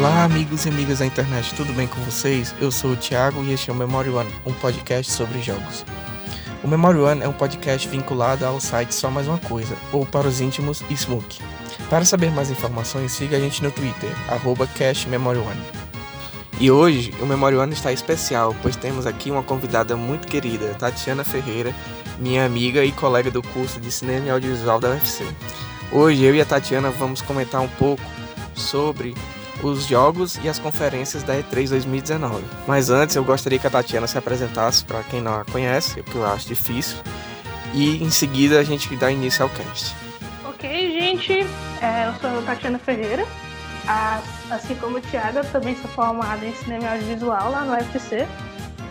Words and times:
Olá, 0.00 0.24
amigos 0.24 0.64
e 0.64 0.70
amigas 0.70 1.00
da 1.00 1.04
internet, 1.04 1.54
tudo 1.54 1.74
bem 1.74 1.86
com 1.86 2.00
vocês? 2.00 2.54
Eu 2.58 2.72
sou 2.72 2.92
o 2.92 2.96
Thiago 2.96 3.44
e 3.44 3.52
este 3.52 3.68
é 3.68 3.72
o 3.74 3.76
Memory 3.76 4.08
One, 4.08 4.30
um 4.46 4.52
podcast 4.54 5.12
sobre 5.12 5.42
jogos. 5.42 5.84
O 6.64 6.68
Memory 6.68 7.00
One 7.00 7.22
é 7.22 7.28
um 7.28 7.34
podcast 7.34 7.86
vinculado 7.86 8.46
ao 8.46 8.58
site 8.58 8.94
Só 8.94 9.10
Mais 9.10 9.28
Uma 9.28 9.36
Coisa, 9.36 9.76
ou 9.92 10.06
para 10.06 10.26
os 10.26 10.40
íntimos, 10.40 10.82
Smoke. 10.96 11.42
Para 11.90 12.06
saber 12.06 12.30
mais 12.30 12.50
informações, 12.50 13.12
siga 13.12 13.36
a 13.36 13.40
gente 13.40 13.62
no 13.62 13.70
Twitter, 13.70 14.08
CashMemoryOne. 14.78 15.60
E 16.58 16.70
hoje 16.70 17.12
o 17.20 17.26
Memory 17.26 17.56
One 17.56 17.74
está 17.74 17.92
especial, 17.92 18.56
pois 18.62 18.76
temos 18.76 19.04
aqui 19.04 19.30
uma 19.30 19.42
convidada 19.42 19.98
muito 19.98 20.26
querida, 20.26 20.74
Tatiana 20.78 21.24
Ferreira, 21.24 21.74
minha 22.18 22.46
amiga 22.46 22.82
e 22.82 22.90
colega 22.90 23.30
do 23.30 23.42
curso 23.42 23.78
de 23.78 23.92
Cinema 23.92 24.28
e 24.28 24.30
Audiovisual 24.30 24.80
da 24.80 24.92
UFC. 24.92 25.26
Hoje 25.92 26.24
eu 26.24 26.34
e 26.34 26.40
a 26.40 26.46
Tatiana 26.46 26.88
vamos 26.88 27.20
comentar 27.20 27.60
um 27.60 27.68
pouco 27.68 28.02
sobre 28.54 29.14
os 29.62 29.86
jogos 29.86 30.38
e 30.42 30.48
as 30.48 30.58
conferências 30.58 31.22
da 31.22 31.34
E3 31.34 31.68
2019. 31.68 32.42
Mas 32.66 32.90
antes 32.90 33.16
eu 33.16 33.24
gostaria 33.24 33.58
que 33.58 33.66
a 33.66 33.70
Tatiana 33.70 34.06
se 34.06 34.16
apresentasse 34.16 34.84
para 34.84 35.02
quem 35.02 35.20
não 35.20 35.34
a 35.34 35.44
conhece, 35.44 36.00
o 36.00 36.04
que 36.04 36.14
eu 36.14 36.24
acho 36.26 36.48
difícil, 36.48 36.98
e 37.74 38.02
em 38.02 38.10
seguida 38.10 38.58
a 38.58 38.64
gente 38.64 38.94
dá 38.96 39.10
início 39.10 39.42
ao 39.42 39.48
cast. 39.50 39.94
Ok, 40.44 41.00
gente, 41.00 41.46
é, 41.80 42.08
eu 42.08 42.20
sou 42.20 42.38
a 42.38 42.42
Tatiana 42.42 42.78
Ferreira, 42.78 43.26
assim 44.50 44.74
como 44.76 44.98
o 44.98 45.00
Thiago, 45.00 45.38
eu 45.38 45.44
também 45.44 45.76
sou 45.76 45.90
formada 45.90 46.44
em 46.44 46.54
cinema 46.54 46.84
e 46.84 46.88
audiovisual 46.88 47.50
lá 47.50 47.64
no 47.64 47.72
UFC. 47.72 48.26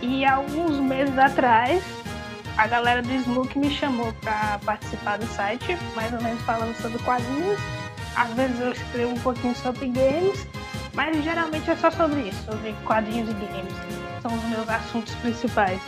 E 0.02 0.24
alguns 0.24 0.78
meses 0.78 1.16
atrás, 1.18 1.82
a 2.56 2.66
galera 2.66 3.02
do 3.02 3.12
Smook 3.12 3.58
me 3.58 3.70
chamou 3.70 4.12
para 4.20 4.58
participar 4.64 5.18
do 5.18 5.26
site, 5.26 5.76
mais 5.94 6.12
ou 6.12 6.20
menos 6.22 6.40
falando 6.42 6.74
sobre 6.80 6.98
quadrinhos. 7.02 7.60
Às 8.16 8.32
vezes 8.34 8.60
eu 8.60 8.72
escrevo 8.72 9.12
um 9.12 9.20
pouquinho 9.20 9.54
sobre 9.56 9.88
games 9.88 10.46
mas 10.94 11.22
geralmente 11.22 11.70
é 11.70 11.76
só 11.76 11.90
sobre 11.90 12.28
isso, 12.28 12.42
sobre 12.44 12.74
quadrinhos 12.84 13.30
e 13.30 13.34
games. 13.34 13.74
São 14.22 14.34
os 14.34 14.44
meus 14.44 14.68
assuntos 14.68 15.14
principais. 15.16 15.80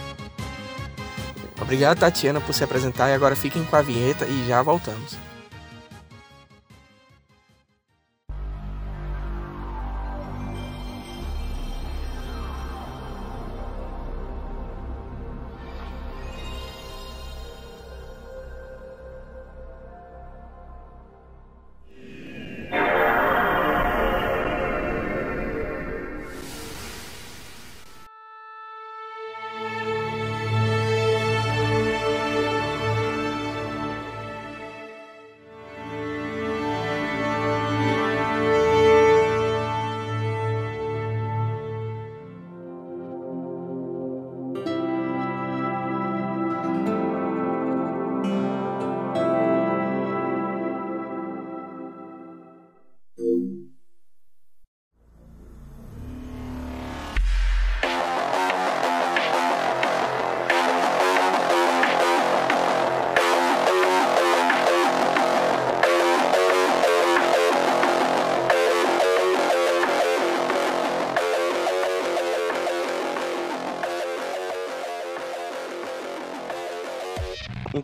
Obrigado, 1.60 1.98
Tatiana, 1.98 2.40
por 2.40 2.52
se 2.52 2.64
apresentar 2.64 3.08
e 3.10 3.14
agora 3.14 3.36
fiquem 3.36 3.64
com 3.64 3.76
a 3.76 3.82
vinheta 3.82 4.26
e 4.26 4.46
já 4.46 4.62
voltamos. 4.62 5.16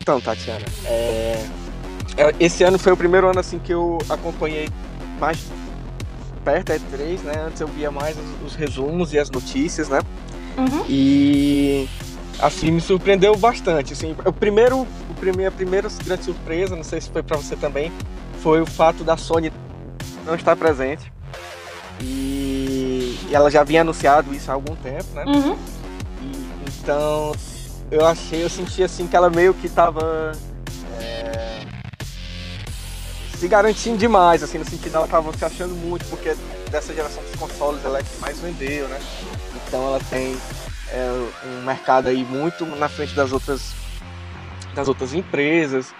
Então, 0.01 0.19
Tatiana, 0.19 0.65
é... 0.85 1.45
é... 2.17 2.35
esse 2.39 2.63
ano 2.63 2.79
foi 2.79 2.91
o 2.91 2.97
primeiro 2.97 3.29
ano 3.29 3.39
assim 3.39 3.59
que 3.59 3.73
eu 3.73 3.97
acompanhei 4.09 4.69
mais 5.19 5.39
perto 6.43 6.71
a 6.71 6.75
E3, 6.75 7.19
né? 7.21 7.33
Antes 7.47 7.61
eu 7.61 7.67
via 7.67 7.91
mais 7.91 8.17
os, 8.17 8.47
os 8.47 8.55
resumos 8.55 9.13
e 9.13 9.19
as 9.19 9.29
notícias, 9.29 9.89
né? 9.89 9.99
Uhum. 10.57 10.85
E 10.87 11.87
assim 12.39 12.71
me 12.71 12.81
surpreendeu 12.81 13.35
bastante. 13.35 13.93
Assim, 13.93 14.15
o 14.25 14.33
primeiro, 14.33 14.81
o 14.81 15.13
primeiro, 15.19 15.53
a 15.53 15.55
primeira 15.55 15.89
grande 16.03 16.25
surpresa, 16.25 16.75
não 16.75 16.83
sei 16.83 17.01
se 17.01 17.09
foi 17.09 17.21
para 17.21 17.37
você 17.37 17.55
também, 17.55 17.91
foi 18.41 18.61
o 18.61 18.65
fato 18.65 19.03
da 19.03 19.17
Sony 19.17 19.51
não 20.25 20.35
estar 20.35 20.55
presente. 20.55 21.11
E, 22.01 23.19
e 23.27 23.35
ela 23.35 23.51
já 23.51 23.61
havia 23.61 23.81
anunciado 23.81 24.33
isso 24.33 24.49
há 24.49 24.53
algum 24.53 24.75
tempo, 24.75 25.05
né? 25.13 25.25
Uhum. 25.25 25.57
E, 26.21 26.31
então 26.79 27.33
eu 27.91 28.05
achei, 28.05 28.43
eu 28.43 28.49
senti 28.49 28.83
assim 28.83 29.07
que 29.07 29.15
ela 29.15 29.29
meio 29.29 29.53
que 29.53 29.67
tava 29.67 30.31
é, 30.99 31.61
se 33.35 33.47
garantindo 33.47 33.97
demais, 33.97 34.43
assim, 34.43 34.57
no 34.57 34.65
sentido 34.65 34.95
ela 34.95 35.07
tava 35.07 35.35
se 35.35 35.43
achando 35.43 35.73
muito, 35.73 36.05
porque 36.05 36.35
dessa 36.69 36.93
geração 36.93 37.23
dos 37.23 37.35
consoles 37.35 37.83
ela 37.83 37.99
é 37.99 38.03
que 38.03 38.17
mais 38.19 38.39
vendeu, 38.39 38.87
né? 38.87 38.99
Então 39.55 39.87
ela 39.87 39.99
tem 40.09 40.37
é, 40.89 41.29
um 41.45 41.65
mercado 41.65 42.07
aí 42.07 42.23
muito 42.23 42.65
na 42.65 42.87
frente 42.87 43.15
das 43.15 43.31
outras 43.31 43.73
das 44.75 44.87
outras 44.87 45.13
empresas. 45.13 45.93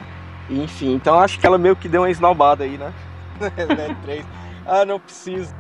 enfim, 0.50 0.94
então 0.94 1.20
acho 1.20 1.40
que 1.40 1.46
ela 1.46 1.58
meio 1.58 1.76
que 1.76 1.90
deu 1.90 2.02
uma 2.02 2.12
esnobada 2.12 2.64
aí, 2.64 2.78
né? 2.78 2.94
ah, 4.66 4.86
não 4.86 5.00
preciso 5.00 5.54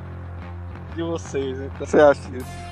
de 0.95 1.01
vocês. 1.01 1.57
Né? 1.57 1.67
O 1.67 1.69
que 1.71 1.79
você 1.79 1.99
acha 1.99 2.21
disso? 2.29 2.68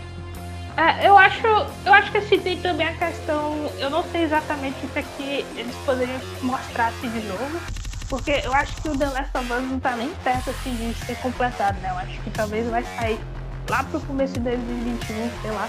É, 0.78 1.08
eu 1.08 1.18
acho, 1.18 1.42
eu 1.86 1.92
acho 1.92 2.12
que 2.12 2.20
assim, 2.20 2.38
tem 2.38 2.62
também 2.62 2.88
a 2.88 2.94
questão, 2.94 3.68
eu 3.80 3.90
não 3.90 4.04
sei 4.12 4.26
exatamente 4.26 4.86
o 4.86 4.90
que 4.90 5.00
é 5.00 5.04
que 5.18 5.46
eles 5.60 5.76
poderiam 5.78 6.20
mostrar 6.44 6.90
assim 6.90 7.10
de 7.10 7.22
novo, 7.22 7.60
porque 8.08 8.42
eu 8.44 8.54
acho 8.54 8.76
que 8.84 8.90
o 8.90 8.96
The 8.96 9.08
Last 9.08 9.36
of 9.36 9.54
Us 9.54 9.64
não 9.64 9.80
tá 9.80 9.96
nem 9.96 10.10
perto 10.24 10.52
assim 10.52 10.76
de 10.76 10.94
ser 11.06 11.16
completado, 11.18 11.80
né? 11.80 11.90
Eu 11.90 11.98
acho 11.98 12.22
que 12.22 12.30
talvez 12.30 12.70
vai 12.70 12.84
sair 12.84 13.20
lá 13.68 13.84
pro 13.86 14.00
começo 14.02 14.36
de 14.36 14.42
2021, 14.42 15.42
sei 15.42 15.52
lá. 15.52 15.68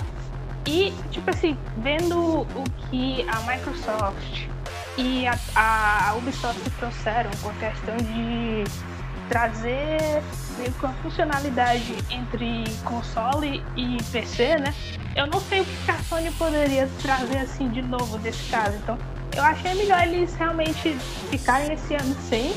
E, 0.67 0.93
tipo 1.11 1.31
assim, 1.31 1.57
vendo 1.79 2.43
o 2.43 2.65
que 2.91 3.27
a 3.31 3.41
Microsoft 3.51 4.47
e 4.99 5.27
a, 5.27 5.39
a 5.57 6.15
Ubisoft 6.17 6.69
trouxeram 6.79 7.31
com 7.41 7.49
a 7.49 7.55
questão 7.55 7.97
de 7.97 8.65
trazer 9.29 10.23
meio 10.59 10.73
que 10.73 10.85
uma 10.85 10.95
funcionalidade 10.95 11.95
entre 12.11 12.65
console 12.85 13.63
e 13.77 14.03
PC, 14.11 14.57
né? 14.59 14.75
Eu 15.15 15.27
não 15.27 15.41
sei 15.41 15.61
o 15.61 15.65
que 15.65 15.91
a 15.91 15.99
Sony 16.09 16.31
poderia 16.33 16.89
trazer 17.03 17.39
assim 17.39 17.69
de 17.69 17.83
novo 17.83 18.19
desse 18.19 18.43
caso. 18.51 18.77
Então, 18.77 18.99
eu 19.37 19.43
achei 19.43 19.75
melhor 19.75 20.03
eles 20.03 20.35
realmente 20.35 20.97
ficarem 21.31 21.73
esse 21.73 21.95
ano 21.95 22.17
sem, 22.29 22.53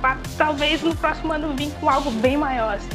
para 0.00 0.18
talvez 0.36 0.82
no 0.82 0.94
próximo 0.94 1.32
ano 1.32 1.54
vir 1.56 1.70
com 1.80 1.88
algo 1.88 2.10
bem 2.10 2.36
maior, 2.36 2.74
assim. 2.74 2.88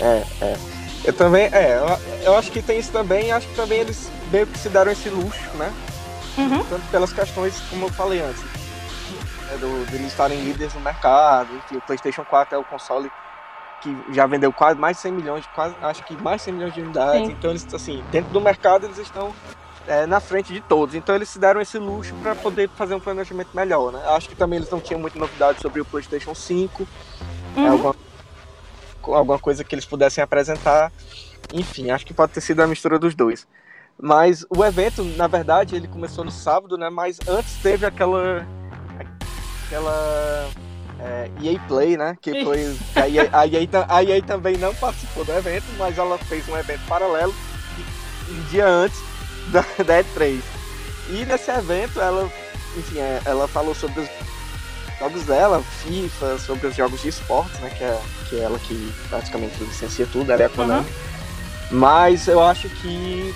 É, 0.00 0.24
é. 0.44 0.56
Eu 1.04 1.12
também, 1.14 1.48
é, 1.52 1.78
eu, 1.78 2.26
eu 2.26 2.36
acho 2.36 2.50
que 2.50 2.60
tem 2.60 2.78
isso 2.78 2.92
também, 2.92 3.32
acho 3.32 3.46
que 3.48 3.54
também 3.54 3.80
eles 3.80 4.10
meio 4.30 4.46
que 4.46 4.58
se 4.58 4.68
deram 4.68 4.92
esse 4.92 5.08
luxo, 5.08 5.48
né? 5.54 5.72
Uhum. 6.36 6.64
Tanto 6.64 6.86
pelas 6.90 7.12
questões, 7.12 7.58
como 7.70 7.86
eu 7.86 7.90
falei 7.90 8.20
antes, 8.20 8.42
né, 9.50 9.56
do, 9.58 9.86
de 9.86 9.96
eles 9.96 10.08
estarem 10.08 10.40
líderes 10.42 10.74
no 10.74 10.80
mercado, 10.80 11.54
enfim, 11.56 11.76
o 11.76 11.80
PlayStation 11.80 12.24
4 12.24 12.54
é 12.54 12.58
o 12.58 12.64
console 12.64 13.10
que 13.80 13.96
já 14.12 14.26
vendeu 14.26 14.52
quase 14.52 14.78
mais 14.78 14.96
de 14.96 15.02
100 15.02 15.12
milhões, 15.12 15.46
quase, 15.54 15.74
acho 15.80 16.04
que 16.04 16.14
mais 16.22 16.40
de 16.40 16.44
100 16.46 16.54
milhões 16.54 16.74
de 16.74 16.82
unidades. 16.82 17.26
Sim. 17.26 17.32
Então 17.32 17.50
eles, 17.50 17.74
assim, 17.74 18.04
dentro 18.10 18.30
do 18.30 18.40
mercado 18.40 18.86
eles 18.86 18.98
estão 18.98 19.34
é, 19.86 20.06
na 20.06 20.20
frente 20.20 20.52
de 20.52 20.60
todos. 20.60 20.94
Então 20.94 21.14
eles 21.14 21.28
se 21.28 21.38
deram 21.38 21.60
esse 21.60 21.78
luxo 21.78 22.14
para 22.22 22.34
poder 22.34 22.68
fazer 22.70 22.94
um 22.94 23.00
planejamento 23.00 23.50
melhor, 23.54 23.92
né? 23.92 24.02
Acho 24.08 24.28
que 24.28 24.36
também 24.36 24.58
eles 24.58 24.70
não 24.70 24.80
tinham 24.80 25.00
muita 25.00 25.18
novidade 25.18 25.60
sobre 25.60 25.80
o 25.80 25.84
PlayStation 25.84 26.34
5, 26.34 26.86
uhum. 27.56 27.70
alguma, 27.70 27.96
alguma 29.02 29.38
coisa 29.38 29.64
que 29.64 29.74
eles 29.74 29.86
pudessem 29.86 30.22
apresentar. 30.22 30.92
Enfim, 31.52 31.90
acho 31.90 32.06
que 32.06 32.14
pode 32.14 32.32
ter 32.32 32.40
sido 32.40 32.60
a 32.60 32.66
mistura 32.66 32.98
dos 32.98 33.14
dois. 33.14 33.46
Mas 33.98 34.46
o 34.48 34.64
evento, 34.64 35.02
na 35.02 35.26
verdade, 35.26 35.74
ele 35.76 35.88
começou 35.88 36.24
no 36.24 36.30
sábado, 36.30 36.78
né? 36.78 36.88
Mas 36.88 37.18
antes 37.26 37.56
teve 37.62 37.84
aquela 37.84 38.46
aquela 39.70 40.50
é, 40.98 41.30
EA 41.42 41.60
Play, 41.68 41.96
né? 41.96 42.16
Que 42.20 42.44
foi. 42.44 42.76
A 42.96 43.08
EA, 43.08 43.28
a, 43.32 43.46
EA, 43.46 43.68
a 43.88 44.04
EA 44.04 44.22
também 44.22 44.56
não 44.56 44.74
participou 44.74 45.24
do 45.24 45.32
evento, 45.32 45.64
mas 45.78 45.96
ela 45.96 46.18
fez 46.18 46.48
um 46.48 46.56
evento 46.56 46.84
paralelo 46.88 47.32
um 48.28 48.42
dia 48.50 48.66
antes 48.66 49.00
da, 49.48 49.62
da 49.84 50.02
E3. 50.02 50.40
E 51.08 51.24
nesse 51.24 51.50
evento 51.50 52.00
ela, 52.00 52.30
enfim, 52.76 52.98
é, 52.98 53.20
ela 53.24 53.48
falou 53.48 53.74
sobre 53.74 54.00
os 54.00 54.08
jogos 54.98 55.24
dela, 55.24 55.62
FIFA, 55.82 56.38
sobre 56.38 56.66
os 56.66 56.76
jogos 56.76 57.00
de 57.00 57.08
esportes, 57.08 57.58
né? 57.60 57.70
Que 57.70 57.84
é, 57.84 58.00
que 58.28 58.36
é 58.36 58.42
ela 58.42 58.58
que 58.58 58.92
praticamente 59.08 59.62
licencia 59.62 60.06
tudo, 60.12 60.32
ela 60.32 60.42
é 60.42 60.46
a 60.46 60.50
Konami. 60.50 60.86
Uhum. 60.86 61.78
Mas 61.78 62.26
eu 62.26 62.42
acho 62.42 62.68
que 62.68 63.34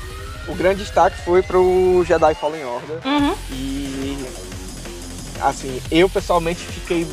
o 0.48 0.54
grande 0.54 0.82
destaque 0.82 1.24
foi 1.24 1.42
pro 1.42 2.04
Jedi 2.04 2.34
Fallen 2.34 2.64
Order. 2.64 2.98
Uhum. 3.04 3.34
E 3.50 4.53
assim, 5.40 5.80
eu 5.90 6.08
pessoalmente 6.08 6.64
fiquei. 6.64 7.06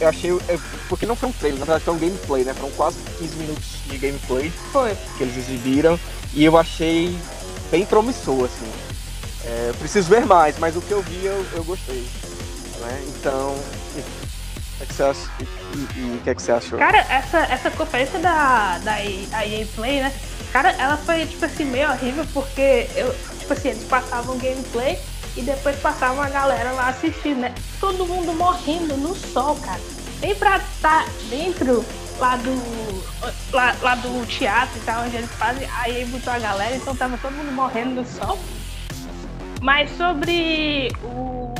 Eu 0.00 0.08
achei. 0.08 0.30
Eu, 0.30 0.40
porque 0.88 1.06
não 1.06 1.16
foi 1.16 1.28
um 1.28 1.32
trailer, 1.32 1.60
na 1.60 1.66
verdade 1.66 1.84
foi 1.84 1.94
um 1.94 1.98
gameplay, 1.98 2.44
né? 2.44 2.54
Foram 2.54 2.72
quase 2.72 2.98
15 3.18 3.36
minutos 3.36 3.64
de 3.86 3.98
gameplay 3.98 4.50
foi. 4.72 4.96
que 5.16 5.24
eles 5.24 5.36
exibiram. 5.36 5.98
E 6.34 6.44
eu 6.44 6.56
achei 6.56 7.16
bem 7.70 7.84
promissor, 7.84 8.44
assim. 8.44 8.70
É, 9.44 9.72
preciso 9.78 10.08
ver 10.08 10.24
mais, 10.24 10.58
mas 10.58 10.76
o 10.76 10.80
que 10.80 10.92
eu 10.92 11.02
vi 11.02 11.24
eu, 11.24 11.46
eu 11.54 11.64
gostei. 11.64 12.06
Né? 12.80 13.04
Então, 13.08 13.50
o 13.50 14.78
que, 14.78 14.86
que 14.86 14.94
você 14.94 15.02
acha? 15.02 15.30
E 15.96 16.16
o 16.16 16.20
que, 16.22 16.30
é 16.30 16.34
que 16.34 16.42
você 16.42 16.52
achou? 16.52 16.78
Cara, 16.78 16.98
essa, 16.98 17.38
essa 17.38 17.70
conferência 17.70 18.18
da, 18.18 18.78
da 18.78 19.04
EA 19.04 19.66
Play, 19.74 20.00
né? 20.00 20.12
Cara, 20.52 20.70
ela 20.72 20.96
foi, 20.96 21.26
tipo 21.26 21.44
assim, 21.44 21.64
meio 21.64 21.90
horrível 21.90 22.26
porque 22.32 22.88
eu, 22.94 23.14
tipo 23.38 23.52
assim, 23.52 23.70
eles 23.70 23.84
passavam 23.84 24.36
gameplay 24.38 24.98
e 25.36 25.42
depois 25.42 25.76
passavam 25.80 26.22
a 26.22 26.28
galera 26.28 26.72
lá 26.72 26.88
assistindo, 26.88 27.40
né? 27.40 27.54
Todo 27.80 28.06
mundo 28.06 28.32
morrendo 28.34 28.96
no 28.96 29.14
sol, 29.14 29.56
cara. 29.56 29.80
Nem 30.20 30.34
pra 30.34 30.58
estar 30.58 31.04
tá 31.04 31.10
dentro 31.28 31.84
lá 32.18 32.36
do. 32.36 32.52
Lá, 33.52 33.74
lá 33.82 33.94
do 33.96 34.26
teatro 34.26 34.76
e 34.78 34.80
tal, 34.80 35.04
onde 35.04 35.16
eles 35.16 35.30
fazem, 35.32 35.68
aí 35.80 36.04
botou 36.06 36.32
a 36.32 36.38
galera, 36.38 36.74
então 36.74 36.94
tava 36.94 37.16
todo 37.18 37.32
mundo 37.32 37.52
morrendo 37.52 38.00
no 38.00 38.06
sol. 38.06 38.38
Mas 39.60 39.90
sobre 39.96 40.90
o 41.04 41.54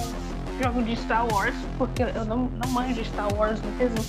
jogo 0.63 0.83
de 0.83 0.97
Star 0.97 1.27
Wars, 1.33 1.55
porque 1.79 2.03
eu 2.03 2.25
não, 2.25 2.51
não 2.63 2.69
manjo 2.71 3.05
Star 3.05 3.33
Wars 3.35 3.61
no 3.63 3.79
resumo. 3.79 4.05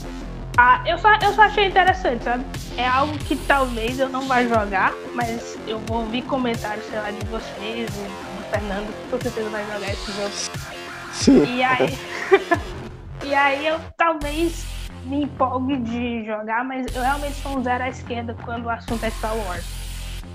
Ah, 0.57 0.83
eu 0.85 0.97
só, 0.99 1.11
eu 1.15 1.33
só 1.33 1.43
achei 1.43 1.67
interessante, 1.67 2.23
sabe? 2.23 2.45
É 2.77 2.87
algo 2.87 3.17
que 3.19 3.35
talvez 3.35 3.99
eu 3.99 4.09
não 4.09 4.27
vá 4.27 4.43
jogar, 4.43 4.93
mas 5.13 5.57
eu 5.67 5.79
vou 5.79 6.01
ouvir 6.01 6.21
comentários, 6.23 6.85
sei 6.85 6.99
lá, 6.99 7.09
de 7.09 7.25
vocês, 7.25 7.89
do 7.89 8.32
Fernando, 8.53 8.93
com 9.09 9.19
certeza 9.19 9.49
vai 9.49 9.65
jogar 9.65 9.91
esse 9.91 10.11
jogo. 10.11 10.31
Sim. 11.11 11.43
E 11.55 11.63
aí. 11.63 11.97
e 13.25 13.33
aí 13.33 13.65
eu 13.65 13.79
talvez 13.97 14.63
me 15.05 15.23
empolgue 15.23 15.77
de 15.77 16.23
jogar, 16.23 16.63
mas 16.63 16.85
eu 16.95 17.01
realmente 17.01 17.33
sou 17.41 17.57
um 17.57 17.63
zero 17.63 17.83
à 17.83 17.89
esquerda 17.89 18.35
quando 18.45 18.65
o 18.65 18.69
assunto 18.69 19.03
é 19.03 19.09
Star 19.09 19.35
Wars. 19.35 19.65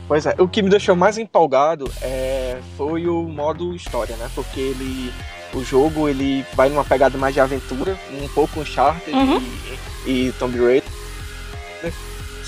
Pois 0.09 0.27
é, 0.27 0.35
o 0.39 0.49
que 0.49 0.63
me 0.63 0.69
deixou 0.69 0.97
mais 0.97 1.17
empolgado 1.17 1.91
é, 2.03 2.59
foi 2.77 3.07
o 3.07 3.23
modo 3.23 3.75
história, 3.75 4.17
né? 4.17 4.29
Porque 4.35 4.59
ele, 4.59 5.13
o 5.55 5.63
jogo 5.63 6.09
ele 6.09 6.45
vai 6.55 6.69
numa 6.69 6.85
pegada 6.85 7.17
mais 7.17 7.35
de 7.35 7.41
aventura, 7.41 7.97
um 8.21 8.29
pouco 8.31 8.61
Uncharted 8.61 9.13
uhum. 9.13 9.41
e, 10.07 10.29
e 10.29 10.33
Tomb 10.33 10.59
Raider? 10.59 10.99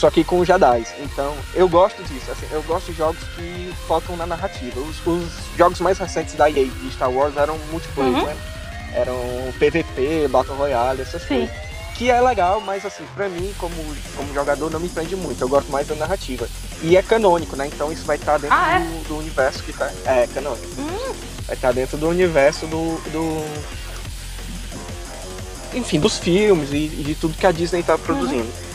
Só 0.01 0.11
que 0.11 0.25
com 0.25 0.43
Jedi. 0.43 0.87
Então, 1.01 1.37
eu 1.55 1.69
gosto 1.69 2.03
disso. 2.05 2.31
Assim, 2.31 2.47
eu 2.51 2.63
gosto 2.63 2.91
de 2.91 2.97
jogos 2.97 3.23
que 3.37 3.71
focam 3.87 4.17
na 4.17 4.27
narrativa. 4.27 4.81
Os, 4.81 5.07
os 5.07 5.29
jogos 5.59 5.79
mais 5.81 5.99
recentes 5.99 6.35
da 6.35 6.49
EA 6.49 6.65
de 6.65 6.91
Star 6.91 7.11
Wars 7.11 7.37
eram 7.37 7.59
multiplayer, 7.71 8.15
uhum. 8.15 8.25
né? 8.25 8.37
Eram 8.95 9.15
PVP, 9.59 10.27
Battle 10.29 10.57
Royale, 10.57 11.03
essas 11.03 11.21
Sim. 11.23 11.47
coisas 11.47 11.71
que 11.95 12.11
é 12.11 12.19
legal, 12.19 12.63
mas 12.63 12.87
assim, 12.87 13.05
pra 13.15 13.29
mim, 13.29 13.53
como, 13.59 13.75
como 14.17 14.33
jogador, 14.33 14.71
não 14.71 14.81
me 14.81 14.89
prende 14.89 15.15
muito. 15.15 15.39
Eu 15.43 15.49
gosto 15.51 15.71
mais 15.71 15.87
da 15.87 15.95
narrativa. 15.95 16.49
E 16.83 16.97
é 16.97 17.03
canônico, 17.03 17.55
né? 17.55 17.67
Então 17.67 17.93
isso 17.93 18.07
vai 18.07 18.17
estar 18.17 18.39
dentro 18.39 18.57
ah, 18.57 18.77
é? 18.77 18.79
do, 18.79 19.09
do, 19.09 19.19
universo 19.19 19.63
que 19.63 19.75
tá. 19.75 19.93
É, 20.07 20.27
canônico. 20.29 20.67
Hum. 20.81 21.15
Vai 21.47 21.57
estar 21.57 21.73
dentro 21.73 21.99
do 21.99 22.09
universo 22.09 22.67
do. 22.67 22.99
do... 23.11 23.45
Enfim, 25.75 26.01
dos 26.01 26.17
filmes 26.17 26.73
e, 26.73 26.89
de 26.89 27.15
tudo 27.15 27.37
que 27.37 27.47
a 27.47 27.53
Disney 27.53 27.83
tá 27.83 27.99
produzindo. 27.99 28.45
Uhum. 28.45 28.70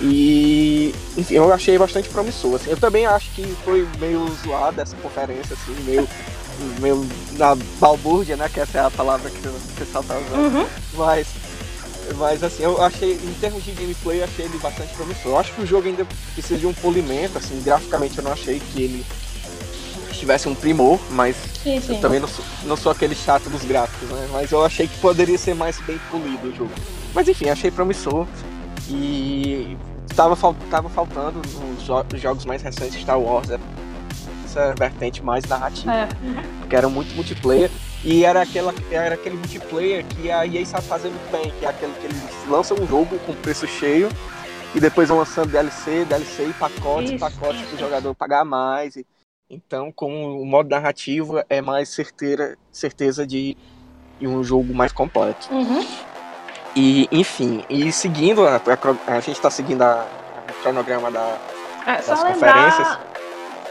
E 0.00 0.94
enfim, 1.16 1.34
eu 1.34 1.52
achei 1.52 1.78
bastante 1.78 2.08
promissor. 2.08 2.56
Assim. 2.56 2.70
Eu 2.70 2.76
também 2.76 3.06
acho 3.06 3.30
que 3.32 3.42
foi 3.64 3.86
meio 3.98 4.26
zoada 4.44 4.82
essa 4.82 4.96
conferência, 4.96 5.54
assim, 5.54 5.74
meio, 5.84 6.08
meio 6.80 7.06
na 7.32 7.54
balbúrdia, 7.78 8.36
né? 8.36 8.48
Que 8.52 8.60
essa 8.60 8.78
é 8.78 8.80
a 8.84 8.90
palavra 8.90 9.30
que 9.30 9.46
o 9.46 9.60
pessoal 9.76 10.02
tá 10.04 10.18
usando. 10.18 10.54
Uhum. 10.54 10.66
Mas 10.94 11.26
mas 12.16 12.42
assim, 12.42 12.64
eu 12.64 12.82
achei, 12.82 13.12
em 13.12 13.34
termos 13.40 13.64
de 13.64 13.72
gameplay, 13.72 14.20
eu 14.20 14.24
achei 14.24 14.44
ele 14.44 14.58
bastante 14.58 14.92
promissor. 14.94 15.32
Eu 15.32 15.38
acho 15.38 15.52
que 15.52 15.62
o 15.62 15.66
jogo 15.66 15.86
ainda 15.86 16.06
precisa 16.34 16.58
de 16.58 16.66
um 16.66 16.72
polimento, 16.72 17.38
assim, 17.38 17.60
graficamente 17.62 18.18
eu 18.18 18.24
não 18.24 18.32
achei 18.32 18.60
que 18.60 18.82
ele 18.82 19.06
tivesse 20.12 20.48
um 20.48 20.54
primor, 20.54 21.00
mas 21.10 21.36
sim, 21.62 21.80
sim. 21.80 21.94
eu 21.94 22.00
também 22.00 22.20
não 22.20 22.28
sou, 22.28 22.44
não 22.64 22.76
sou 22.76 22.92
aquele 22.92 23.14
chato 23.14 23.48
dos 23.48 23.62
gráficos, 23.64 24.08
né? 24.08 24.28
Mas 24.32 24.50
eu 24.52 24.64
achei 24.64 24.86
que 24.86 24.96
poderia 24.98 25.38
ser 25.38 25.54
mais 25.54 25.80
bem 25.80 25.98
polido 26.10 26.48
o 26.48 26.54
jogo. 26.54 26.72
Mas 27.14 27.28
enfim, 27.28 27.48
achei 27.48 27.70
promissor 27.70 28.26
e 28.88 29.76
tava, 30.14 30.36
tava 30.70 30.88
faltando 30.88 31.38
nos 31.38 31.82
jo 31.82 31.94
jogos 32.16 32.44
mais 32.44 32.62
recentes 32.62 33.00
Star 33.00 33.20
Wars 33.20 33.48
essa 34.52 34.74
vertente 34.74 35.22
mais 35.22 35.44
narrativa, 35.44 35.92
é. 35.92 36.08
que 36.68 36.76
era 36.76 36.88
muito 36.88 37.14
multiplayer. 37.14 37.70
E 38.04 38.24
era, 38.24 38.42
aquela, 38.42 38.74
era 38.90 39.14
aquele 39.14 39.36
multiplayer 39.36 40.04
que 40.04 40.30
a 40.30 40.46
EA 40.46 40.66
sabe 40.66 40.86
fazer 40.86 41.08
muito 41.08 41.30
bem, 41.30 41.52
que 41.58 41.64
é 41.64 41.68
aquele 41.68 41.92
que 41.94 42.06
eles 42.06 42.22
lançam 42.48 42.76
um 42.76 42.86
jogo 42.86 43.18
com 43.20 43.32
preço 43.34 43.66
cheio 43.66 44.08
e 44.74 44.80
depois 44.80 45.08
vão 45.08 45.18
lançando 45.18 45.50
DLC, 45.50 46.04
DLC 46.04 46.46
e 46.48 46.52
pacotes, 46.54 47.12
isso, 47.12 47.20
pacotes 47.20 47.62
para 47.62 47.76
o 47.76 47.78
jogador 47.78 48.14
pagar 48.14 48.44
mais. 48.44 48.96
E, 48.96 49.06
então, 49.48 49.92
com 49.92 50.40
o 50.40 50.44
modo 50.44 50.68
narrativo 50.68 51.42
é 51.48 51.60
mais 51.60 51.90
certeira, 51.90 52.56
certeza 52.70 53.26
de, 53.26 53.56
de 54.18 54.26
um 54.26 54.42
jogo 54.42 54.74
mais 54.74 54.92
completo. 54.92 55.52
Uhum. 55.52 55.86
E, 56.74 57.08
enfim, 57.12 57.64
e 57.68 57.92
seguindo, 57.92 58.46
a, 58.46 58.56
a, 58.56 59.14
a 59.14 59.20
gente 59.20 59.36
está 59.36 59.50
seguindo 59.50 59.82
a, 59.82 60.06
a, 60.48 60.52
cronograma 60.62 61.10
da, 61.10 61.36
é, 61.86 62.02
das 62.02 62.22
conferências. 62.22 62.88
Lembrar 62.88 63.12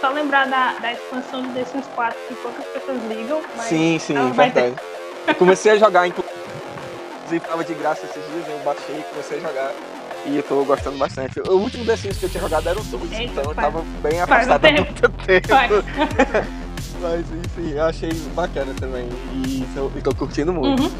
só 0.01 0.09
lembrar 0.09 0.48
da, 0.48 0.74
da 0.80 0.94
expansão 0.94 1.44
do 1.44 1.53
The 1.53 1.63
Sims 1.63 1.86
4 1.95 2.18
que 2.27 2.36
poucas 2.36 2.65
pessoas 2.65 2.98
ligam. 3.07 3.39
Sim, 3.59 4.00
sim, 4.00 4.15
verdade. 4.31 4.75
Comecei 5.38 5.74
a 5.74 5.77
jogar, 5.77 6.07
inclusive 6.07 7.39
tava 7.48 7.63
de 7.63 7.74
graça 7.75 8.06
esses 8.06 8.25
dias, 8.33 8.48
eu 8.48 8.57
baixei 8.65 9.00
e 9.00 9.03
comecei 9.03 9.38
a 9.38 9.42
jogar. 9.42 9.71
E 10.25 10.38
eu 10.38 10.44
tô 10.44 10.63
gostando 10.65 10.98
bastante. 10.98 11.39
O 11.39 11.53
último 11.53 11.86
The 11.86 11.95
Sims 11.95 12.18
que 12.18 12.25
eu 12.25 12.30
tinha 12.30 12.42
jogado 12.42 12.68
era 12.68 12.80
o 12.80 12.83
2, 12.83 13.12
então 13.19 13.44
eu 13.44 13.56
tava 13.56 13.83
bem 14.01 14.19
afastado 14.19 14.65
há 14.65 14.71
muito 14.71 15.09
tempo. 15.09 15.48
Mas 17.00 17.25
enfim, 17.31 17.71
eu 17.74 17.83
achei 17.83 18.12
bacana 18.36 18.74
também. 18.80 19.07
E 19.33 19.68
tô, 19.74 19.92
e 19.95 20.01
tô 20.01 20.15
curtindo 20.15 20.51
muito. 20.51 20.83
Uhum. 20.83 20.92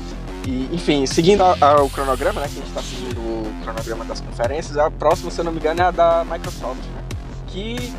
E, 0.46 0.70
enfim, 0.72 1.06
seguindo 1.06 1.44
o 1.44 1.90
cronograma, 1.90 2.42
né? 2.42 2.48
Que 2.48 2.60
a 2.60 2.64
gente 2.64 2.74
tá 2.74 2.82
seguindo 2.82 3.20
o 3.20 3.54
cronograma 3.64 4.06
das 4.06 4.22
conferências, 4.22 4.78
a 4.78 4.90
próxima, 4.90 5.30
se 5.30 5.40
eu 5.40 5.46
não 5.46 5.52
me 5.52 5.60
engano, 5.60 5.82
é 5.82 5.86
a 5.86 5.92
da 5.92 6.26
Microsoft, 6.26 6.84
né? 6.96 7.04
Que 7.48 7.94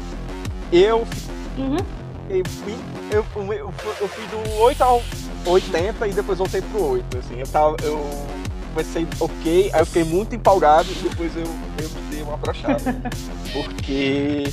eu, 0.72 1.06
uhum. 1.58 1.76
eu, 2.28 2.42
fui, 2.44 2.74
eu, 3.10 3.26
eu, 3.36 3.74
eu, 4.00 4.08
fui 4.08 4.26
do 4.26 4.54
8 4.62 4.82
ao 4.82 5.02
80 5.44 6.08
e 6.08 6.12
depois 6.12 6.38
voltei 6.38 6.62
pro 6.62 6.82
8. 6.92 7.18
Assim, 7.18 7.38
eu, 7.38 7.46
tava, 7.46 7.76
eu 7.82 8.26
comecei 8.72 9.06
ok, 9.20 9.70
aí 9.72 9.80
eu 9.80 9.86
fiquei 9.86 10.04
muito 10.04 10.34
empolgado 10.34 10.88
e 10.90 11.08
depois 11.08 11.36
eu, 11.36 11.44
eu 11.44 11.90
dei 12.10 12.22
uma 12.22 12.36
brochada. 12.36 12.82
porque 13.52 14.44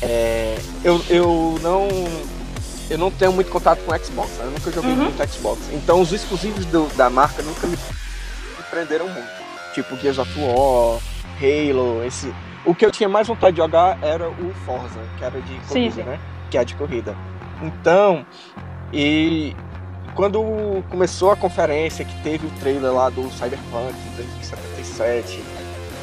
é, 0.00 0.58
eu, 0.82 1.02
eu 1.08 1.58
não. 1.62 1.88
Eu 2.90 2.98
não 2.98 3.10
tenho 3.10 3.32
muito 3.32 3.50
contato 3.50 3.80
com 3.84 3.96
Xbox, 3.96 4.30
né? 4.32 4.46
eu 4.46 4.50
nunca 4.50 4.70
joguei 4.70 4.90
uhum. 4.90 4.96
muito 4.96 5.32
Xbox. 5.32 5.60
Então 5.72 6.00
os 6.00 6.12
exclusivos 6.12 6.66
do, 6.66 6.86
da 6.96 7.08
marca 7.08 7.42
nunca 7.42 7.66
me, 7.66 7.76
me 7.76 8.62
prenderam 8.68 9.08
muito. 9.08 9.40
Tipo 9.72 9.96
Gears 9.96 10.18
of 10.18 10.30
War, 10.38 11.00
Halo, 11.40 12.04
esse, 12.04 12.34
o 12.64 12.74
que 12.74 12.84
eu 12.84 12.90
tinha 12.90 13.08
mais 13.08 13.28
vontade 13.28 13.56
de 13.56 13.62
jogar 13.62 13.98
era 14.02 14.28
o 14.28 14.54
Forza, 14.66 15.00
que 15.16 15.24
era 15.24 15.40
de 15.40 15.54
corrida, 15.66 15.72
sim, 15.72 15.90
sim. 15.90 16.02
né? 16.02 16.18
Que 16.50 16.58
é 16.58 16.64
de 16.64 16.74
corrida. 16.74 17.16
Então, 17.62 18.26
e 18.92 19.54
quando 20.14 20.82
começou 20.90 21.30
a 21.30 21.36
conferência, 21.36 22.04
que 22.04 22.22
teve 22.22 22.46
o 22.46 22.50
trailer 22.60 22.92
lá 22.92 23.08
do 23.08 23.30
Cyberpunk 23.30 23.94
2077, 24.16 25.42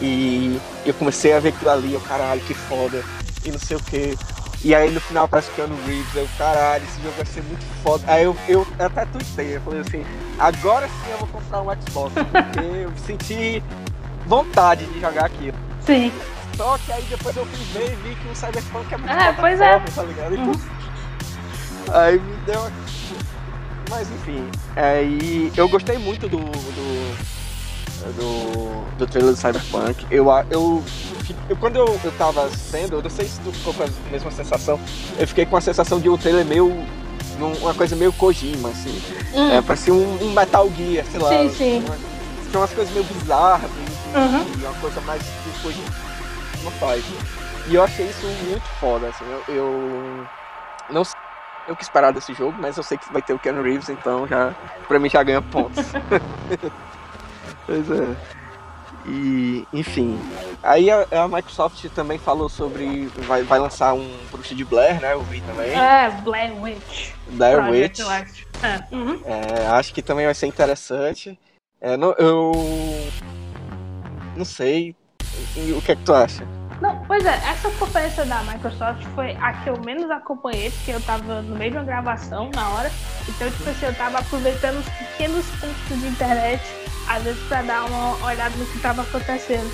e 0.01 0.59
eu 0.85 0.93
comecei 0.93 1.33
a 1.33 1.39
ver 1.39 1.49
aquilo 1.49 1.69
ali, 1.71 1.93
eu 1.93 2.01
caralho, 2.01 2.41
que 2.41 2.53
foda, 2.53 3.03
e 3.45 3.51
não 3.51 3.59
sei 3.59 3.77
o 3.77 3.79
que. 3.79 4.17
E 4.63 4.73
aí 4.73 4.91
no 4.91 4.99
final 4.99 5.27
parece 5.27 5.51
que 5.51 5.61
no 5.61 5.75
Reeves, 5.85 6.15
eu, 6.15 6.27
caralho, 6.37 6.83
esse 6.83 7.01
jogo 7.01 7.13
vai 7.15 7.25
ser 7.25 7.43
muito 7.43 7.65
foda. 7.83 8.03
Aí 8.07 8.23
eu, 8.23 8.35
eu 8.47 8.67
até 8.79 9.05
tuitei, 9.05 9.55
eu 9.55 9.61
falei 9.61 9.81
assim, 9.81 10.05
agora 10.39 10.87
sim 10.87 11.11
eu 11.11 11.17
vou 11.19 11.27
comprar 11.27 11.61
um 11.61 11.81
Xbox, 11.81 12.13
porque 12.13 12.65
eu 12.83 12.91
senti 13.05 13.63
vontade 14.25 14.85
de 14.85 14.99
jogar 14.99 15.25
aquilo. 15.25 15.57
Sim. 15.85 16.11
Só 16.55 16.77
que 16.79 16.91
aí 16.91 17.03
depois 17.03 17.37
eu 17.37 17.45
fui 17.45 17.79
ver 17.79 17.93
e 17.93 17.95
vi 17.97 18.15
que 18.15 18.27
o 18.29 18.35
Cyberpunk 18.35 18.91
é 18.91 18.97
muito 18.97 19.11
é, 19.11 19.33
pois 19.33 19.61
é. 19.61 19.79
tá 19.79 20.03
ligado? 20.03 20.33
Uhum. 20.33 20.51
Aí 21.93 22.19
me 22.19 22.35
deu 22.45 22.59
uma... 22.59 22.71
Mas 23.89 24.11
enfim, 24.11 24.45
aí 24.75 25.51
eu 25.55 25.69
gostei 25.69 25.97
muito 25.97 26.27
do, 26.27 26.39
do, 26.39 27.17
do, 28.17 28.97
do 28.97 29.07
trailer 29.07 29.33
do 29.33 29.39
Cyberpunk. 29.39 30.05
Eu, 30.11 30.27
eu, 30.51 30.83
eu 31.49 31.57
quando 31.57 31.75
eu, 31.77 31.99
eu 32.03 32.11
tava 32.17 32.49
sendo, 32.51 32.95
eu 32.95 33.01
não 33.01 33.09
sei 33.09 33.27
se 33.27 33.39
tu 33.41 33.51
ficou 33.51 33.73
com 33.73 33.83
a 33.83 33.87
mesma 34.11 34.31
sensação, 34.31 34.79
eu 35.17 35.27
fiquei 35.27 35.45
com 35.45 35.57
a 35.57 35.61
sensação 35.61 35.99
de 35.99 36.09
um 36.09 36.17
trailer 36.17 36.45
meio 36.45 36.71
uma 37.61 37.73
coisa 37.73 37.95
meio 37.95 38.11
Kojima, 38.13 38.69
assim. 38.69 39.01
Hum. 39.33 39.51
É, 39.51 39.61
parecia 39.61 39.93
um, 39.93 40.23
um, 40.23 40.31
Metal 40.31 40.69
Gear, 40.75 41.05
sei 41.05 41.19
lá. 41.19 41.29
Sim, 41.29 41.49
sim. 41.49 41.83
Uma, 41.85 41.95
tinha 42.49 42.59
umas 42.59 42.73
coisas 42.73 42.93
meio 42.93 43.05
bizarras, 43.05 43.69
uhum. 44.15 44.59
e 44.59 44.65
uma 44.65 44.73
coisa 44.75 45.01
mais 45.01 45.21
que 45.21 45.59
foi 45.61 45.73
não 46.63 46.71
faz. 46.71 47.03
E 47.67 47.75
eu 47.75 47.83
achei 47.83 48.07
isso 48.07 48.25
muito 48.47 48.67
foda, 48.79 49.09
assim, 49.09 49.25
eu, 49.25 49.55
eu 49.55 50.27
não 50.89 51.03
sei 51.03 51.15
o 51.67 51.75
que 51.75 51.83
esperar 51.83 52.13
desse 52.13 52.33
jogo, 52.33 52.55
mas 52.59 52.77
eu 52.77 52.83
sei 52.83 52.97
que 52.97 53.11
vai 53.11 53.21
ter 53.21 53.33
o 53.33 53.39
Ken 53.39 53.61
Reeves, 53.61 53.89
então 53.89 54.25
já 54.27 54.55
pra 54.87 54.99
mim 54.99 55.09
já 55.09 55.21
ganha 55.21 55.41
pontos. 55.41 55.85
pois 57.67 57.91
é. 57.91 58.36
E, 59.07 59.65
enfim. 59.71 60.19
Aí 60.61 60.91
a, 60.91 61.07
a, 61.11 61.27
Microsoft 61.27 61.85
também 61.95 62.17
falou 62.17 62.49
sobre. 62.49 63.05
Vai, 63.25 63.41
vai 63.43 63.57
lançar 63.57 63.93
um 63.93 64.09
Bruxa 64.31 64.53
de 64.53 64.65
Blair, 64.65 64.99
né? 64.99 65.13
Eu 65.13 65.21
vi 65.21 65.39
também. 65.41 65.71
É, 65.71 66.11
Blair 66.23 66.53
Witch. 66.61 67.13
Blair 67.29 67.69
Witch. 67.69 67.99
É. 68.61 68.93
Uhum. 68.93 69.21
É, 69.25 69.67
acho 69.67 69.93
que 69.93 70.01
também 70.01 70.25
vai 70.25 70.35
ser 70.35 70.47
interessante. 70.47 71.39
É, 71.79 71.95
não, 71.95 72.13
eu. 72.13 72.51
Não 74.35 74.45
sei. 74.45 74.93
O 75.55 75.81
que 75.81 75.91
é 75.93 75.95
que 75.95 76.03
tu 76.03 76.13
acha? 76.13 76.43
Não, 76.81 77.03
pois 77.05 77.25
é, 77.25 77.33
essa 77.49 77.71
conferência 77.71 78.23
da 78.25 78.43
Microsoft 78.43 79.03
foi 79.15 79.31
a 79.37 79.53
que 79.53 79.69
eu 79.69 79.79
menos 79.83 80.09
acompanhei, 80.11 80.69
porque 80.69 80.91
eu 80.91 81.01
tava 81.01 81.41
no 81.41 81.55
meio 81.55 81.71
de 81.71 81.77
uma 81.77 81.83
gravação 81.83 82.51
na 82.53 82.69
hora. 82.69 82.91
Então, 83.27 83.49
tipo 83.49 83.69
assim, 83.69 83.85
eu 83.85 83.95
tava 83.95 84.19
aproveitando 84.19 84.77
os 84.79 84.89
pequenos 84.89 85.45
pontos 85.59 86.01
de 86.01 86.07
internet, 86.07 86.61
às 87.07 87.23
vezes 87.23 87.41
pra 87.47 87.61
dar 87.61 87.85
uma 87.85 88.25
olhada 88.25 88.55
no 88.57 88.65
que 88.65 88.79
tava 88.79 89.01
acontecendo. 89.01 89.71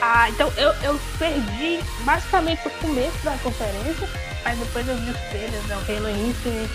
Ah, 0.00 0.28
então 0.30 0.52
eu, 0.56 0.72
eu 0.82 1.00
perdi 1.18 1.80
basicamente 2.04 2.66
o 2.66 2.70
começo 2.70 3.18
da 3.24 3.32
conferência, 3.42 4.08
mas 4.44 4.58
depois 4.58 4.86
eu 4.86 4.96
vi 4.96 5.10
os 5.10 5.18
trailers, 5.30 5.64
né, 5.64 5.76
o 5.76 5.92
Halo 5.92 6.10
Infinite 6.10 6.70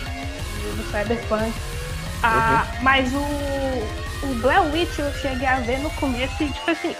e 0.63 0.81
o 0.81 0.91
Cyberpunk. 0.91 1.53
Ah, 2.21 2.65
uhum. 2.65 2.83
Mas 2.83 3.13
o, 3.13 4.27
o 4.27 4.35
Blair 4.41 4.63
Witch 4.73 4.99
eu 4.99 5.13
cheguei 5.15 5.47
a 5.47 5.59
ver 5.59 5.79
no 5.79 5.89
começo 5.91 6.41
e, 6.41 6.49
tipo 6.49 6.71
assim, 6.71 6.95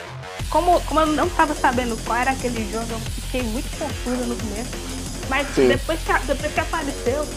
como, 0.49 0.79
como 0.81 0.99
eu 0.99 1.07
não 1.07 1.27
estava 1.27 1.53
sabendo 1.53 1.97
qual 2.05 2.19
era 2.19 2.31
aquele 2.31 2.69
jogo, 2.71 2.85
eu 2.89 2.99
fiquei 2.99 3.43
muito 3.43 3.69
confusa 3.77 4.25
no 4.25 4.35
começo. 4.35 4.71
Mas 5.29 5.47
depois 5.55 5.99
que, 6.01 6.13
depois 6.25 6.53
que 6.53 6.59
apareceu, 6.59 7.27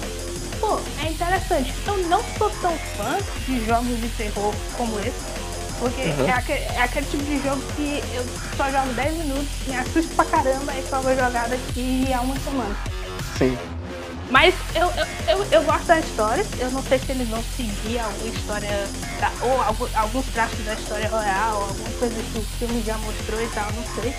pô, 0.61 0.81
é 1.03 1.09
interessante. 1.09 1.73
Eu 1.87 1.97
não 2.09 2.23
sou 2.37 2.51
tão 2.61 2.77
fã 2.97 3.17
de 3.47 3.65
jogos 3.65 4.01
de 4.01 4.09
terror 4.11 4.55
como 4.77 4.99
esse. 5.01 5.46
Porque 5.79 6.03
uhum. 6.03 6.27
é, 6.27 6.33
aquele, 6.33 6.59
é, 6.59 6.83
aquele, 6.83 7.07
tipo 7.07 7.25
de 7.25 7.43
jogo 7.43 7.63
que 7.75 8.03
eu 8.15 8.25
só 8.57 8.71
jogo 8.71 8.93
10 8.95 9.17
minutos, 9.19 9.49
me 9.67 9.77
assusto 9.77 10.15
pra 10.15 10.25
caramba 10.25 10.73
e 10.75 10.89
só 10.89 11.01
vou 11.01 11.15
jogar 11.15 11.49
daqui 11.49 12.13
a 12.13 12.21
uma 12.21 12.39
semana. 12.41 12.77
Sim. 13.37 13.59
Mas 14.31 14.55
eu, 14.75 14.87
eu, 14.87 15.07
eu, 15.29 15.47
eu, 15.53 15.63
gosto 15.63 15.87
da 15.87 16.01
história. 16.01 16.45
Eu 16.59 16.71
não 16.71 16.83
sei 16.83 16.99
se 16.99 17.13
eles 17.13 17.29
vão 17.29 17.43
seguir 17.57 17.99
alguma 18.01 18.29
história 18.29 18.89
da, 19.21 19.31
ou 19.43 19.63
alguns 19.95 20.27
traços 20.27 20.65
da 20.65 20.75
história 20.75 21.09
real, 21.09 21.63
alguma 21.63 21.91
coisa 21.99 22.15
que 22.15 22.39
o 22.39 22.43
filme 22.59 22.83
já 22.85 22.99
mostrou 22.99 23.41
e 23.41 23.49
tal, 23.49 23.67
não 23.73 24.03
sei. 24.03 24.15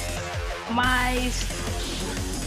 Mas 0.70 1.46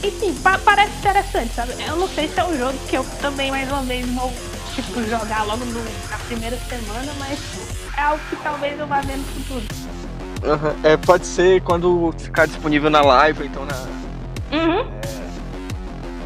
enfim, 0.02 0.34
pa 0.42 0.58
parece 0.58 0.96
interessante, 0.98 1.54
sabe? 1.54 1.74
Eu 1.86 1.96
não 1.96 2.08
sei 2.08 2.28
se 2.28 2.40
é 2.40 2.44
um 2.44 2.56
jogo 2.56 2.78
que 2.88 2.96
eu 2.96 3.04
também 3.20 3.50
mais 3.50 3.68
uma 3.70 3.82
vez 3.82 4.06
vou 4.06 4.32
tipo, 4.74 5.02
jogar 5.04 5.44
logo 5.44 5.64
no, 5.64 5.82
na 6.10 6.18
primeira 6.26 6.56
semana, 6.56 7.12
mas 7.18 7.38
é 7.96 8.00
algo 8.02 8.22
que 8.28 8.36
talvez 8.36 8.78
eu 8.78 8.86
vá 8.86 9.00
ver 9.00 9.16
no 9.16 9.24
futuro. 9.24 9.64
Uhum. 10.42 10.80
É, 10.82 10.96
pode 10.96 11.26
ser 11.26 11.60
quando 11.62 12.12
ficar 12.18 12.46
disponível 12.46 12.88
na 12.90 13.02
live, 13.02 13.46
então 13.46 13.66
na. 13.66 13.76
Uhum. 14.56 14.80
É 14.80 15.20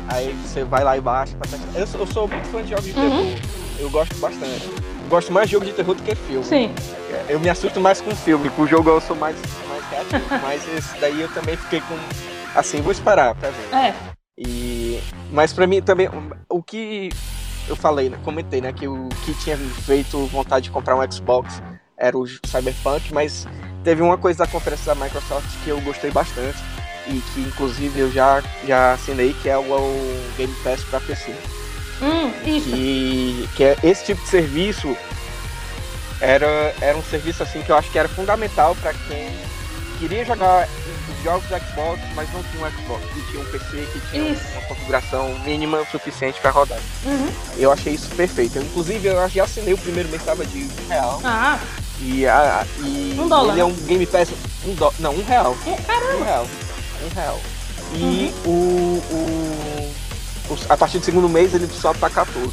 Aí 0.09 0.33
você 0.45 0.65
vai 0.65 0.85
lá 0.85 0.97
e 0.97 1.01
baixa 1.01 1.37
pra 1.37 1.49
testar. 1.51 1.67
Eu, 1.75 2.01
eu 2.01 2.07
sou 2.07 2.29
muito 2.29 2.47
fã 2.49 2.63
de 2.63 2.71
jogos 2.71 2.85
de 2.85 2.93
uhum. 2.93 3.11
terror. 3.11 3.39
Eu 3.79 3.91
gosto 3.91 4.15
bastante. 4.17 4.67
Eu 4.67 5.09
gosto 5.09 5.33
mais 5.33 5.47
de 5.49 5.53
jogo 5.53 5.65
de 5.65 5.73
terror 5.73 5.95
do 5.95 6.03
que 6.03 6.15
filme. 6.15 6.45
Sim. 6.45 6.75
Eu 7.29 7.41
me 7.41 7.49
assusto 7.49 7.81
mais 7.81 8.01
com 8.01 8.15
filme. 8.15 8.51
Com 8.51 8.63
o 8.63 8.67
jogo 8.67 8.91
eu 8.91 9.01
sou 9.01 9.17
mais, 9.17 9.37
mais 9.69 9.85
reativo. 9.91 10.25
mas 10.43 10.63
esse 10.69 10.97
daí 11.01 11.21
eu 11.21 11.29
também 11.33 11.57
fiquei 11.57 11.81
com. 11.81 11.97
Assim, 12.55 12.81
vou 12.81 12.93
esperar 12.93 13.35
pra 13.35 13.51
ver. 13.51 13.75
É. 13.75 13.95
E... 14.39 15.01
Mas 15.33 15.53
pra 15.53 15.67
mim 15.67 15.83
também. 15.83 16.09
O 16.49 16.63
que 16.63 17.11
eu 17.69 17.77
falei, 17.77 18.09
né? 18.09 18.19
Comentei, 18.25 18.61
né? 18.61 18.73
Que 18.73 18.87
o 18.87 19.09
que 19.25 19.35
tinha 19.35 19.57
feito 19.57 20.27
vontade 20.27 20.65
de 20.65 20.71
comprar 20.71 20.97
um 20.97 21.13
Xbox 21.13 21.63
era 21.97 22.17
o 22.17 22.27
Cyberpunk, 22.27 23.13
mas 23.13 23.47
teve 23.83 24.03
uma 24.03 24.19
coisa 24.19 24.41
da 24.41 24.47
conferência 24.47 24.95
da 24.95 25.05
Microsoft 25.05 25.47
que 25.63 25.71
eu 25.71 25.81
gostei 25.81 26.11
bastante 26.11 26.59
e 27.07 27.21
que 27.21 27.41
inclusive 27.41 28.01
eu 28.01 28.11
já, 28.11 28.43
já 28.67 28.93
assinei, 28.93 29.35
que 29.35 29.49
é 29.49 29.57
o, 29.57 29.63
o 29.63 30.33
Game 30.37 30.55
Pass 30.63 30.83
para 30.85 31.01
PC. 31.01 31.35
Hum, 32.03 32.33
isso. 32.45 32.71
Que, 32.71 33.49
que 33.57 33.65
é 33.65 33.77
esse 33.83 34.05
tipo 34.07 34.23
de 34.23 34.29
serviço 34.29 34.97
era, 36.21 36.75
era 36.81 36.97
um 36.97 37.03
serviço 37.03 37.43
assim 37.43 37.63
que 37.63 37.71
eu 37.71 37.77
acho 37.77 37.91
que 37.91 37.99
era 37.99 38.09
fundamental 38.09 38.75
para 38.77 38.93
quem 38.93 39.29
queria 39.99 40.25
jogar 40.25 40.69
jogos 41.23 41.49
do 41.49 41.59
Xbox, 41.59 42.01
mas 42.15 42.33
não 42.33 42.43
tinha 42.45 42.67
um 42.67 42.71
Xbox, 42.71 43.05
que 43.13 43.31
tinha 43.31 43.43
um 43.43 43.47
PC 43.47 43.89
que 43.93 44.01
tinha 44.11 44.29
isso. 44.31 44.43
uma 44.53 44.63
configuração 44.63 45.39
mínima 45.41 45.79
o 45.81 45.87
suficiente 45.87 46.41
para 46.41 46.51
rodar. 46.51 46.81
Uhum. 47.05 47.31
Eu 47.57 47.73
achei 47.73 47.95
isso 47.95 48.09
perfeito. 48.11 48.57
Eu, 48.57 48.63
inclusive, 48.63 49.09
eu 49.09 49.29
já 49.29 49.45
assinei 49.45 49.75
o 49.75 49.79
primeiro 49.79 50.09
mês, 50.09 50.23
estava 50.23 50.45
de 50.45 50.65
um 50.65 50.89
real. 50.89 51.21
Ah. 51.25 51.59
E, 52.01 52.27
a, 52.27 52.67
e 52.81 53.17
um 53.19 53.29
dólar. 53.29 53.53
ele 53.53 53.61
é 53.61 53.65
um 53.65 53.73
Game 53.73 54.07
Pass. 54.07 54.31
Um 54.67 54.75
do, 54.75 54.93
não, 54.99 55.15
um 55.15 55.25
real. 55.25 55.57
caramba. 55.87 56.17
Um 56.17 56.25
real 56.25 56.47
um 57.05 57.15
real. 57.15 57.41
E 57.95 58.35
uhum. 58.47 58.51
o, 58.51 59.03
o, 59.13 60.53
o, 60.53 60.59
a 60.69 60.77
partir 60.77 60.99
do 60.99 61.05
segundo 61.05 61.29
mês 61.29 61.55
ele 61.55 61.69
sobe 61.69 61.99
pra 61.99 62.11
14. 62.11 62.53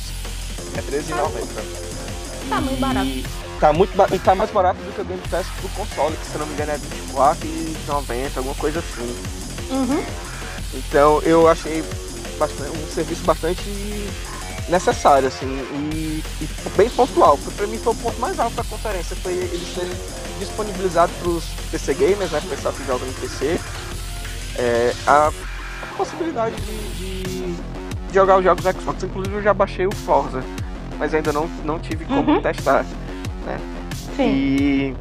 É 0.75 0.81
R$13,90. 0.81 2.49
Tá 2.49 2.61
muito 2.61 2.79
barato. 2.79 3.40
Tá, 3.61 3.71
muito 3.71 3.95
ba 3.95 4.07
e 4.11 4.17
tá 4.17 4.33
mais 4.33 4.49
barato 4.49 4.79
do 4.81 4.91
que 4.91 5.01
o 5.01 5.05
Game 5.05 5.21
Pass 5.29 5.45
pro 5.59 5.69
console, 5.69 6.17
que 6.17 6.25
se 6.25 6.35
não 6.35 6.47
me 6.47 6.53
engano 6.53 6.71
é 6.71 6.77
R$24,90, 6.77 8.37
alguma 8.37 8.55
coisa 8.55 8.79
assim. 8.79 9.15
Uhum. 9.69 10.03
Então 10.73 11.21
eu 11.21 11.47
achei 11.47 11.83
bastante, 12.39 12.75
um 12.75 12.87
serviço 12.87 13.23
bastante 13.23 13.61
necessário, 14.67 15.27
assim, 15.27 15.45
e, 15.93 16.23
e 16.41 16.69
bem 16.75 16.89
pontual. 16.89 17.37
Pra 17.55 17.67
mim 17.67 17.77
foi 17.77 17.93
o 17.93 17.95
ponto 17.97 18.19
mais 18.19 18.39
alto 18.39 18.55
da 18.55 18.63
conferência, 18.63 19.15
foi 19.17 19.33
eles 19.33 19.75
terem 19.75 19.91
disponibilizado 20.39 21.11
pros 21.21 21.43
PC 21.69 21.93
gamers, 21.93 22.31
né, 22.31 22.41
pessoal 22.49 22.73
que 22.73 22.83
joga 22.83 23.05
no 23.05 23.13
PC, 23.13 23.59
é, 24.55 24.91
a, 25.05 25.27
a, 25.27 25.85
possibilidade 25.95 26.55
de, 26.55 26.93
de, 26.93 27.55
jogar 28.11 28.39
os 28.39 28.43
jogos 28.43 28.63
Xbox. 28.63 29.03
Inclusive 29.03 29.35
eu 29.35 29.43
já 29.43 29.53
baixei 29.53 29.85
o 29.85 29.93
Forza, 29.93 30.43
mas 30.97 31.13
ainda 31.13 31.31
não, 31.31 31.47
não 31.63 31.77
tive 31.77 32.05
como 32.05 32.31
uhum. 32.31 32.41
testar. 32.41 32.83
Né? 33.45 33.57
Sim. 34.15 34.29
E 34.29 34.95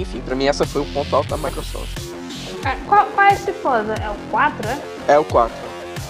enfim, 0.00 0.20
pra 0.20 0.34
mim 0.34 0.46
essa 0.46 0.66
foi 0.66 0.82
o 0.82 0.92
ponto 0.92 1.14
alto 1.14 1.28
da 1.28 1.36
Microsoft. 1.36 1.96
É, 2.64 2.76
qual, 2.86 3.06
qual, 3.06 3.26
é 3.26 3.32
esse 3.32 3.52
Forza? 3.52 3.94
É 3.94 4.10
o 4.10 4.30
4, 4.30 4.68
é? 4.68 5.12
É 5.12 5.18
o 5.18 5.24
4. 5.24 5.56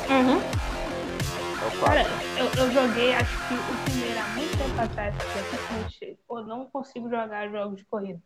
Uhum. 0.08 0.40
É 0.40 1.66
o 1.66 1.78
4. 1.78 1.80
Cara, 1.80 2.06
eu, 2.38 2.46
eu 2.46 2.72
joguei 2.72 3.14
acho 3.14 3.48
que 3.48 3.54
o 3.54 3.84
primeiro 3.84 4.18
há 4.18 4.28
muito 4.34 4.56
tempo 4.56 4.80
atrás, 4.80 5.14
porque 5.14 6.18
eu 6.30 6.46
não 6.46 6.66
consigo 6.66 7.08
jogar 7.08 7.48
jogos 7.48 7.78
de 7.78 7.84
corrida. 7.84 8.20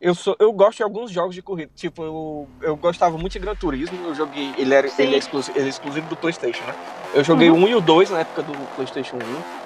Eu, 0.00 0.16
sou, 0.16 0.34
eu 0.40 0.52
gosto 0.52 0.78
de 0.78 0.82
alguns 0.82 1.12
jogos 1.12 1.32
de 1.32 1.42
corrida. 1.42 1.70
Tipo, 1.76 2.02
eu, 2.02 2.48
eu 2.60 2.76
gostava 2.76 3.16
muito 3.16 3.34
de 3.34 3.38
Gran 3.38 3.54
Turismo. 3.54 3.96
Eu 4.04 4.14
joguei. 4.16 4.52
Ele, 4.58 4.74
era, 4.74 4.88
ele, 4.98 5.14
é, 5.14 5.18
exclusivo, 5.18 5.56
ele 5.56 5.66
é 5.66 5.68
exclusivo 5.68 6.08
do 6.08 6.16
PlayStation, 6.16 6.64
né? 6.64 6.74
Eu 7.14 7.22
joguei 7.22 7.50
uhum. 7.50 7.62
o 7.62 7.66
1 7.66 7.68
e 7.68 7.74
o 7.76 7.80
2 7.80 8.10
na 8.10 8.20
época 8.20 8.42
do 8.42 8.52
PlayStation 8.74 9.16
1. 9.16 9.61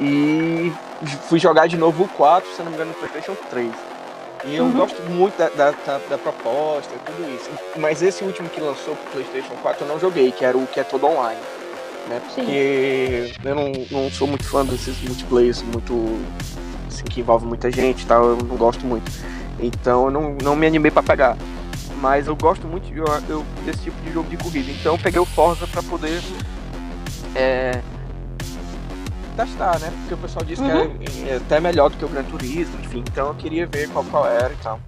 E 0.00 0.72
fui 1.28 1.38
jogar 1.38 1.66
de 1.66 1.76
novo 1.76 2.04
o 2.04 2.08
4, 2.08 2.48
se 2.50 2.62
não 2.62 2.70
me 2.70 2.74
engano, 2.74 2.90
no 2.90 2.96
PlayStation 2.96 3.36
3. 3.50 3.72
E 4.44 4.54
eu 4.54 4.64
uhum. 4.64 4.72
gosto 4.72 5.02
muito 5.10 5.36
da, 5.36 5.48
da, 5.48 5.70
da, 5.72 5.98
da 6.10 6.18
proposta 6.18 6.94
e 6.94 6.98
tudo 6.98 7.34
isso. 7.34 7.50
Mas 7.76 8.02
esse 8.02 8.22
último 8.22 8.48
que 8.48 8.60
lançou 8.60 8.94
pro 8.94 9.12
PlayStation 9.12 9.54
4 9.62 9.84
eu 9.84 9.88
não 9.88 9.98
joguei, 9.98 10.30
que 10.30 10.44
era 10.44 10.56
o 10.56 10.66
que 10.66 10.78
é 10.78 10.84
todo 10.84 11.06
online. 11.06 11.40
Né? 12.08 12.20
Porque 12.24 13.32
Sim. 13.34 13.48
eu 13.48 13.54
não, 13.54 13.72
não 13.90 14.10
sou 14.10 14.28
muito 14.28 14.44
fã 14.48 14.64
desses 14.64 15.00
multiplayers 15.02 15.62
muito. 15.62 16.20
Assim, 16.86 17.04
que 17.04 17.20
envolve 17.20 17.46
muita 17.46 17.70
gente 17.70 18.02
e 18.02 18.06
tal, 18.06 18.24
eu 18.24 18.36
não 18.36 18.56
gosto 18.56 18.86
muito. 18.86 19.10
Então 19.60 20.06
eu 20.06 20.10
não, 20.10 20.36
não 20.42 20.56
me 20.56 20.66
animei 20.66 20.90
para 20.90 21.02
pegar. 21.02 21.36
Mas 22.00 22.28
eu 22.28 22.36
gosto 22.36 22.66
muito 22.66 22.86
de, 22.86 22.98
eu, 22.98 23.44
desse 23.64 23.80
tipo 23.80 24.00
de 24.02 24.12
jogo 24.12 24.30
de 24.30 24.36
corrida. 24.36 24.70
Então 24.70 24.94
eu 24.94 24.98
peguei 24.98 25.20
o 25.20 25.24
Forza 25.24 25.66
para 25.66 25.82
poder 25.82 26.22
é, 27.34 27.80
testar, 29.38 29.78
né? 29.78 29.92
Porque 30.00 30.14
o 30.14 30.18
pessoal 30.18 30.44
disse 30.44 30.60
uhum. 30.62 30.98
que 30.98 31.28
é, 31.28 31.32
é, 31.32 31.36
até 31.36 31.60
melhor 31.60 31.90
do 31.90 31.96
que 31.96 32.04
o 32.04 32.08
Gran 32.08 32.24
Turismo, 32.24 32.78
enfim. 32.80 33.04
Então 33.06 33.28
eu 33.28 33.34
queria 33.34 33.66
ver 33.66 33.88
qual, 33.90 34.04
qual 34.04 34.26
era 34.26 34.52
e 34.52 34.56
tal. 34.56 34.80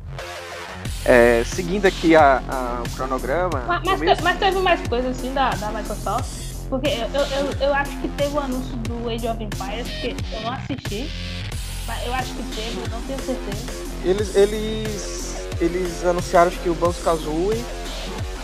É, 1.05 1.43
seguindo 1.45 1.87
aqui 1.87 2.17
a, 2.17 2.43
a, 2.49 2.83
o 2.85 2.91
cronograma. 2.97 3.63
Mas, 3.67 3.83
mas, 3.85 4.01
mesmo... 4.01 4.25
mas, 4.25 4.39
teve 4.39 4.59
mais 4.59 4.89
coisas 4.89 5.19
assim 5.19 5.33
da, 5.33 5.51
da 5.51 5.71
Microsoft? 5.71 6.51
Porque 6.69 6.89
eu, 6.89 7.21
eu, 7.21 7.53
eu, 7.61 7.75
acho 7.75 7.97
que 7.99 8.09
teve 8.09 8.33
o 8.33 8.37
um 8.37 8.41
anúncio 8.41 8.77
do 8.77 9.09
Age 9.09 9.27
of 9.29 9.43
Empires 9.43 9.89
que 9.89 10.17
eu 10.33 10.41
não 10.43 10.53
assisti. 10.53 11.11
Eu 12.07 12.15
acho 12.15 12.33
que 12.35 12.43
teve, 12.55 12.89
não 12.89 13.03
tenho 13.03 13.19
certeza. 13.19 13.91
Eles, 14.05 14.37
eles, 14.37 15.49
eles 15.61 16.05
anunciaram 16.05 16.51
que 16.53 16.69
o 16.69 16.75
Banjo 16.75 17.01
Kazooie, 17.03 17.65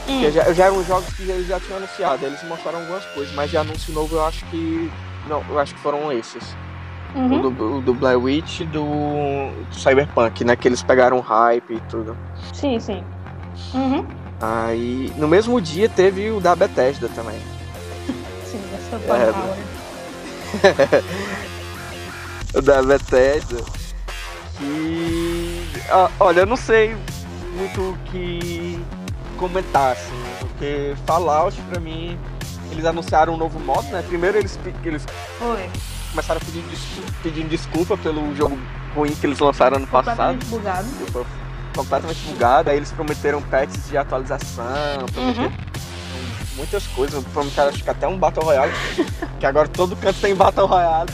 hum. 0.09 0.31
já, 0.33 0.53
já 0.53 0.65
eram 0.65 0.85
jogos 0.85 1.15
que 1.15 1.23
eles 1.23 1.47
já 1.47 1.61
tinham 1.61 1.77
anunciado. 1.77 2.27
Eles 2.27 2.43
mostraram 2.43 2.81
algumas 2.81 3.05
coisas, 3.07 3.33
mas 3.35 3.51
de 3.51 3.57
anúncio 3.57 3.93
novo 3.93 4.17
eu 4.17 4.25
acho 4.25 4.45
que. 4.47 4.91
Não, 5.29 5.43
eu 5.49 5.59
acho 5.59 5.75
que 5.75 5.81
foram 5.81 6.13
esses. 6.13 6.57
Uhum. 7.15 7.47
O, 7.47 7.51
do, 7.51 7.77
o 7.79 7.81
do 7.81 7.95
Blair 7.95 8.19
Witch 8.19 8.61
e 8.61 8.67
do, 8.67 8.85
do 8.85 9.75
Cyberpunk, 9.75 10.45
né? 10.45 10.55
Que 10.55 10.69
eles 10.69 10.83
pegaram 10.83 11.21
hype 11.21 11.75
e 11.75 11.81
tudo. 11.89 12.17
Sim, 12.53 12.79
sim. 12.79 13.03
Uhum. 13.75 14.07
Aí, 14.41 15.11
no 15.17 15.27
mesmo 15.27 15.61
dia 15.61 15.89
teve 15.89 16.31
o 16.31 16.41
da 16.41 16.55
Bethesda 16.55 17.09
também. 17.09 17.39
Sim, 18.45 18.61
essa 18.75 18.97
é, 19.07 19.33
o 22.59 22.63
da 22.63 22.83
Bethesda. 22.83 23.65
Que. 24.59 25.67
Ah, 25.91 26.11
olha, 26.21 26.41
eu 26.41 26.47
não 26.47 26.57
sei 26.57 26.95
muito 27.57 27.81
o 27.81 27.99
que 28.11 28.79
comentar, 29.39 29.93
assim, 29.93 30.23
porque 30.39 30.95
Fallout 31.07 31.61
pra 31.71 31.81
mim. 31.81 32.19
Eles 32.71 32.85
anunciaram 32.85 33.35
um 33.35 33.37
novo 33.37 33.59
modo, 33.61 33.89
né? 33.89 34.03
Primeiro 34.07 34.39
eles, 34.39 34.59
eles 34.85 35.05
Oi. 35.41 35.71
começaram 36.11 36.41
pedindo 36.41 36.69
desculpa, 36.69 37.13
pedindo 37.23 37.49
desculpa 37.49 37.97
pelo 37.97 38.35
jogo 38.35 38.59
ruim 38.95 39.15
que 39.15 39.27
eles 39.27 39.39
lançaram 39.39 39.77
ano 39.77 39.87
passado. 39.87 40.45
Bugado 40.47 40.87
completamente 41.77 42.21
bugado. 42.27 42.71
Aí 42.71 42.77
eles 42.79 42.91
prometeram 42.91 43.43
patches 43.43 43.89
de 43.89 43.97
atualização, 43.97 45.07
prometeram 45.13 45.49
uhum. 45.49 45.57
muitas 46.57 46.87
coisas. 46.89 47.23
Prometeram 47.27 47.69
acho 47.69 47.85
que 47.85 47.91
até 47.91 48.09
um 48.09 48.19
Battle 48.19 48.45
Royale, 48.45 48.73
que 49.39 49.47
agora 49.47 49.69
todo 49.69 49.95
canto 49.97 50.19
tem 50.21 50.35
Battle 50.35 50.67
Royale. 50.67 51.11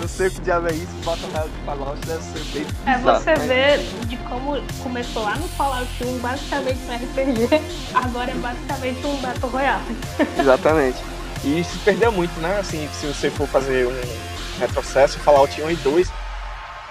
Não 0.00 0.08
sei 0.08 0.28
o 0.28 0.30
que 0.30 0.40
diabo 0.40 0.68
é 0.68 0.72
isso, 0.72 0.92
Battle 1.04 1.30
Royale 1.30 1.50
de 1.50 1.64
Fallout 1.64 2.06
deve 2.06 2.22
ser 2.22 2.44
bem 2.52 2.66
É 2.86 2.98
você 2.98 3.34
né? 3.46 3.76
de 4.06 4.16
como 4.28 4.60
começou 4.82 5.22
lá 5.22 5.36
no 5.36 5.48
Fallout 5.48 6.04
1, 6.04 6.18
basicamente 6.18 6.80
um 6.88 6.94
RPG, 6.94 7.48
agora 7.94 8.30
é 8.30 8.34
basicamente 8.34 9.06
um 9.06 9.16
Battle 9.16 9.50
Royale. 9.50 9.96
Exatamente. 10.38 10.98
E 11.44 11.62
se 11.62 11.78
perdeu 11.78 12.10
muito, 12.10 12.38
né? 12.40 12.58
Assim, 12.58 12.88
se 12.92 13.06
você 13.06 13.30
for 13.30 13.46
fazer 13.46 13.86
um 13.86 14.58
retrocesso, 14.58 15.18
Fallout 15.20 15.60
1 15.60 15.70
e 15.70 15.76
2 15.76 16.12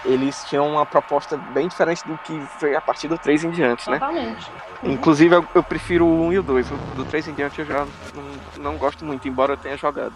eles 0.05 0.43
tinham 0.50 0.67
uma 0.69 0.86
proposta 0.86 1.38
bem 1.38 1.67
diferente 1.67 2.05
do 2.05 2.17
que 2.17 2.39
foi 2.60 2.75
a 2.75 2.81
partir 2.81 3.07
do 3.07 3.17
3 3.17 3.45
em 3.45 3.51
diante, 3.51 3.89
né? 3.89 4.00
Totalmente. 4.00 4.51
Inclusive, 4.83 5.36
eu, 5.36 5.48
eu, 5.55 5.63
prefiro 5.63 6.05
o 6.05 6.27
1 6.27 6.33
e 6.33 6.39
o 6.39 6.43
2. 6.43 6.72
O 6.72 6.75
do 6.95 7.05
3 7.05 7.29
em 7.29 7.33
diante 7.33 7.60
eu 7.60 7.65
já 7.65 7.88
não, 8.13 8.63
não 8.72 8.77
gosto 8.77 9.05
muito, 9.05 9.27
embora 9.27 9.53
eu 9.53 9.57
tenha 9.57 9.77
jogado. 9.77 10.13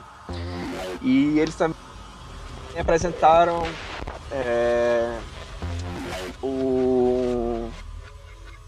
E 1.01 1.39
eles 1.39 1.56
também 1.56 1.77
apresentaram 2.79 3.63
é, 4.31 5.17
o 6.41 7.69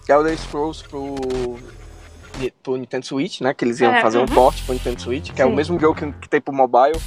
Elder 0.07 0.37
Scrolls 0.37 0.83
pro, 0.87 1.15
pro 2.63 2.77
Nintendo 2.77 3.05
Switch, 3.05 3.41
né? 3.41 3.53
Que 3.53 3.65
eles 3.65 3.79
iam 3.79 3.93
é, 3.93 4.01
fazer 4.01 4.17
uhum. 4.17 4.25
um 4.25 4.27
port 4.27 4.63
pro 4.63 4.73
Nintendo 4.73 5.01
Switch, 5.01 5.31
que 5.31 5.37
Sim. 5.37 5.43
é 5.43 5.45
o 5.45 5.55
mesmo 5.55 5.79
jogo 5.79 5.95
que, 5.95 6.11
que 6.13 6.29
tem 6.29 6.41
pro 6.41 6.53
mobile, 6.53 6.99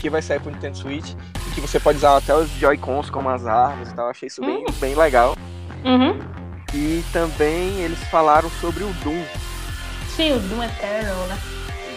que 0.00 0.10
vai 0.10 0.22
sair 0.22 0.40
pro 0.40 0.50
Nintendo 0.50 0.76
Switch 0.76 1.14
que 1.60 1.60
você 1.60 1.78
pode 1.78 1.98
usar 1.98 2.16
até 2.16 2.34
os 2.34 2.50
Joy-Cons 2.50 3.10
como 3.10 3.28
as 3.28 3.46
armas 3.46 3.90
e 3.90 3.94
tal. 3.94 4.08
Achei 4.08 4.26
isso 4.28 4.40
bem, 4.40 4.58
uhum. 4.58 4.72
bem 4.80 4.94
legal. 4.94 5.36
Uhum. 5.84 6.18
E 6.74 7.04
também 7.12 7.80
eles 7.80 7.98
falaram 8.04 8.50
sobre 8.60 8.84
o 8.84 8.92
Doom. 9.04 9.22
Sim, 10.16 10.32
o 10.32 10.38
Doom 10.40 10.62
Eternal, 10.62 11.26
né? 11.26 11.38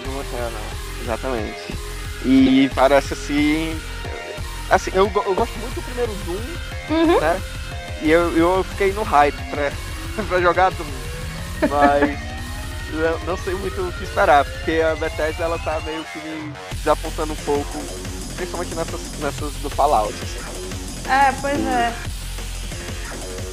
Doom 0.04 0.22
Eternal, 0.22 0.62
exatamente. 1.02 1.78
E 2.26 2.70
parece 2.74 3.14
assim. 3.14 3.80
Assim, 4.74 4.90
eu, 4.96 5.04
eu 5.04 5.36
gosto 5.36 5.56
muito 5.60 5.76
do 5.76 5.84
primeiro 5.84 6.12
Doom, 6.26 6.96
uhum. 6.96 7.20
né? 7.20 7.42
E 8.02 8.10
eu, 8.10 8.36
eu 8.36 8.64
fiquei 8.64 8.92
no 8.92 9.04
hype 9.04 9.38
pra, 9.52 9.72
pra 10.28 10.42
jogar 10.42 10.72
Doom. 10.72 10.88
Mas 11.70 12.20
não 13.24 13.38
sei 13.38 13.54
muito 13.54 13.80
o 13.80 13.94
que 13.94 14.04
esperar, 14.04 14.44
porque 14.44 14.82
a 14.82 14.96
Bethesda 14.96 15.44
ela 15.44 15.60
tá 15.60 15.80
meio 15.82 16.04
que 16.06 16.18
me 16.18 16.52
desapontando 16.74 17.34
um 17.34 17.38
pouco 17.38 17.84
principalmente 18.36 18.74
nessas, 18.74 19.02
nessas 19.20 19.54
do 19.62 19.70
Fallout. 19.70 20.12
Assim. 20.12 21.08
É, 21.08 21.32
pois 21.40 21.60
é. 21.68 21.94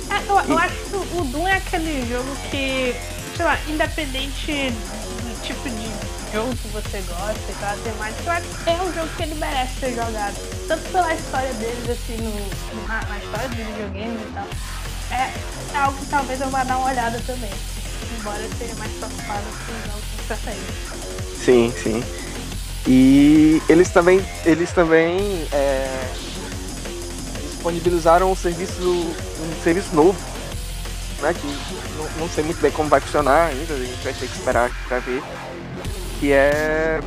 é 0.09 0.23
eu, 0.27 0.41
eu 0.41 0.59
acho 0.59 0.75
que 0.75 0.97
o 1.19 1.25
Doom 1.25 1.47
é 1.47 1.57
aquele 1.59 2.09
jogo 2.11 2.35
que, 2.51 2.97
sei 3.37 3.45
lá, 3.45 3.59
independente 3.69 4.71
do 4.71 5.43
tipo 5.43 5.69
de 5.69 6.20
jogo 6.33 6.55
que 6.57 6.69
você 6.69 7.03
gosta 7.09 7.51
e 7.51 7.55
tal, 7.61 7.77
temática, 7.79 8.23
eu 8.25 8.33
acho 8.33 8.65
que 8.65 8.71
é 8.71 8.83
um 8.83 8.93
jogo 8.93 9.09
que 9.17 9.23
ele 9.23 9.35
merece 9.35 9.81
ser 9.81 9.95
jogado. 9.95 10.35
Tanto 10.69 10.91
pela 10.91 11.15
história 11.15 11.53
deles, 11.55 11.91
assim, 11.91 12.17
no, 12.19 12.87
na, 12.87 13.03
na, 13.03 13.19
história 13.19 13.49
dos 13.49 13.59
videogames 13.59 14.21
e 14.21 14.33
tal. 14.33 14.47
É, 15.11 15.75
é 15.75 15.79
algo 15.79 15.99
que 15.99 16.07
talvez 16.07 16.41
eu 16.41 16.51
vá 16.51 16.65
dar 16.65 16.79
uma 16.79 16.91
olhada 16.91 17.21
também. 17.27 17.51
Embora 18.19 18.39
eu 18.39 18.49
esteja 18.49 18.75
mais 18.77 18.93
preocupado 18.93 19.45
com 19.67 19.73
os 19.73 19.87
jogos 19.87 20.05
que 20.17 20.29
tá 20.29 20.37
saindo. 20.37 21.45
Sim, 21.45 21.75
sim. 21.83 22.05
E 22.87 23.63
eles 23.69 23.91
também, 23.91 24.25
eles 24.45 24.73
também 24.73 25.47
é, 25.53 26.09
disponibilizaram 27.51 28.31
um 28.31 28.37
serviço, 28.37 28.83
um 28.83 29.63
serviço 29.63 29.95
novo, 29.95 30.19
né, 31.21 31.35
que 31.35 31.47
não, 31.97 32.09
não, 32.21 32.29
sei 32.29 32.43
muito 32.43 32.61
bem 32.61 32.71
como 32.71 32.89
vai 32.89 33.01
funcionar 33.01 33.49
ainda, 33.49 33.75
a 33.75 33.79
gente 33.79 34.03
vai 34.03 34.13
ter 34.15 34.27
que 34.27 34.37
esperar 34.37 34.71
para 34.89 34.99
ver, 35.01 35.23
que 36.21 36.33
é 36.33 37.01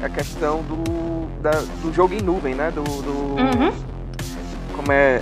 a 0.00 0.08
questão 0.08 0.62
do, 0.62 1.26
da, 1.42 1.50
do 1.82 1.92
jogo 1.92 2.14
em 2.14 2.22
nuvem, 2.22 2.54
né, 2.54 2.70
do, 2.70 2.82
do 2.82 3.12
uhum. 3.12 3.72
como 4.76 4.92
é 4.92 5.20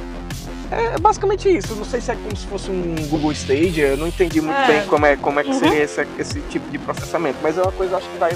é 0.73 0.99
basicamente 0.99 1.55
isso. 1.55 1.75
Não 1.75 1.85
sei 1.85 2.01
se 2.01 2.11
é 2.11 2.15
como 2.15 2.35
se 2.35 2.47
fosse 2.47 2.71
um 2.71 2.95
Google 3.09 3.31
Stadia. 3.33 3.89
Eu 3.89 3.97
não 3.99 4.09
entendi 4.09 4.41
muito 4.41 4.57
é. 4.57 4.67
bem 4.67 4.87
como 4.87 5.05
é, 5.05 5.17
como 5.17 5.39
é 5.39 5.45
que 5.45 5.51
uhum. 5.51 5.59
seria 5.59 5.83
esse, 5.83 6.07
esse 6.19 6.41
tipo 6.49 6.71
de 6.71 6.79
processamento. 6.79 7.39
Mas 7.43 7.59
é 7.59 7.63
uma 7.63 7.73
coisa 7.73 7.99
acho 7.99 8.09
que 8.09 8.17
vai 8.17 8.33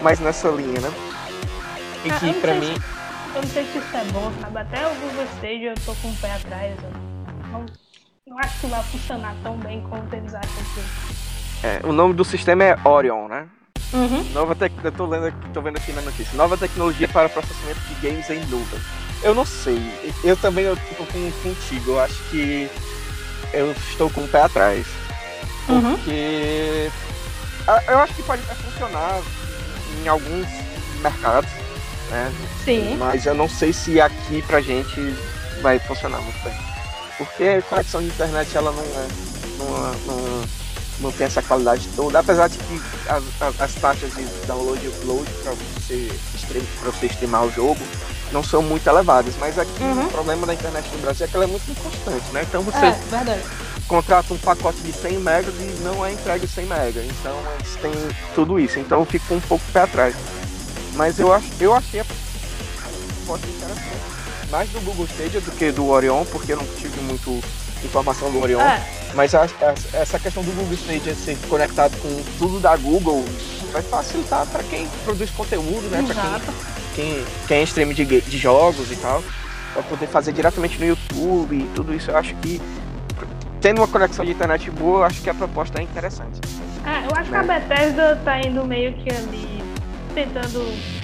mais 0.00 0.18
nessa 0.18 0.48
linha, 0.48 0.80
né? 0.80 0.90
E 2.04 2.10
ah, 2.10 2.18
que 2.18 2.32
pra 2.40 2.54
mim. 2.54 2.74
Se, 2.74 3.36
eu 3.36 3.42
não 3.42 3.48
sei 3.48 3.64
se 3.64 3.78
isso 3.78 3.96
é 3.96 4.04
bom, 4.12 4.32
sabe? 4.40 4.58
Até 4.58 4.86
o 4.86 4.94
Google 4.94 5.24
Stage 5.34 5.64
eu 5.64 5.74
tô 5.84 5.94
com 5.96 6.08
o 6.08 6.16
pé 6.16 6.32
atrás. 6.32 6.74
Não, 7.52 7.66
não 8.26 8.38
acho 8.38 8.60
que 8.60 8.66
vai 8.66 8.82
funcionar 8.84 9.34
tão 9.42 9.58
bem 9.58 9.82
quanto 9.82 10.14
eles 10.14 10.34
acham 10.34 10.64
que. 10.74 11.66
É, 11.66 11.80
o 11.84 11.92
nome 11.92 12.14
do 12.14 12.24
sistema 12.24 12.64
é 12.64 12.78
Orion, 12.82 13.28
né? 13.28 13.46
Uhum. 13.94 14.24
Nova 14.32 14.54
tec... 14.56 14.72
Eu 14.82 14.92
tô, 14.92 15.06
lendo, 15.06 15.32
tô 15.52 15.62
vendo 15.62 15.76
aqui 15.76 15.92
na 15.92 16.02
notícia. 16.02 16.36
Nova 16.36 16.56
tecnologia 16.56 17.08
para 17.08 17.28
processamento 17.28 17.80
de 17.80 17.94
games 18.06 18.28
em 18.28 18.44
nuvem. 18.46 18.80
Eu 19.22 19.34
não 19.34 19.46
sei. 19.46 19.80
Eu 20.24 20.36
também 20.36 20.64
eu 20.64 20.76
tô 20.76 21.04
com, 21.04 21.30
contigo. 21.42 21.92
Eu 21.92 22.00
acho 22.00 22.22
que 22.30 22.68
eu 23.52 23.70
estou 23.72 24.10
com 24.10 24.22
o 24.24 24.28
pé 24.28 24.42
atrás. 24.42 24.84
Uhum. 25.68 25.96
Porque 25.96 26.90
uhum. 27.68 27.80
eu 27.88 27.98
acho 28.00 28.14
que 28.14 28.22
pode 28.24 28.42
funcionar 28.42 29.22
em 30.02 30.08
alguns 30.08 30.46
mercados, 31.00 31.50
né? 32.10 32.32
Sim. 32.64 32.96
Mas 32.98 33.24
eu 33.26 33.34
não 33.34 33.48
sei 33.48 33.72
se 33.72 34.00
aqui 34.00 34.42
pra 34.42 34.60
gente 34.60 35.00
vai 35.62 35.78
funcionar 35.78 36.20
muito 36.20 36.42
bem. 36.42 36.54
Porque 37.16 37.44
a 37.44 37.62
conexão 37.62 38.00
de 38.00 38.08
internet 38.08 38.56
ela 38.56 38.72
não 38.72 38.82
é. 38.82 39.08
Não, 39.56 40.16
não, 40.16 40.44
tem 41.12 41.26
essa 41.26 41.42
qualidade 41.42 41.88
toda, 41.96 42.18
apesar 42.18 42.48
de 42.48 42.58
que 42.58 42.80
as, 43.08 43.22
as, 43.40 43.60
as 43.60 43.74
taxas 43.74 44.14
de 44.14 44.24
download 44.46 44.84
e 44.84 44.88
upload 44.88 45.30
para 45.42 45.52
você, 45.52 46.10
pra 46.80 46.90
você 46.90 47.06
streamar 47.06 47.44
o 47.44 47.50
jogo 47.50 47.80
não 48.32 48.42
são 48.42 48.62
muito 48.62 48.86
elevadas, 48.86 49.34
mas 49.38 49.58
aqui 49.58 49.82
uhum. 49.82 50.06
o 50.06 50.10
problema 50.10 50.46
da 50.46 50.54
internet 50.54 50.88
no 50.92 50.98
Brasil 50.98 51.26
é 51.26 51.28
que 51.28 51.36
ela 51.36 51.44
é 51.44 51.48
muito 51.48 51.70
inconstante, 51.70 52.32
né? 52.32 52.42
Então 52.42 52.62
você 52.62 52.86
é, 52.86 53.42
contrata 53.86 54.34
um 54.34 54.38
pacote 54.38 54.78
de 54.78 54.92
100 54.92 55.18
megas 55.18 55.54
e 55.54 55.82
não 55.82 56.04
é 56.04 56.12
entregue 56.12 56.46
100 56.46 56.66
megas, 56.66 57.04
então 57.04 57.38
eles 57.58 57.76
têm 57.76 57.92
tudo 58.34 58.58
isso, 58.58 58.78
então 58.78 59.00
eu 59.00 59.04
fico 59.04 59.34
um 59.34 59.40
pouco 59.40 59.64
pé 59.72 59.80
atrás. 59.80 60.14
Mas 60.94 61.18
eu, 61.18 61.32
ach, 61.32 61.44
eu 61.60 61.74
achei 61.74 62.00
a 62.00 62.04
proposta 62.04 63.46
interessante. 63.46 63.94
Mais 64.50 64.70
do 64.70 64.80
Google 64.80 65.06
Stadia 65.06 65.40
do 65.40 65.50
que 65.50 65.72
do 65.72 65.88
Orion, 65.88 66.24
porque 66.26 66.52
eu 66.52 66.56
não 66.56 66.66
tive 66.78 67.00
muito 67.00 67.42
informação 67.84 68.30
do 68.30 68.40
Orion. 68.40 68.60
É. 68.60 69.03
Mas 69.14 69.34
a, 69.34 69.44
a, 69.44 69.98
essa 69.98 70.18
questão 70.18 70.42
do 70.42 70.50
Google 70.52 70.74
Stadia 70.74 71.14
ser 71.14 71.36
conectado 71.48 71.96
com 71.98 72.22
tudo 72.38 72.60
da 72.60 72.76
Google 72.76 73.24
vai 73.72 73.82
facilitar 73.82 74.46
para 74.46 74.62
quem 74.64 74.86
produz 75.04 75.30
conteúdo, 75.30 75.88
né? 75.90 76.04
Para 76.06 76.40
quem, 76.94 77.14
quem, 77.14 77.24
quem 77.46 77.58
é 77.58 77.62
stream 77.62 77.92
de, 77.92 78.04
de 78.04 78.38
jogos 78.38 78.90
e 78.90 78.96
tal. 78.96 79.22
Vai 79.74 79.82
poder 79.84 80.06
fazer 80.06 80.32
diretamente 80.32 80.78
no 80.78 80.86
YouTube 80.86 81.56
e 81.56 81.70
tudo 81.74 81.94
isso. 81.94 82.10
Eu 82.10 82.16
acho 82.16 82.34
que 82.36 82.60
tendo 83.60 83.80
uma 83.80 83.88
conexão 83.88 84.24
de 84.24 84.32
internet 84.32 84.70
boa, 84.70 84.98
eu 84.98 85.04
acho 85.04 85.22
que 85.22 85.30
a 85.30 85.34
proposta 85.34 85.80
é 85.80 85.82
interessante. 85.82 86.40
É, 86.84 87.06
eu 87.06 87.16
acho 87.16 87.30
né? 87.30 87.42
que 87.42 87.50
a 87.50 87.58
Bethesda 87.58 88.20
tá 88.24 88.40
indo 88.40 88.64
meio 88.64 88.92
que 88.94 89.10
ali 89.10 89.64
tentando 90.14 90.62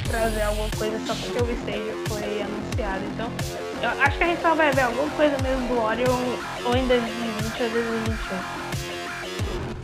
trazer 0.08 0.42
alguma 0.42 0.68
coisa 0.76 0.98
só 1.06 1.14
porque 1.14 1.42
o 1.42 1.50
Stadia 1.52 1.94
foi 2.06 2.42
anunciado. 2.42 3.04
Então, 3.14 3.28
eu 3.82 4.02
acho 4.02 4.18
que 4.18 4.24
a 4.24 4.26
gente 4.26 4.42
só 4.42 4.54
vai 4.54 4.70
ver 4.72 4.82
alguma 4.82 5.10
coisa 5.10 5.36
mesmo 5.42 5.68
do 5.68 5.80
Orion 5.80 6.36
ou 6.66 6.76
em 6.76 6.86
2020 6.86 7.29
ou 7.62 7.70
2021. 7.70 8.36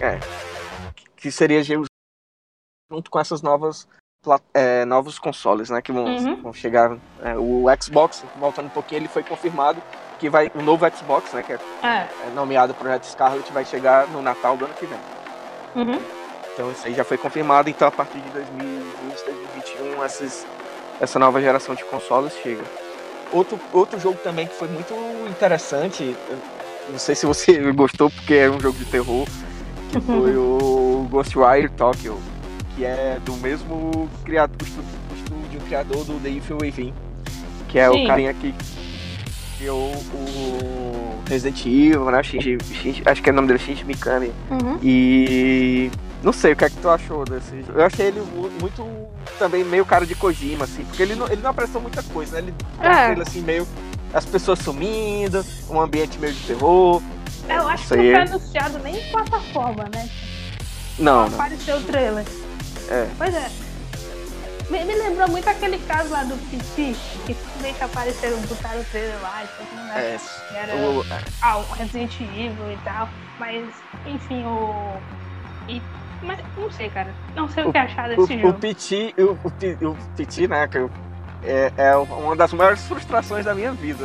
É. 0.01 0.21
Que 1.17 1.31
seria 1.31 1.63
junto 1.63 3.11
com 3.11 3.19
essas 3.19 3.43
novas 3.43 3.89
é, 4.53 4.85
novos 4.85 5.19
consoles, 5.19 5.71
né, 5.71 5.81
que 5.81 5.93
vão, 5.93 6.05
uhum. 6.05 6.43
vão 6.43 6.53
chegar. 6.53 6.97
É, 7.23 7.37
o 7.37 7.67
Xbox, 7.81 8.25
voltando 8.39 8.67
um 8.67 8.71
pouquinho, 8.71 9.01
ele 9.01 9.09
foi 9.09 9.23
confirmado 9.23 9.81
que 10.19 10.29
vai 10.29 10.51
o 10.55 10.63
novo 10.63 10.85
Xbox, 10.91 11.33
né, 11.33 11.43
que 11.43 11.53
é, 11.53 11.59
é. 11.83 12.09
é 12.27 12.31
nomeado 12.35 12.75
Projeto 12.75 13.05
Scarlet, 13.05 13.53
vai 13.53 13.65
chegar 13.65 14.09
no 14.09 14.23
Natal 14.23 14.57
do 14.57 14.65
ano 14.65 14.75
que 14.75 14.87
vem. 14.87 14.99
Uhum. 15.77 16.01
Então 16.53 16.73
isso 16.73 16.87
aí 16.87 16.95
já 16.95 17.05
foi 17.05 17.19
confirmado, 17.19 17.69
então 17.69 17.87
a 17.87 17.91
partir 17.91 18.19
de 18.19 18.31
2020, 18.31 19.25
2021, 19.25 20.05
essas, 20.05 20.47
essa 21.01 21.19
nova 21.19 21.41
geração 21.41 21.75
de 21.75 21.85
consoles 21.85 22.33
chega. 22.43 22.65
outro, 23.31 23.61
outro 23.73 24.01
jogo 24.01 24.19
também 24.23 24.47
que 24.47 24.55
foi 24.55 24.69
muito 24.69 24.95
interessante, 25.29 26.17
não 26.91 26.99
sei 26.99 27.15
se 27.15 27.27
você 27.27 27.59
gostou 27.73 28.11
porque 28.11 28.35
é 28.35 28.51
um 28.51 28.61
jogo 28.61 28.79
de 28.79 28.85
terror, 28.87 29.27
que 29.91 30.01
foi 30.01 30.37
o 30.37 31.07
Ghostwire 31.11 31.69
Tokyo, 31.71 32.19
que 32.75 32.85
é 32.85 33.19
do 33.25 33.35
mesmo 33.35 34.09
criador, 34.25 34.57
estúdio 35.17 35.61
criador 35.67 36.05
do 36.05 36.21
The 36.21 36.29
Evil 36.29 36.59
Within, 36.61 36.95
que 37.69 37.79
é 37.79 37.91
Sim. 37.91 38.05
o 38.05 38.07
carinha 38.07 38.35
que 38.35 38.55
criou 39.59 39.93
o 39.93 41.23
Resident 41.29 41.61
Evil, 41.67 42.11
né? 42.11 42.23
Shinji, 42.23 42.59
Shinji, 42.63 43.03
acho 43.05 43.23
que 43.23 43.31
é 43.31 43.33
o 43.33 43.37
nome 43.37 43.49
dele 43.49 43.59
Shinji 43.59 43.85
Mikami. 43.85 44.33
Uhum. 44.51 44.79
E 44.83 45.91
não 46.23 46.33
sei 46.33 46.53
o 46.53 46.57
que 46.57 46.65
é 46.65 46.71
que 46.71 46.77
tu 46.77 46.89
achou 46.89 47.25
desse 47.25 47.63
jogo. 47.63 47.79
Eu 47.79 47.87
achei 47.87 48.07
ele 48.07 48.21
muito 48.61 48.87
também 49.39 49.65
meio 49.65 49.85
cara 49.85 50.07
de 50.07 50.15
Kojima, 50.15 50.65
assim, 50.65 50.85
porque 50.85 51.03
ele 51.03 51.15
não, 51.15 51.27
ele 51.27 51.43
não 51.43 51.51
apresentou 51.51 51.81
muita 51.81 52.03
coisa, 52.03 52.41
né? 52.41 52.49
Ele 52.49 52.55
é. 52.81 53.13
ele 53.13 53.23
assim, 53.23 53.41
meio. 53.43 53.67
As 54.17 54.25
pessoas 54.25 54.61
sumindo, 54.61 55.45
um 55.69 55.79
ambiente 55.79 56.19
meio 56.19 56.33
de 56.33 56.47
terror. 56.47 57.03
Eu 57.51 57.69
acho 57.69 57.87
que 57.87 57.97
não 57.97 58.03
foi 58.03 58.15
anunciado 58.15 58.79
nem 58.79 58.97
em 58.97 59.11
plataforma, 59.11 59.85
né? 59.95 60.09
Não. 60.99 61.29
Não 61.29 61.35
apareceu 61.35 61.77
o 61.77 61.83
trailer. 61.83 62.25
É. 62.89 63.09
Pois 63.19 63.35
é. 63.35 63.51
Me, 64.71 64.83
me, 64.85 64.95
lembrou 64.95 65.29
muito 65.29 65.47
aquele 65.47 65.79
caso 65.81 66.09
lá 66.09 66.25
do 66.25 66.35
PT, 66.51 66.97
que 67.27 67.35
simplesmente 67.35 67.85
apareceram, 67.85 68.39
botaram 68.41 68.81
o 68.81 68.85
trailer 68.85 69.21
lá 69.21 69.45
e 69.45 69.49
todo 69.49 69.79
mundo 69.79 69.93
é, 69.93 70.19
era 70.55 70.75
o, 70.75 71.05
ah, 71.43 71.59
o 71.59 71.73
Resident 71.75 72.19
Evil 72.19 72.73
e 72.73 72.79
tal. 72.85 73.11
Mas, 73.39 73.67
enfim, 74.07 74.45
o. 74.47 74.97
E, 75.69 75.83
mas 76.23 76.41
não 76.57 76.71
sei, 76.73 76.89
cara. 76.89 77.15
Não 77.35 77.49
sei 77.51 77.65
o, 77.65 77.69
o 77.69 77.73
que 77.73 77.79
achar 77.79 78.09
desse 78.09 78.23
o, 78.23 78.27
jogo. 78.27 78.49
O 78.49 78.55
PT, 78.55 79.15
o, 79.19 79.23
o, 79.23 79.91
o 79.91 79.97
PT, 80.17 80.49
né, 80.49 80.67
que 80.67 80.79
eu, 80.79 80.91
é, 81.47 81.73
é 81.77 81.97
uma 81.97 82.35
das 82.35 82.53
maiores 82.53 82.83
frustrações 82.83 83.45
da 83.45 83.55
minha 83.55 83.73
vida. 83.73 84.05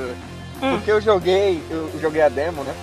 Hum. 0.62 0.78
Porque 0.78 0.92
eu 0.92 1.02
joguei, 1.02 1.62
eu 1.70 1.92
joguei 2.00 2.22
a 2.22 2.30
demo, 2.30 2.64
né? 2.64 2.74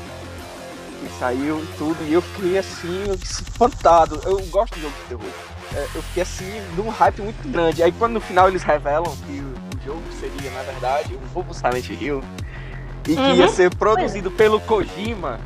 E 1.04 1.18
saiu 1.18 1.62
e 1.62 1.66
tudo, 1.78 1.96
e 2.08 2.12
eu 2.12 2.20
fiquei 2.20 2.58
assim, 2.58 3.12
espantado. 3.22 4.20
Eu 4.24 4.38
gosto 4.46 4.74
de 4.74 4.82
jogo 4.82 4.94
de 5.02 5.08
terror. 5.08 5.32
É, 5.74 5.86
eu 5.94 6.02
fiquei 6.02 6.22
assim, 6.22 6.60
num 6.76 6.88
hype 6.88 7.22
muito 7.22 7.48
grande. 7.48 7.82
Aí 7.82 7.92
quando 7.92 8.14
no 8.14 8.20
final 8.20 8.48
eles 8.48 8.62
revelam 8.62 9.14
que 9.26 9.40
o, 9.40 9.58
jogo 9.84 10.02
seria, 10.20 10.50
na 10.50 10.62
verdade, 10.62 11.14
um 11.14 11.34
novo 11.34 11.54
Silent 11.54 11.88
Hill 11.88 12.22
e 13.06 13.14
que 13.14 13.20
uhum. 13.20 13.34
ia 13.36 13.48
ser 13.48 13.74
produzido 13.74 14.30
pelo 14.30 14.60
Kojima, 14.60 15.40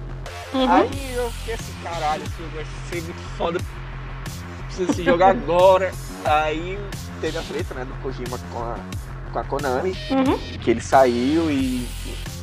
uhum. 0.53 0.69
aí 0.69 1.15
eu 1.15 1.31
fiquei 1.31 1.55
assim, 1.55 1.73
caralho, 1.83 2.23
esse 2.25 2.37
jogo 2.39 2.51
vai 2.57 2.67
ser 2.89 3.03
muito 3.03 3.37
foda. 3.37 3.61
Precisa 4.67 4.93
se 4.95 5.05
jogar 5.05 5.29
agora. 5.29 5.93
Aí 6.25 6.79
teve 7.21 7.39
a 7.39 7.43
treta, 7.43 7.75
né, 7.75 7.85
do 7.85 7.95
Kojima 8.03 8.39
com 8.53 8.59
a, 8.59 8.77
com 9.33 9.39
a 9.39 9.45
Konami, 9.45 9.97
uhum. 10.11 10.39
que 10.59 10.71
ele 10.71 10.81
saiu 10.81 11.51
e 11.51 11.87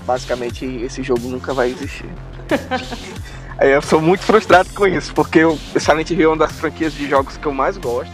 basicamente 0.05 0.65
esse 0.65 1.03
jogo 1.03 1.27
nunca 1.29 1.53
vai 1.53 1.69
existir. 1.69 2.09
Eu 3.61 3.81
sou 3.81 4.01
muito 4.01 4.23
frustrado 4.23 4.69
com 4.73 4.87
isso, 4.87 5.13
porque 5.13 5.43
o 5.43 5.57
Silent 5.77 6.09
Hill 6.11 6.21
é 6.21 6.27
uma 6.27 6.37
das 6.37 6.53
franquias 6.53 6.93
de 6.93 7.09
jogos 7.09 7.35
que 7.35 7.45
eu 7.45 7.53
mais 7.53 7.77
gosto. 7.77 8.13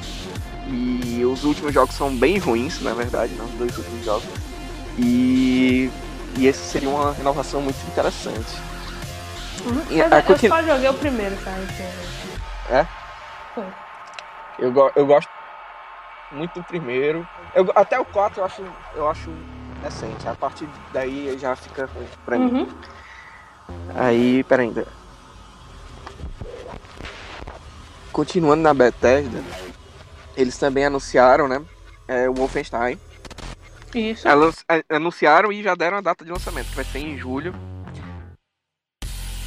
E 0.68 1.24
os 1.24 1.44
últimos 1.44 1.72
jogos 1.72 1.94
são 1.94 2.16
bem 2.16 2.40
ruins, 2.40 2.82
na 2.82 2.96
verdade, 2.96 3.32
não, 3.36 3.46
os 3.46 3.52
dois 3.52 3.78
últimos 3.78 4.04
jogos. 4.04 4.28
E, 4.98 5.92
e 6.36 6.48
esse 6.48 6.60
seria 6.60 6.90
uma 6.90 7.14
renovação 7.14 7.62
muito 7.62 7.78
interessante. 7.86 8.58
Uhum. 9.66 9.84
E, 9.92 10.00
eu, 10.00 10.10
continu... 10.24 10.56
só 10.56 10.64
joguei 10.64 10.90
o 10.90 10.94
primeiro, 10.96 11.38
Silent 11.38 11.70
Hill. 11.70 12.78
É? 12.78 12.88
Foi. 13.54 13.66
Eu, 14.58 14.72
go 14.72 14.92
eu 14.96 15.06
gosto 15.06 15.30
muito 16.32 16.64
primeiro. 16.64 17.28
Eu, 17.54 17.72
até 17.76 18.00
o 18.00 18.06
4 18.06 18.42
eu 18.42 18.46
acho, 18.46 18.66
eu 18.96 19.10
acho 19.10 19.30
decente. 19.82 20.28
A 20.28 20.36
partir 20.36 20.68
daí 20.92 21.38
já 21.38 21.56
fica 21.56 21.86
ruim 21.86 22.08
pra 22.26 22.38
mim. 22.38 22.62
Uhum. 22.62 22.68
Aí, 23.96 24.44
peraí 24.44 24.68
ainda 24.68 24.86
continuando 28.16 28.64
na 28.64 28.74
Bethesda, 28.74 29.44
eles 30.38 30.58
também 30.58 30.86
anunciaram, 30.86 31.50
né? 31.50 31.62
É, 32.08 32.30
o 32.30 32.34
Wolfenstein. 32.34 32.98
Isso. 33.94 34.26
Elas 34.26 34.64
anunciaram 34.90 35.52
e 35.52 35.62
já 35.62 35.76
deram 35.76 35.98
a 35.98 36.02
data 36.02 36.24
de 36.24 36.32
lançamento, 36.32 36.70
que 36.70 36.78
vai 36.78 36.86
ser 36.86 37.00
em 37.00 37.18
julho. 37.18 37.54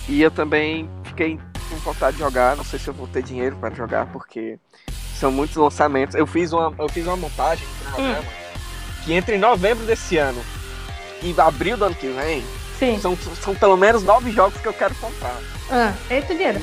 E 0.07 0.21
eu 0.21 0.31
também 0.31 0.87
fiquei 1.03 1.38
com 1.71 1.77
vontade 1.77 2.19
de 2.19 2.23
jogar, 2.23 2.59
não 2.59 2.64
sei 2.64 2.79
se 2.79 2.88
eu 2.88 2.93
vou 2.93 3.09
ter 3.09 3.23
dinheiro 3.23 3.57
para 3.57 3.75
jogar, 3.75 4.12
porque 4.12 4.59
são 5.18 5.31
muitos 5.31 5.57
lançamentos. 5.57 6.14
Eu 6.14 6.26
fiz 6.26 6.52
uma, 6.52 6.72
eu 6.78 6.88
fiz 6.88 7.07
uma 7.07 7.16
montagem 7.16 7.66
hum. 7.98 8.22
que 9.04 9.12
entre 9.12 9.37
novembro 9.37 9.85
desse 9.85 10.16
ano 10.16 10.42
e 11.22 11.35
abril 11.38 11.76
do 11.76 11.85
ano 11.85 11.94
que 11.94 12.09
vem, 12.09 12.44
Sim. 12.78 12.98
São, 13.00 13.18
são 13.42 13.54
pelo 13.54 13.76
menos 13.76 14.02
nove 14.04 14.31
jogos 14.31 14.61
que 14.61 14.68
eu 14.68 14.72
quero 14.72 14.94
comprar. 14.96 15.37
Ah, 15.70 15.92
eita 16.09 16.33
dinheiro. 16.33 16.62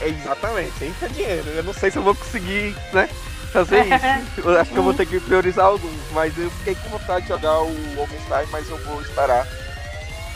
Exatamente, 0.00 0.72
eita 0.80 1.08
dinheiro. 1.08 1.48
Eu 1.48 1.64
não 1.64 1.74
sei 1.74 1.90
se 1.90 1.98
eu 1.98 2.02
vou 2.02 2.14
conseguir, 2.14 2.76
né? 2.92 3.08
Fazer 3.52 3.84
isso. 3.84 4.42
Eu 4.48 4.60
acho 4.60 4.70
que 4.70 4.76
eu 4.76 4.82
vou 4.82 4.92
ter 4.92 5.06
que 5.06 5.18
priorizar 5.18 5.66
alguns, 5.66 5.98
mas 6.12 6.36
eu 6.36 6.50
fiquei 6.50 6.74
com 6.74 6.90
vontade 6.90 7.22
de 7.22 7.28
jogar 7.28 7.62
o 7.62 7.74
Wolfenstein, 7.94 8.46
mas 8.50 8.68
eu 8.68 8.76
vou 8.84 9.00
esperar 9.00 9.46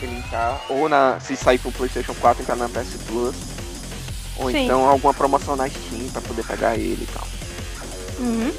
ele 0.01 0.17
entrar. 0.17 0.59
Ou 0.69 0.89
na, 0.89 1.19
se 1.19 1.35
sair 1.35 1.59
pro 1.59 1.71
Playstation 1.71 2.15
4, 2.15 2.41
entrar 2.41 2.55
na 2.55 2.67
PS 2.67 2.97
Plus. 3.05 3.35
Ou 4.37 4.49
Sim. 4.49 4.65
então 4.65 4.89
alguma 4.89 5.13
promoção 5.13 5.55
na 5.55 5.69
Steam 5.69 6.09
pra 6.11 6.21
poder 6.21 6.43
pegar 6.45 6.75
ele 6.75 7.03
e 7.03 7.13
tal. 7.13 7.27
Uhum. 8.21 8.53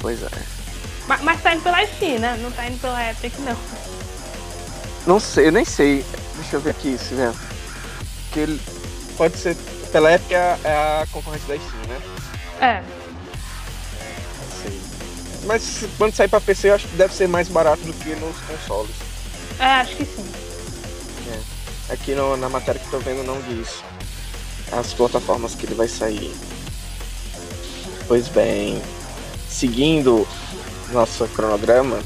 Pois 0.00 0.22
é. 0.22 0.28
Mas, 1.06 1.22
mas 1.22 1.42
tá 1.42 1.54
indo 1.54 1.62
pela 1.62 1.78
né? 2.18 2.38
Não 2.40 2.50
tá 2.50 2.66
indo 2.66 2.80
pela 2.80 3.10
Epic, 3.10 3.34
não. 3.40 3.56
Não 5.06 5.20
sei, 5.20 5.48
eu 5.48 5.52
nem 5.52 5.64
sei. 5.64 6.04
Deixa 6.36 6.56
eu 6.56 6.60
ver 6.60 6.70
aqui, 6.70 6.96
se 6.96 7.14
vê. 7.14 7.30
Que 8.32 8.40
ele 8.40 8.60
pode 9.16 9.36
ser. 9.36 9.56
Pela 9.92 10.10
época 10.10 10.34
é 10.34 11.02
a 11.02 11.06
concorrente 11.10 11.44
da 11.46 11.56
Steam, 11.56 11.86
né? 11.88 12.00
É. 12.60 12.82
Sei. 14.62 14.80
Mas 15.44 15.84
quando 15.98 16.14
sair 16.14 16.28
pra 16.28 16.40
PC, 16.40 16.70
eu 16.70 16.74
acho 16.76 16.88
que 16.88 16.96
deve 16.96 17.14
ser 17.14 17.28
mais 17.28 17.48
barato 17.48 17.82
do 17.82 17.92
que 17.92 18.14
nos 18.14 18.36
consoles. 18.40 18.94
É, 19.58 19.64
acho 19.64 19.96
que 19.96 20.04
sim. 20.04 20.32
É. 21.28 21.92
Aqui 21.92 22.14
no, 22.14 22.36
na 22.36 22.48
matéria 22.48 22.80
que 22.80 22.88
tô 22.88 22.98
vendo 22.98 23.24
não 23.24 23.40
diz 23.42 23.82
as 24.72 24.94
plataformas 24.94 25.54
que 25.54 25.66
ele 25.66 25.74
vai 25.74 25.88
sair. 25.88 26.32
Pois 28.10 28.26
bem, 28.26 28.82
seguindo 29.48 30.26
nosso 30.92 31.28
cronograma, 31.28 32.00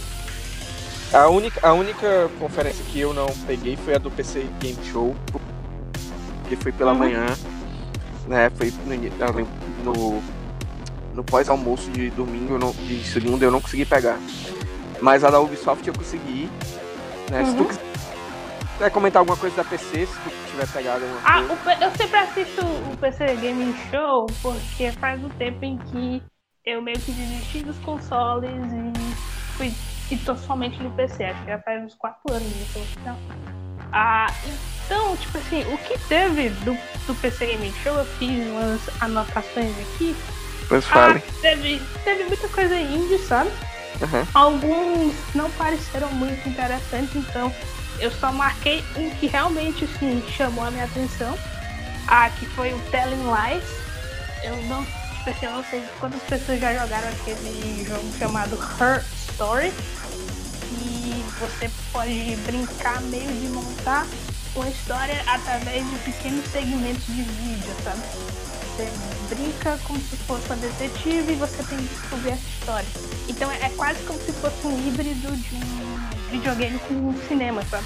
a 1.11 1.31
única, 1.31 1.67
a 1.67 1.73
única 1.73 2.31
conferência 2.39 2.85
que 2.93 3.01
eu 3.01 3.15
não 3.15 3.25
peguei 3.47 3.75
foi 3.75 3.95
a 3.95 3.99
do 3.99 4.11
PC 4.11 4.47
Game 4.61 4.77
Show, 4.85 5.17
que 6.47 6.57
foi 6.57 6.73
pela 6.73 6.93
uhum. 6.93 6.99
manhã, 6.99 7.25
né? 8.27 8.51
Foi 8.51 8.71
no, 8.85 9.93
no, 9.95 10.23
no 11.15 11.25
pós-almoço 11.25 11.91
de 11.91 12.11
domingo, 12.11 12.59
não, 12.59 12.73
de 12.73 13.03
segunda 13.03 13.47
eu 13.47 13.51
não 13.51 13.63
consegui 13.63 13.87
pegar. 13.87 14.19
Mas 15.01 15.25
a 15.25 15.31
da 15.31 15.41
Ubisoft 15.41 15.89
eu 15.89 15.95
consegui. 15.95 16.51
Né? 17.31 17.41
Uhum. 17.41 17.47
Se 17.47 17.57
tu 17.57 17.63
uhum. 17.63 17.94
Quiser 18.75 18.91
comentar 18.91 19.21
alguma 19.21 19.37
coisa 19.37 19.57
da 19.57 19.65
PC, 19.65 20.07
se 20.07 20.13
tu 20.21 20.31
tiver 20.51 20.69
pegado 20.69 21.05
alguma 21.05 21.21
ah, 21.25 21.57
coisa. 21.63 21.85
eu 21.85 21.91
sempre 21.97 22.17
assisto 22.19 22.65
o 22.65 22.97
PC 22.97 23.37
Game 23.37 23.75
Show 23.91 24.27
porque 24.43 24.93
faz 24.93 25.23
um 25.25 25.29
tempo 25.31 25.65
em 25.65 25.79
que 25.79 26.23
eu 26.65 26.83
meio 26.83 26.99
que 26.99 27.13
desisti 27.13 27.63
dos 27.63 27.79
consoles 27.79 28.51
e 28.51 29.57
fui 29.57 29.75
e 30.11 30.17
tô 30.19 30.37
somente 30.37 30.83
no 30.83 30.91
PC, 30.91 31.25
acho 31.25 31.41
que 31.41 31.51
já 31.51 31.59
faz 31.61 31.83
uns 31.83 31.95
4 31.95 32.21
anos 32.33 32.47
isso. 32.47 32.79
Então, 33.01 33.17
ah, 33.93 34.27
então, 34.85 35.17
tipo 35.17 35.39
assim, 35.39 35.63
o 35.73 35.79
que 35.79 35.99
teve 36.09 36.51
do, 36.51 36.77
do 37.07 37.15
PC 37.21 37.47
Game 37.47 37.73
Show, 37.83 37.95
eu 37.95 38.05
fiz 38.05 38.47
umas 38.49 39.03
anotações 39.03 39.73
aqui. 39.79 40.15
Pois 40.69 40.85
fale. 40.85 41.23
Ah, 41.27 41.33
teve, 41.41 41.81
teve 42.03 42.25
muita 42.25 42.49
coisa 42.49 42.79
indie, 42.79 43.19
sabe? 43.19 43.51
Uhum. 44.01 44.27
Alguns 44.35 45.15
não 45.35 45.51
pareceram 45.53 46.11
muito 46.13 46.49
interessantes, 46.49 47.15
então 47.15 47.53
eu 47.99 48.11
só 48.11 48.33
marquei 48.33 48.85
um 48.97 49.11
que 49.11 49.27
realmente 49.27 49.85
assim, 49.85 50.23
chamou 50.37 50.65
a 50.65 50.71
minha 50.71 50.85
atenção. 50.85 51.37
Ah, 52.07 52.29
que 52.31 52.47
foi 52.47 52.73
o 52.73 52.79
Telling 52.91 53.23
Lies. 53.23 53.65
Eu 54.43 54.57
não, 54.65 54.85
tipo 54.85 55.31
assim, 55.31 55.47
eu 55.47 55.53
não 55.53 55.65
sei 55.65 55.83
quantas 55.99 56.23
pessoas 56.23 56.61
já 56.61 56.73
jogaram 56.75 57.09
aquele 57.09 57.85
jogo 57.89 58.13
chamado 58.19 58.59
Her 58.81 59.05
Story. 59.31 59.73
E 60.71 61.25
você 61.39 61.71
pode 61.93 62.37
brincar 62.47 63.01
meio 63.03 63.33
de 63.33 63.49
montar 63.49 64.07
uma 64.55 64.69
história 64.69 65.23
através 65.27 65.89
de 65.89 65.97
pequenos 65.99 66.45
segmentos 66.51 67.07
de 67.07 67.23
vídeo, 67.23 67.75
sabe? 67.83 68.01
Você 68.77 68.91
brinca 69.35 69.79
como 69.85 70.01
se 70.01 70.17
fosse 70.17 70.47
uma 70.47 70.57
detetive 70.57 71.33
e 71.33 71.37
você 71.37 71.63
tem 71.63 71.79
que 71.79 71.95
descobrir 71.95 72.31
essa 72.31 72.49
história. 72.49 72.89
Então 73.29 73.51
é 73.51 73.69
quase 73.77 74.03
como 74.05 74.19
se 74.21 74.33
fosse 74.33 74.67
um 74.67 74.87
híbrido 74.87 75.37
de 75.37 75.55
um 75.55 75.84
videogame 76.35 76.79
com 76.81 77.15
cinema, 77.29 77.63
sabe? 77.71 77.85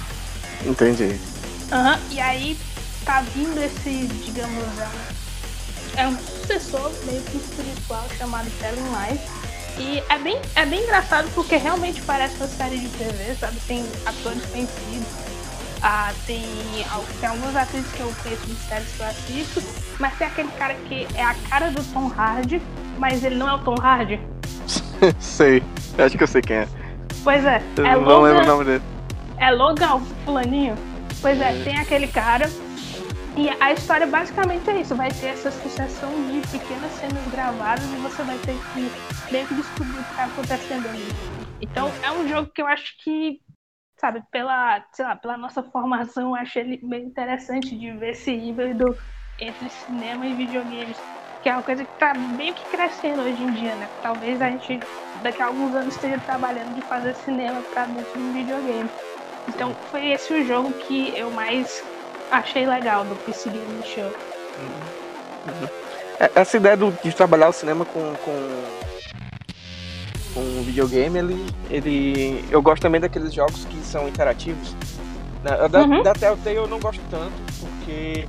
Entendi. 0.65 1.19
Aham, 1.71 1.93
uhum. 1.93 1.99
e 2.11 2.19
aí 2.19 2.57
tá 3.05 3.21
vindo 3.21 3.57
esse, 3.61 4.07
digamos, 4.25 4.63
é 5.95 6.07
um 6.07 6.17
sucessor 6.17 6.91
meio 7.05 7.21
que 7.23 7.37
espiritual 7.37 8.05
chamado 8.17 8.49
Telling 8.59 8.81
Lies 8.81 9.21
E 9.77 10.03
é 10.09 10.17
bem, 10.19 10.41
é 10.55 10.65
bem 10.65 10.83
engraçado 10.83 11.29
porque 11.33 11.57
realmente 11.57 12.01
parece 12.01 12.35
uma 12.37 12.47
série 12.47 12.79
de 12.79 12.89
TV, 12.89 13.35
sabe? 13.39 13.57
Tem 13.67 13.85
atores 14.05 14.43
conhecidos, 14.45 15.07
ah, 15.81 16.11
tem, 16.25 16.43
tem 17.19 17.29
algumas 17.29 17.55
atrizes 17.55 17.91
que 17.91 18.01
eu 18.01 18.13
conheço 18.23 18.45
de 18.45 18.55
séries 18.67 18.91
que 18.91 18.99
eu 18.99 19.05
assisto, 19.05 19.63
mas 19.99 20.17
tem 20.17 20.27
aquele 20.27 20.49
cara 20.51 20.73
que 20.73 21.07
é 21.13 21.23
a 21.23 21.35
cara 21.49 21.69
do 21.69 21.83
Tom 21.93 22.11
Hardy, 22.15 22.61
mas 22.97 23.23
ele 23.23 23.35
não 23.35 23.47
é 23.47 23.53
o 23.53 23.59
Tom 23.59 23.75
Hardy. 23.75 24.19
sei, 25.19 25.63
acho 25.97 26.17
que 26.17 26.23
eu 26.23 26.27
sei 26.27 26.41
quem 26.41 26.57
é. 26.57 26.78
Pois 27.23 27.45
é, 27.45 27.61
Eu 27.77 27.85
é 27.85 27.91
não 27.95 28.01
Logan, 28.03 28.21
lembro 28.21 28.43
o 28.43 28.47
nome 28.47 28.65
dele. 28.65 28.83
é 29.37 29.51
Logan 29.51 29.99
Fulaninho. 30.25 30.75
Pois 31.21 31.39
é, 31.41 31.63
tem 31.63 31.77
aquele 31.77 32.07
cara. 32.07 32.49
E 33.35 33.49
a 33.61 33.71
história 33.71 34.05
basicamente 34.07 34.69
é 34.69 34.81
isso, 34.81 34.95
vai 34.95 35.09
ter 35.11 35.27
essa 35.27 35.51
sucessão 35.51 36.09
de 36.29 36.41
pequenas 36.47 36.91
cenas 36.93 37.25
gravadas 37.31 37.83
e 37.85 37.95
você 37.97 38.23
vai 38.23 38.37
ter 38.39 38.55
que 38.73 39.31
meio 39.31 39.47
que 39.47 39.53
descobrir 39.53 39.99
o 39.99 40.03
que 40.03 40.15
tá 40.15 40.25
acontecendo 40.25 40.87
ali. 40.89 41.07
Então 41.61 41.91
é 42.03 42.11
um 42.11 42.27
jogo 42.27 42.49
que 42.53 42.61
eu 42.61 42.67
acho 42.67 42.97
que, 43.03 43.39
sabe, 43.97 44.23
pela, 44.31 44.83
sei 44.91 45.05
lá, 45.05 45.15
pela 45.15 45.37
nossa 45.37 45.61
formação, 45.63 46.29
eu 46.29 46.35
achei 46.35 46.63
ele 46.63 46.79
meio 46.83 47.05
interessante 47.05 47.77
de 47.77 47.91
ver 47.91 48.11
esse 48.11 48.31
híbrido 48.31 48.97
entre 49.39 49.69
cinema 49.69 50.25
e 50.25 50.33
videogames, 50.33 50.97
que 51.41 51.49
é 51.49 51.53
uma 51.53 51.63
coisa 51.63 51.83
que 51.85 51.91
tá 51.99 52.13
meio 52.13 52.53
que 52.53 52.63
crescendo 52.65 53.21
hoje 53.21 53.41
em 53.41 53.51
dia, 53.53 53.75
né? 53.75 53.87
Talvez 54.03 54.41
a 54.41 54.49
gente 54.49 54.79
daqui 55.23 55.41
a 55.41 55.45
alguns 55.47 55.73
anos 55.75 55.95
esteja 55.95 56.19
trabalhando 56.25 56.73
de 56.75 56.81
fazer 56.81 57.15
cinema 57.15 57.61
pra 57.73 57.85
dentro 57.85 58.11
de 58.13 58.19
um 58.19 58.33
videogame. 58.33 58.89
Então 59.47 59.73
foi 59.91 60.09
esse 60.11 60.33
o 60.33 60.45
jogo 60.45 60.71
que 60.73 61.13
eu 61.17 61.31
mais 61.31 61.83
achei 62.31 62.65
legal 62.67 63.03
do 63.05 63.15
PC 63.17 63.49
Gaming 63.49 63.83
Show. 63.83 64.11
É, 66.19 66.31
Essa 66.35 66.57
ideia 66.57 66.75
do- 66.75 66.91
de 67.03 67.11
trabalhar 67.13 67.47
o 67.49 67.53
cinema 67.53 67.85
com, 67.85 68.13
com, 68.25 68.63
com 70.33 70.61
videogame, 70.63 71.17
ele, 71.19 71.45
ele. 71.69 72.43
Eu 72.51 72.61
gosto 72.61 72.81
também 72.81 72.99
daqueles 72.99 73.33
jogos 73.33 73.63
que 73.65 73.77
são 73.83 74.07
interativos. 74.07 74.73
né? 75.43 75.67
Da, 75.69 75.81
Uhum. 75.83 76.03
da 76.03 76.13
Telltale 76.13 76.55
eu 76.57 76.67
não 76.67 76.79
gosto 76.79 77.01
tanto, 77.09 77.31
porque. 77.61 78.27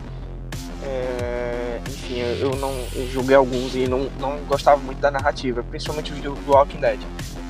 É, 0.85 1.81
enfim, 1.89 2.19
eu 2.21 2.37
eu 2.51 2.57
não 2.57 2.73
eu 2.95 3.09
joguei 3.11 3.37
alguns 3.37 3.75
e 3.75 3.87
não, 3.87 4.09
não 4.19 4.39
gostava 4.49 4.81
muito 4.81 4.99
da 4.99 5.11
narrativa, 5.11 5.63
principalmente 5.63 6.13
o 6.13 6.17
do 6.17 6.35
do 6.35 6.53
Walking 6.53 6.79
Dead. 6.79 7.01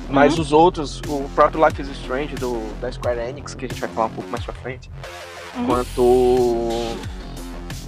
Mas 0.09 0.35
Uhum. 0.35 0.41
os 0.41 0.51
outros, 0.51 1.01
o 1.07 1.23
próprio 1.33 1.65
Life 1.65 1.81
is 1.81 1.87
Strange 1.89 2.35
do, 2.35 2.61
da 2.81 2.91
Square 2.91 3.19
Enix, 3.19 3.53
que 3.55 3.63
a 3.65 3.67
gente 3.69 3.79
vai 3.79 3.89
falar 3.89 4.07
um 4.07 4.11
pouco 4.11 4.29
mais 4.29 4.43
pra 4.43 4.53
frente, 4.53 4.89
Uhum. 5.55 5.65
quanto 5.67 6.69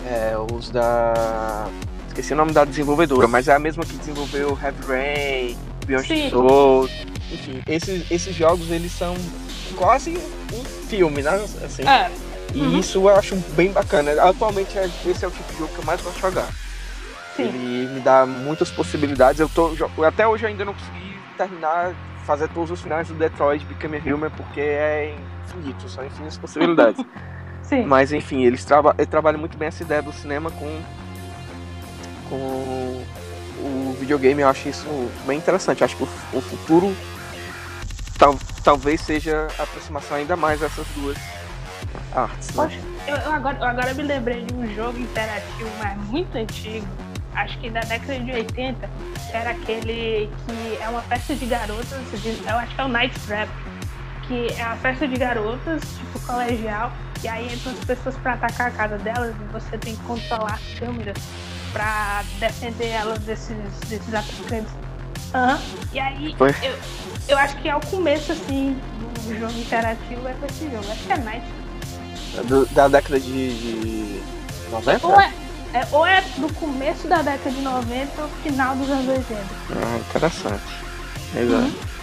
é, 0.06 0.34
os 0.54 0.70
da. 0.70 1.68
Esqueci 2.08 2.34
o 2.34 2.36
nome 2.36 2.52
da 2.54 2.64
desenvolvedora, 2.64 3.28
mas 3.28 3.48
é 3.48 3.54
a 3.56 3.60
mesma 3.60 3.84
que 3.84 3.96
desenvolveu 3.98 4.58
Heavy 4.62 4.86
Rain, 4.88 5.58
Beyond 5.86 6.30
Souls. 6.30 6.92
Enfim, 7.32 7.62
esses, 7.68 8.10
esses 8.12 8.36
jogos 8.36 8.70
eles 8.70 8.92
são 8.92 9.16
quase 9.76 10.18
um 10.54 10.64
filme, 10.88 11.24
né? 11.24 11.32
Assim, 11.66 11.82
É, 11.82 12.12
e 12.54 12.62
uhum. 12.62 12.80
isso 12.80 13.00
eu 13.00 13.16
acho 13.16 13.36
bem 13.56 13.72
bacana. 13.72 14.12
Atualmente 14.22 14.78
é- 14.78 14.86
esse 14.86 15.26
é 15.26 15.28
o 15.28 15.32
tipo 15.32 15.52
de 15.52 15.60
jogo 15.60 15.74
que 15.74 15.80
eu 15.80 15.86
mais 15.86 16.02
gosto 16.02 16.16
de 16.16 16.22
jogar. 16.22 16.48
sim. 17.36 17.44
Ele 17.44 17.88
me 17.92 18.00
dá 18.00 18.26
muitas 18.26 18.70
possibilidades. 18.70 19.40
Eu 19.40 19.50
tô, 19.50 19.76
até 20.06 20.28
hoje 20.28 20.44
eu 20.44 20.50
ainda 20.50 20.64
não 20.64 20.74
consegui 20.74 21.18
terminar, 21.36 21.96
fazer 22.26 22.48
todos 22.50 22.70
os 22.70 22.80
finais 22.80 23.08
do 23.08 23.16
Detroit 23.16 23.66
Become 23.66 23.98
Human, 23.98 24.30
porque 24.30 24.62
é 24.62 25.16
infinito, 25.46 25.90
são 25.90 26.06
infinitas 26.06 26.38
possibilidades. 26.38 27.04
Sim. 27.64 27.86
Mas 27.86 28.12
enfim, 28.12 28.44
eles 28.44 28.64
traba 28.64 28.94
ele 28.98 29.08
trabalham 29.08 29.40
muito 29.40 29.58
bem 29.58 29.70
essa 29.70 29.82
ideia 29.84 30.02
do 30.02 30.12
cinema 30.12 30.52
com, 30.52 30.82
com 32.30 33.04
o 33.64 33.98
videogame. 34.00 34.42
Eu 34.42 34.50
acho 34.50 34.70
isso 34.70 34.86
bem 35.26 35.38
interessante. 35.40 35.82
Eu 35.82 35.86
acho 35.86 35.96
que 35.96 36.04
o, 36.04 36.10
o 36.34 36.42
futuro 36.42 36.96
tal, 38.20 38.38
talvez 38.64 39.02
seja 39.02 39.48
a 39.58 39.64
aproximação 39.64 40.18
ainda 40.18 40.36
mais 40.36 40.60
dessas 40.60 40.86
duas 40.96 41.18
artes. 42.16 42.50
Né? 42.50 42.54
Poxa, 42.56 42.80
eu, 43.08 43.16
eu 43.18 43.32
agora, 43.32 43.58
eu 43.58 43.64
agora 43.66 43.94
me 43.94 44.04
lembrei 44.04 44.46
de 44.46 44.54
um 44.54 44.74
jogo 44.76 44.98
interativo, 45.00 45.70
mas 45.80 45.98
muito 46.10 46.38
antigo, 46.38 46.88
acho 47.36 47.58
que 47.60 47.70
da 47.70 47.82
década 47.82 48.20
de 48.20 48.32
80, 48.32 48.90
que 49.30 49.36
era 49.36 49.50
aquele 49.52 50.30
que 50.46 50.78
é 50.82 50.88
uma 50.90 51.02
festa 51.02 51.36
de 51.36 51.46
garotas, 51.46 52.22
de- 52.22 52.44
eu 52.48 52.58
acho 52.58 52.76
que 52.76 52.82
é 52.82 52.84
o 52.86 52.88
Night 52.88 53.20
Trap, 53.22 53.50
que 54.28 54.48
é 54.58 54.66
uma 54.66 54.76
festa 54.78 55.08
de 55.08 55.16
garotas, 55.18 55.82
tipo 55.98 56.20
colegial, 56.22 56.92
e 57.24 57.28
aí 57.28 57.54
entram 57.54 57.72
as 57.74 57.80
pessoas 57.80 58.16
pra 58.18 58.34
atacar 58.34 58.68
a 58.68 58.72
casa 58.72 58.98
delas 58.98 59.34
e 59.36 59.54
você 59.54 59.78
tem 59.78 59.96
que 59.96 60.04
controlar 60.04 60.54
as 60.56 60.80
câmeras 60.80 61.16
pra 61.72 62.24
defender 62.40 62.90
elas 62.90 63.20
desses, 63.20 63.58
desses 63.90 64.14
atacantes. 64.14 64.72
Aham. 65.34 65.60
E 65.92 66.00
aí, 66.00 66.36
eu, 66.40 66.78
eu 67.30 67.38
acho 67.38 67.56
que 67.58 67.68
é 67.68 67.76
o 67.76 67.80
começo, 67.80 68.32
assim, 68.32 68.80
do 69.26 69.40
jogo 69.40 69.58
interativo 69.58 70.28
é 70.28 70.36
esse 70.48 70.70
jogo. 70.70 70.86
Acho 70.92 71.04
que 71.06 71.12
é 71.14 71.18
Night 71.18 71.46
Do- 72.42 72.66
da 72.68 72.88
década 72.88 73.20
de, 73.20 73.30
de 73.60 74.20
90? 74.72 75.08
Ou 75.08 75.20
é, 75.20 75.32
é- 75.74 75.88
ou 75.92 76.06
é 76.06 76.22
do 76.38 76.50
começo 76.56 77.08
da 77.08 77.22
década 77.22 77.52
de 77.52 77.62
90 77.62 78.22
ou 78.22 78.28
final 78.42 78.76
dos 78.76 78.90
anos 78.90 79.08
80. 79.08 79.36
Ah, 79.72 79.98
interessante. 80.10 80.64
Exato. 81.36 81.94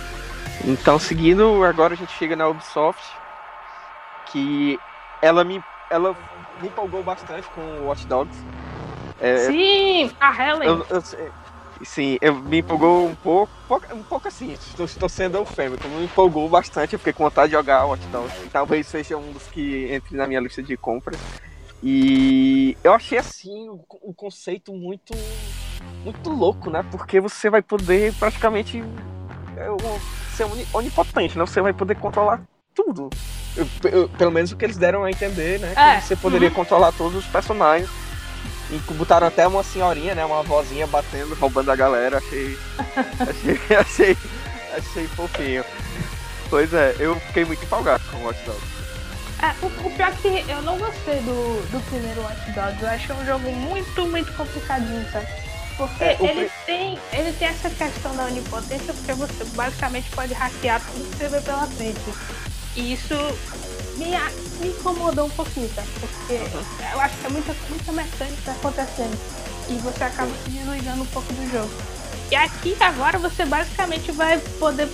Então, 0.65 0.99
seguindo, 0.99 1.65
agora 1.65 1.95
a 1.95 1.97
gente 1.97 2.13
chega 2.13 2.37
na 2.37 2.47
Ubisoft, 2.49 3.03
que 4.27 4.79
ela 5.23 5.43
me, 5.43 5.63
ela 5.89 6.15
me 6.61 6.69
empolgou 6.69 7.03
bastante 7.03 7.47
com 7.55 7.61
o 7.61 7.87
Watch 7.87 8.07
Dogs. 8.07 8.37
É, 9.21 9.47
Sim, 9.47 10.11
a 10.21 10.33
Helen. 10.33 10.69
eu, 10.69 10.87
eu 10.91 11.03
sim, 11.85 12.19
eu 12.21 12.35
me 12.35 12.59
empolgou 12.59 13.07
um 13.09 13.15
pouco, 13.15 13.53
pouco- 13.69 13.95
um 13.95 14.03
pouco 14.03 14.29
assim, 14.29 14.53
estou, 14.53 14.85
estou 14.87 15.09
sendo 15.09 15.37
eufêmico, 15.39 15.87
me 15.89 16.05
empolgou 16.05 16.49
bastante, 16.49 16.93
eu 16.95 16.99
fiquei 16.99 17.13
com 17.13 17.25
vontade 17.25 17.49
de 17.51 17.57
jogar 17.57 17.87
Watch 17.87 18.07
Dogs, 18.09 18.35
talvez 18.53 18.87
seja 18.87 19.17
um 19.17 19.33
dos 19.33 19.45
que 19.45 19.91
entre 19.93 20.17
na 20.17 20.27
minha 20.27 20.41
lista 20.41 20.63
de 20.63 20.77
compras. 20.77 21.19
E 21.83 22.77
eu 22.85 22.93
achei 22.93 23.17
assim 23.19 23.69
o, 23.71 23.83
o 24.03 24.13
conceito 24.15 24.73
muito 24.75 25.15
muito 26.05 26.31
louco, 26.31 26.71
né? 26.71 26.85
Porque 26.91 27.21
você 27.21 27.49
vai 27.49 27.63
poder 27.63 28.13
praticamente 28.15 28.83
é, 29.57 29.67
ser 30.37 30.45
oni- 30.45 30.67
onipotente, 30.75 31.39
né? 31.39 31.47
Você 31.47 31.61
vai 31.61 31.73
poder 31.73 31.95
controlar 31.97 32.43
tudo. 32.75 33.09
Eu- 33.57 33.91
eu- 33.91 34.09
pelo 34.11 34.31
menos 34.31 34.53
o 34.53 34.57
que 34.57 34.65
eles 34.65 34.77
deram 34.77 35.05
a 35.05 35.11
entender, 35.11 35.59
né? 35.59 35.75
Que 35.75 35.81
É, 35.81 36.01
você 36.01 36.17
poderia 36.17 36.49
uhum. 36.49 36.55
controlar 36.55 36.93
todos 36.93 37.17
os 37.17 37.27
personagens. 37.27 37.89
E 38.71 38.79
botaram 38.95 39.27
até 39.27 39.47
uma 39.49 39.63
senhorinha, 39.65 40.15
né? 40.15 40.25
Uma 40.25 40.43
vozinha 40.43 40.87
batendo, 40.87 41.35
roubando 41.35 41.71
a 41.71 41.77
galera. 41.77 42.19
Achei. 42.19 42.57
achei, 43.29 43.77
achei, 43.77 44.17
achei 44.77 45.07
fofinho. 45.09 45.65
Pois 46.49 46.73
é, 46.73 46.95
eu 46.99 47.19
fiquei 47.21 47.45
muito 47.45 47.65
empolgado 47.65 48.03
com 48.11 48.19
o 48.19 48.25
Watch 48.25 48.41
Dogs. 48.45 48.63
É, 49.43 49.55
o, 49.65 49.67
o 49.87 49.91
pior 49.91 50.09
é 50.09 50.13
que 50.45 50.51
eu 50.51 50.63
não 50.63 50.79
gostei 50.79 51.17
do, 51.21 51.63
do 51.71 51.81
primeiro 51.89 52.21
Watch 52.23 52.51
Dogs. 52.53 52.83
Eu 52.83 52.89
achei 52.89 53.15
um 53.17 53.25
jogo 53.27 53.51
muito, 53.53 54.07
muito 54.07 54.33
complicadinho, 54.35 55.05
sabe? 55.11 55.27
Porque 55.77 56.05
É, 56.05 56.17
ele, 56.21 56.45
pri- 56.45 56.51
tem, 56.67 56.99
ele 57.13 57.33
tem 57.33 57.49
essa 57.49 57.71
questão 57.71 58.15
da 58.15 58.25
onipotência, 58.25 58.93
porque 58.93 59.13
você 59.15 59.45
basicamente 59.57 60.11
pode 60.11 60.35
hackear 60.35 60.81
tudo 60.93 61.11
que 61.11 61.17
você 61.17 61.29
vê 61.29 61.41
pela 61.41 61.67
frente. 61.67 62.01
E 62.77 62.93
isso 62.93 63.15
me, 63.97 64.11
me 64.61 64.69
incomodou 64.69 65.27
um 65.27 65.31
pouquinho, 65.31 65.71
sabe? 65.75 65.89
Porque 66.01 66.35
eu 66.93 67.01
acho 67.01 67.17
que 67.19 67.27
é 67.27 67.31
muita, 67.31 67.55
muita 67.69 67.93
mecânica 67.93 68.51
acontecendo. 68.53 69.19
E 69.69 69.75
você 69.75 70.05
acaba 70.05 70.31
se 70.45 70.51
desligando 70.51 71.03
um 71.03 71.07
pouco 71.07 71.33
do 71.33 71.51
jogo. 71.51 71.71
E 72.31 72.35
aqui 72.37 72.77
agora 72.81 73.19
você 73.19 73.45
basicamente 73.45 74.13
vai 74.13 74.39
poder 74.59 74.89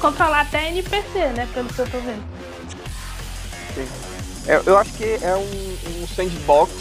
controlar 0.00 0.42
até 0.42 0.68
NPC, 0.68 1.18
né? 1.36 1.48
Pelo 1.52 1.68
que 1.68 1.78
eu 1.78 1.90
tô 1.90 1.98
vendo. 1.98 2.22
É, 4.46 4.62
eu 4.66 4.78
acho 4.78 4.92
que 4.92 5.18
é 5.22 5.34
um, 5.36 6.02
um 6.02 6.06
sandbox, 6.08 6.72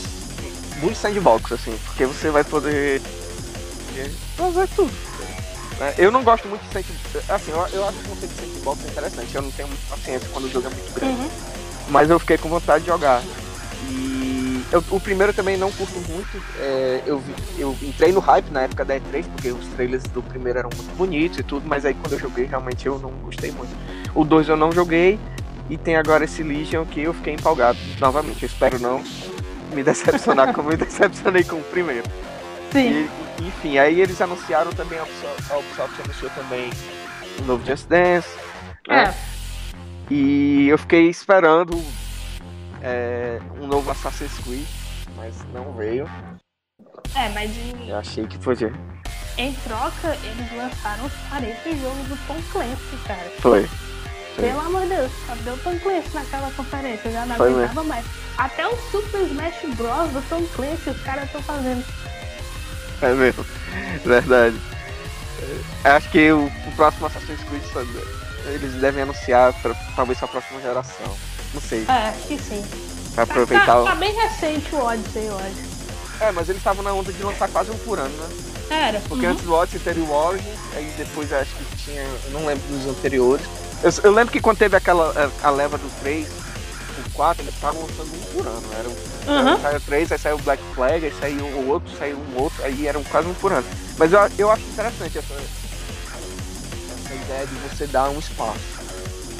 muito 0.81 0.97
sandbox, 0.97 1.51
assim, 1.51 1.77
porque 1.85 2.05
você 2.05 2.29
vai 2.29 2.43
poder 2.43 3.01
fazer 4.35 4.67
tudo. 4.75 4.93
Né? 5.79 5.93
Eu 5.97 6.11
não 6.11 6.23
gosto 6.23 6.47
muito 6.47 6.61
de 6.65 6.73
sandbox, 6.73 7.29
assim, 7.29 7.51
eu, 7.51 7.67
eu 7.73 7.87
acho 7.87 7.97
que 7.97 8.05
o 8.05 8.09
conceito 8.09 8.33
de 8.33 8.41
sandbox 8.53 8.85
é 8.85 8.87
interessante, 8.89 9.35
eu 9.35 9.41
não 9.41 9.51
tenho 9.51 9.67
muita 9.67 9.83
paciência 9.89 10.29
quando 10.31 10.45
o 10.45 10.49
jogo 10.49 10.67
é 10.67 10.69
muito 10.69 10.93
grande, 10.93 11.13
Uhum. 11.21 11.29
mas 11.89 12.09
eu 12.09 12.19
fiquei 12.19 12.37
com 12.37 12.49
vontade 12.49 12.83
de 12.83 12.89
jogar. 12.89 13.21
E 13.89 14.63
eu- 14.71 14.83
o 14.91 14.99
primeiro 14.99 15.33
também 15.33 15.57
não 15.57 15.71
curto 15.71 15.99
muito, 16.11 16.41
é, 16.59 17.01
eu, 17.05 17.21
eu 17.57 17.75
entrei 17.81 18.11
no 18.11 18.19
hype 18.19 18.49
na 18.51 18.61
época 18.63 18.83
da 18.85 18.95
E3, 18.95 19.25
porque 19.27 19.51
os 19.51 19.65
trailers 19.75 20.03
do 20.03 20.21
primeiro 20.21 20.59
eram 20.59 20.69
muito 20.75 20.95
bonitos 20.95 21.39
e 21.39 21.43
tudo, 21.43 21.67
mas 21.67 21.85
aí 21.85 21.93
quando 21.93 22.13
eu 22.13 22.19
joguei, 22.19 22.45
realmente 22.45 22.85
eu 22.85 22.99
não 22.99 23.09
gostei 23.23 23.51
muito. 23.51 23.71
O 24.13 24.23
2 24.25 24.47
eu 24.49 24.57
não 24.57 24.71
joguei, 24.71 25.19
e 25.69 25.77
tem 25.77 25.95
agora 25.95 26.25
esse 26.25 26.41
Legion 26.43 26.83
que 26.85 27.01
eu 27.01 27.13
fiquei 27.13 27.33
empolgado 27.35 27.77
novamente. 27.99 28.41
Eu 28.43 28.47
espero 28.47 28.79
não 28.79 29.03
me 29.73 29.83
decepcionar 29.83 30.51
como 30.53 30.69
eu 30.71 30.77
me 30.77 30.83
decepcionei 30.83 31.43
com 31.43 31.57
o 31.57 31.63
primeiro. 31.63 32.05
Sim. 32.71 33.09
E, 33.39 33.47
enfim, 33.47 33.77
aí 33.77 33.99
eles 34.01 34.21
anunciaram 34.21 34.71
também, 34.71 34.99
a 34.99 35.03
Ubisoft, 35.03 35.51
a 35.51 35.57
Ubisoft 35.57 36.01
anunciou 36.01 36.31
também 36.31 36.69
o 37.39 37.43
novo 37.43 37.65
Just 37.65 37.87
Dance. 37.87 38.27
né? 38.87 39.03
É. 39.05 39.13
E 40.11 40.67
eu 40.67 40.77
fiquei 40.77 41.07
esperando 41.09 41.81
é, 42.81 43.39
um 43.59 43.67
novo 43.67 43.89
Assassin's 43.91 44.37
Creed, 44.43 44.65
mas 45.15 45.35
não 45.53 45.71
veio. 45.73 46.09
É, 47.15 47.29
mas 47.29 47.51
em, 47.57 47.89
Eu 47.89 47.97
achei 47.97 48.25
que 48.25 48.37
podia. 48.39 48.71
em 49.37 49.53
troca, 49.63 50.15
eles 50.23 50.51
lançaram 50.57 51.05
os 51.05 51.13
40 51.29 51.75
jogos 51.77 52.07
do 52.07 52.17
Tom 52.27 52.41
Clancy, 52.51 52.97
cara. 53.07 53.31
Foi. 53.39 53.69
Pelo 54.35 54.59
amor 54.61 54.81
de 54.83 54.89
Deus, 54.89 55.11
cadê 55.27 55.49
o 55.49 55.57
Tom 55.57 55.77
Clancy 55.79 56.09
naquela 56.13 56.49
conferência? 56.51 57.09
Eu 57.09 57.11
já 57.13 57.25
não 57.25 57.35
aguentava 57.35 57.83
mais. 57.83 58.05
Até 58.37 58.65
o 58.67 58.75
Super 58.89 59.21
Smash 59.23 59.75
Bros. 59.75 60.11
do 60.11 60.21
Tom 60.29 60.43
Clancy 60.55 60.89
os 60.91 61.01
caras 61.03 61.25
estão 61.25 61.41
fazendo. 61.43 61.83
É 63.05 63.13
mesmo, 63.13 63.45
verdade. 64.03 64.59
Acho 65.83 66.09
que 66.09 66.31
o, 66.31 66.45
o 66.47 66.71
próximo 66.75 67.05
Assassin's 67.05 67.39
Creed 67.43 67.63
eles 68.45 68.73
devem 68.75 69.03
anunciar 69.03 69.53
pra, 69.61 69.73
talvez 69.95 70.17
pra 70.19 70.27
próxima 70.27 70.61
geração. 70.61 71.17
Não 71.53 71.61
sei. 71.61 71.85
É, 71.87 72.09
acho 72.09 72.27
que 72.27 72.37
sim. 72.37 72.63
Pra 73.13 73.23
aproveitar 73.23 73.65
tá, 73.65 73.73
tá, 73.73 73.81
o... 73.81 73.85
tá 73.85 73.95
bem 73.95 74.13
recente 74.13 74.73
o 74.75 74.83
Odyssey, 74.83 75.25
eu 75.25 75.37
acho. 75.37 75.69
É, 76.19 76.31
mas 76.31 76.49
eles 76.49 76.59
estavam 76.59 76.83
na 76.83 76.93
onda 76.93 77.11
de 77.11 77.23
lançar 77.23 77.49
quase 77.49 77.71
um 77.71 77.77
por 77.79 77.97
ano, 77.97 78.15
né? 78.15 78.27
Era. 78.69 78.99
Porque 79.07 79.25
uhum. 79.25 79.31
antes 79.31 79.45
do 79.45 79.53
Odyssey 79.53 79.79
teria 79.79 80.03
o 80.03 80.11
Origins, 80.11 80.59
aí 80.75 80.93
depois 80.97 81.31
acho 81.33 81.51
que 81.55 81.77
tinha. 81.77 82.03
Não 82.29 82.45
lembro 82.45 82.67
dos 82.67 82.85
anteriores. 82.87 83.45
Eu, 83.81 83.91
eu, 84.03 84.11
lembro 84.11 84.31
que 84.31 84.41
quando 84.41 84.57
teve 84.57 84.75
aquela 84.75 85.31
a, 85.41 85.47
a 85.47 85.49
leva 85.49 85.77
do 85.77 85.89
3, 86.01 86.27
o 86.27 86.48
4, 87.09 87.43
eles 87.43 87.53
estavam 87.53 87.81
lançando 87.81 88.13
um 88.13 88.33
por 88.33 88.47
ano. 88.47 88.63
Era, 88.73 88.89
uhum. 88.89 89.61
saiu 89.61 89.77
o 89.77 89.81
3, 89.81 90.11
aí 90.11 90.17
saiu 90.17 90.35
o 90.35 90.41
Black 90.41 90.63
Flag, 90.73 91.05
aí 91.05 91.13
saiu 91.19 91.45
o 91.45 91.67
outro, 91.69 91.91
saiu 91.97 92.17
um 92.17 92.41
outro, 92.41 92.63
aí 92.63 92.87
era 92.87 92.97
um, 92.97 93.03
quase 93.03 93.27
um 93.27 93.33
por 93.33 93.51
ano. 93.51 93.67
Mas 93.97 94.13
eu, 94.13 94.19
eu 94.37 94.51
acho 94.51 94.63
interessante 94.63 95.17
essa, 95.17 95.33
essa 95.33 97.13
ideia 97.13 97.45
de 97.45 97.55
você 97.55 97.87
dar 97.87 98.09
um 98.09 98.19
espaço. 98.19 98.79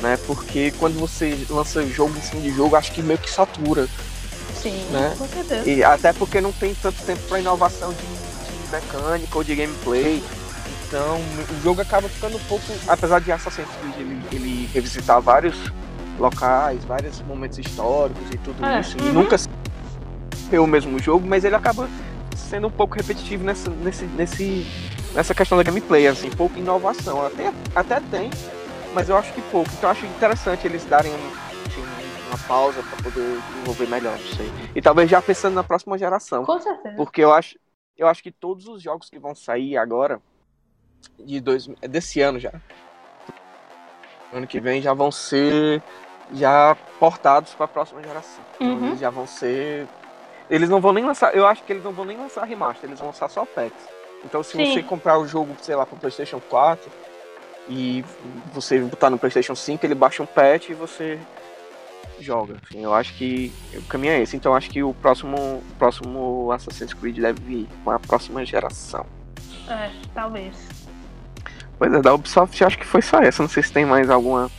Né? 0.01 0.17
Porque 0.25 0.71
quando 0.79 0.97
você 0.99 1.45
lança 1.49 1.85
jogo 1.85 2.17
em 2.17 2.21
cima 2.21 2.41
de 2.41 2.51
jogo, 2.55 2.75
acho 2.75 2.91
que 2.91 3.01
meio 3.01 3.19
que 3.19 3.29
satura. 3.29 3.87
Sim, 4.61 4.85
né? 4.91 5.15
com 5.17 5.27
certeza. 5.27 5.69
E 5.69 5.83
até 5.83 6.13
porque 6.13 6.41
não 6.41 6.51
tem 6.51 6.73
tanto 6.75 7.01
tempo 7.03 7.21
para 7.27 7.39
inovação 7.39 7.93
de, 7.93 7.97
de 7.97 8.71
mecânica 8.71 9.37
ou 9.37 9.43
de 9.43 9.55
gameplay. 9.55 10.23
Então 10.87 11.17
o 11.17 11.63
jogo 11.63 11.81
acaba 11.81 12.09
ficando 12.09 12.37
um 12.37 12.43
pouco. 12.45 12.65
Apesar 12.87 13.19
de 13.19 13.31
Assassin's 13.31 13.67
Creed 13.79 13.95
ele, 13.97 14.21
ele 14.31 14.69
revisitar 14.73 15.21
vários 15.21 15.55
locais, 16.19 16.83
vários 16.83 17.21
momentos 17.21 17.57
históricos 17.57 18.23
e 18.31 18.37
tudo 18.37 18.65
É, 18.65 18.81
isso, 18.81 18.97
e 18.97 19.01
uhum. 19.03 19.13
nunca 19.13 19.37
ser 19.37 20.59
o 20.59 20.67
mesmo 20.67 20.99
jogo, 20.99 21.25
mas 21.27 21.43
ele 21.43 21.55
acaba 21.55 21.87
sendo 22.35 22.67
um 22.67 22.71
pouco 22.71 22.95
repetitivo 22.95 23.43
nessa, 23.43 23.69
nesse, 23.69 24.05
nesse, 24.05 24.67
nessa 25.13 25.33
questão 25.33 25.57
da 25.57 25.63
gameplay, 25.63 26.07
assim, 26.07 26.29
pouca 26.29 26.59
inovação. 26.59 27.25
Até, 27.25 27.53
até 27.75 27.99
tem, 27.99 28.29
mas 28.93 29.09
eu 29.09 29.17
acho 29.17 29.31
que 29.33 29.41
pouco. 29.43 29.69
Então 29.73 29.89
eu 29.89 29.91
acho 29.91 30.05
interessante 30.05 30.65
eles 30.65 30.83
darem 30.85 31.11
assim, 31.11 31.83
uma 32.27 32.37
pausa 32.47 32.81
para 32.81 33.03
poder 33.03 33.39
desenvolver 33.49 33.87
melhor, 33.87 34.17
não 34.17 34.35
sei. 34.35 34.51
E 34.75 34.81
talvez 34.81 35.09
já 35.09 35.21
pensando 35.21 35.53
na 35.53 35.63
próxima 35.63 35.97
geração. 35.97 36.43
Com 36.43 36.59
certeza. 36.59 36.95
Porque 36.95 37.23
eu 37.23 37.31
acho, 37.33 37.57
eu 37.97 38.07
acho 38.07 38.23
que 38.23 38.31
todos 38.31 38.67
os 38.67 38.81
jogos 38.81 39.09
que 39.09 39.19
vão 39.19 39.35
sair 39.35 39.77
agora, 39.77 40.19
de 41.19 41.39
dois, 41.39 41.67
desse 41.81 42.21
ano 42.21 42.39
já, 42.39 42.51
ano 44.33 44.47
que 44.47 44.59
vem, 44.59 44.81
já 44.81 44.93
vão 44.93 45.11
ser 45.11 45.81
já 46.33 46.75
portados 46.99 47.53
para 47.53 47.65
a 47.65 47.67
próxima 47.67 48.01
geração. 48.01 48.43
Então, 48.55 48.67
Uhum. 48.67 48.87
Eles 48.87 48.99
já 48.99 49.09
vão 49.09 49.25
ser. 49.27 49.87
Eles 50.49 50.69
não 50.69 50.81
vão 50.81 50.93
nem 50.93 51.05
lançar. 51.05 51.35
Eu 51.35 51.45
acho 51.45 51.63
que 51.63 51.71
eles 51.73 51.83
não 51.83 51.91
vão 51.91 52.05
nem 52.05 52.17
lançar 52.17 52.43
remaster, 52.43 52.89
eles 52.89 52.99
vão 52.99 53.09
lançar 53.09 53.29
só 53.29 53.45
packs. 53.45 53.87
Então 54.25 54.43
se 54.43 54.51
Sim. 54.57 54.65
você 54.73 54.83
comprar 54.83 55.17
o 55.17 55.27
jogo, 55.27 55.55
sei 55.61 55.75
lá, 55.75 55.85
pro 55.85 55.95
PlayStation 55.95 56.41
4 56.49 56.91
e 57.69 58.03
você 58.53 58.79
botar 58.79 59.09
no 59.09 59.17
PlayStation 59.17 59.55
5, 59.55 59.85
ele 59.85 59.95
baixa 59.95 60.21
um 60.23 60.25
patch 60.25 60.69
e 60.69 60.73
você 60.73 61.19
joga. 62.19 62.57
Assim, 62.63 62.83
eu 62.83 62.93
acho 62.93 63.13
que 63.13 63.53
o 63.75 63.83
caminho 63.83 64.13
é 64.13 64.21
esse. 64.21 64.35
Então 64.35 64.51
eu 64.51 64.57
acho 64.57 64.69
que 64.69 64.83
o 64.83 64.93
próximo, 64.93 65.37
o 65.37 65.75
próximo 65.77 66.51
Assassin's 66.51 66.93
Creed 66.93 67.19
deve 67.19 67.41
vir 67.41 67.67
com 67.83 67.91
a 67.91 67.99
próxima 67.99 68.43
geração. 68.43 69.05
É, 69.69 69.89
talvez. 70.13 70.55
Pois 71.77 71.93
é, 71.93 72.01
da 72.01 72.13
Ubisoft 72.13 72.61
acho 72.63 72.77
que 72.77 72.85
foi 72.85 73.01
só 73.01 73.19
essa. 73.19 73.41
Não 73.41 73.49
sei 73.49 73.63
se 73.63 73.71
tem 73.71 73.85
mais 73.85 74.09
alguma 74.09 74.49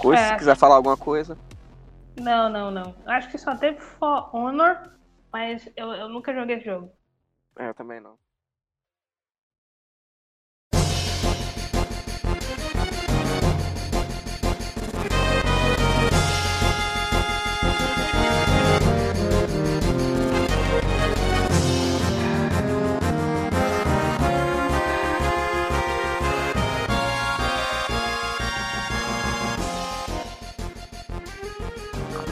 coisa. 0.00 0.22
É. 0.22 0.28
Se 0.28 0.36
quiser 0.36 0.56
falar 0.56 0.76
alguma 0.76 0.96
coisa. 0.96 1.36
Não, 2.18 2.48
não, 2.48 2.70
não. 2.70 2.94
Acho 3.06 3.30
que 3.30 3.38
só 3.38 3.54
teve 3.56 3.80
For 3.80 4.34
Honor, 4.34 4.90
mas 5.32 5.68
eu, 5.76 5.92
eu 5.92 6.08
nunca 6.08 6.34
joguei 6.34 6.56
esse 6.56 6.66
jogo. 6.66 6.90
É, 7.58 7.68
eu 7.68 7.74
também 7.74 8.00
não. 8.00 8.18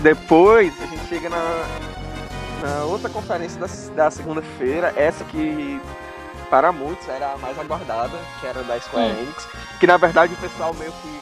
Depois 0.09 0.73
a 0.83 0.87
gente 0.87 1.07
chega 1.07 1.29
na, 1.29 1.66
na 2.62 2.85
outra 2.85 3.11
conferência 3.11 3.61
da, 3.61 3.66
da 3.94 4.11
segunda-feira, 4.11 4.90
essa 4.97 5.23
que 5.25 5.79
para 6.49 6.73
muitos 6.73 7.07
era 7.11 7.33
a 7.35 7.37
mais 7.37 7.59
aguardada, 7.59 8.16
que 8.40 8.47
era 8.47 8.62
da 8.62 8.81
Square 8.81 9.07
Hum. 9.12 9.18
Enix, 9.23 9.47
que 9.79 9.87
na 9.87 9.99
verdade 9.99 10.33
o 10.33 10.37
pessoal 10.38 10.73
meio 10.73 10.90
que 10.92 11.21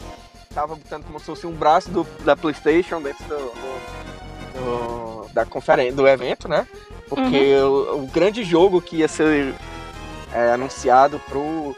tava 0.54 0.76
botando 0.76 1.04
como 1.04 1.18
se 1.18 1.26
fosse 1.26 1.48
um 1.48 1.52
braço 1.52 1.90
do, 1.90 2.04
da 2.24 2.36
PlayStation 2.36 3.02
dentro 3.02 3.24
do, 3.24 3.34
do- 3.36 3.80
do- 4.54 5.28
da 5.32 5.44
conferência, 5.44 5.92
do 5.92 6.06
evento, 6.06 6.46
né? 6.46 6.64
Porque 7.08 7.54
o, 7.56 8.04
o 8.04 8.06
grande 8.06 8.44
jogo 8.44 8.80
que 8.80 8.98
ia 8.98 9.08
ser 9.08 9.52
é, 10.32 10.52
anunciado 10.52 11.20
pro 11.28 11.74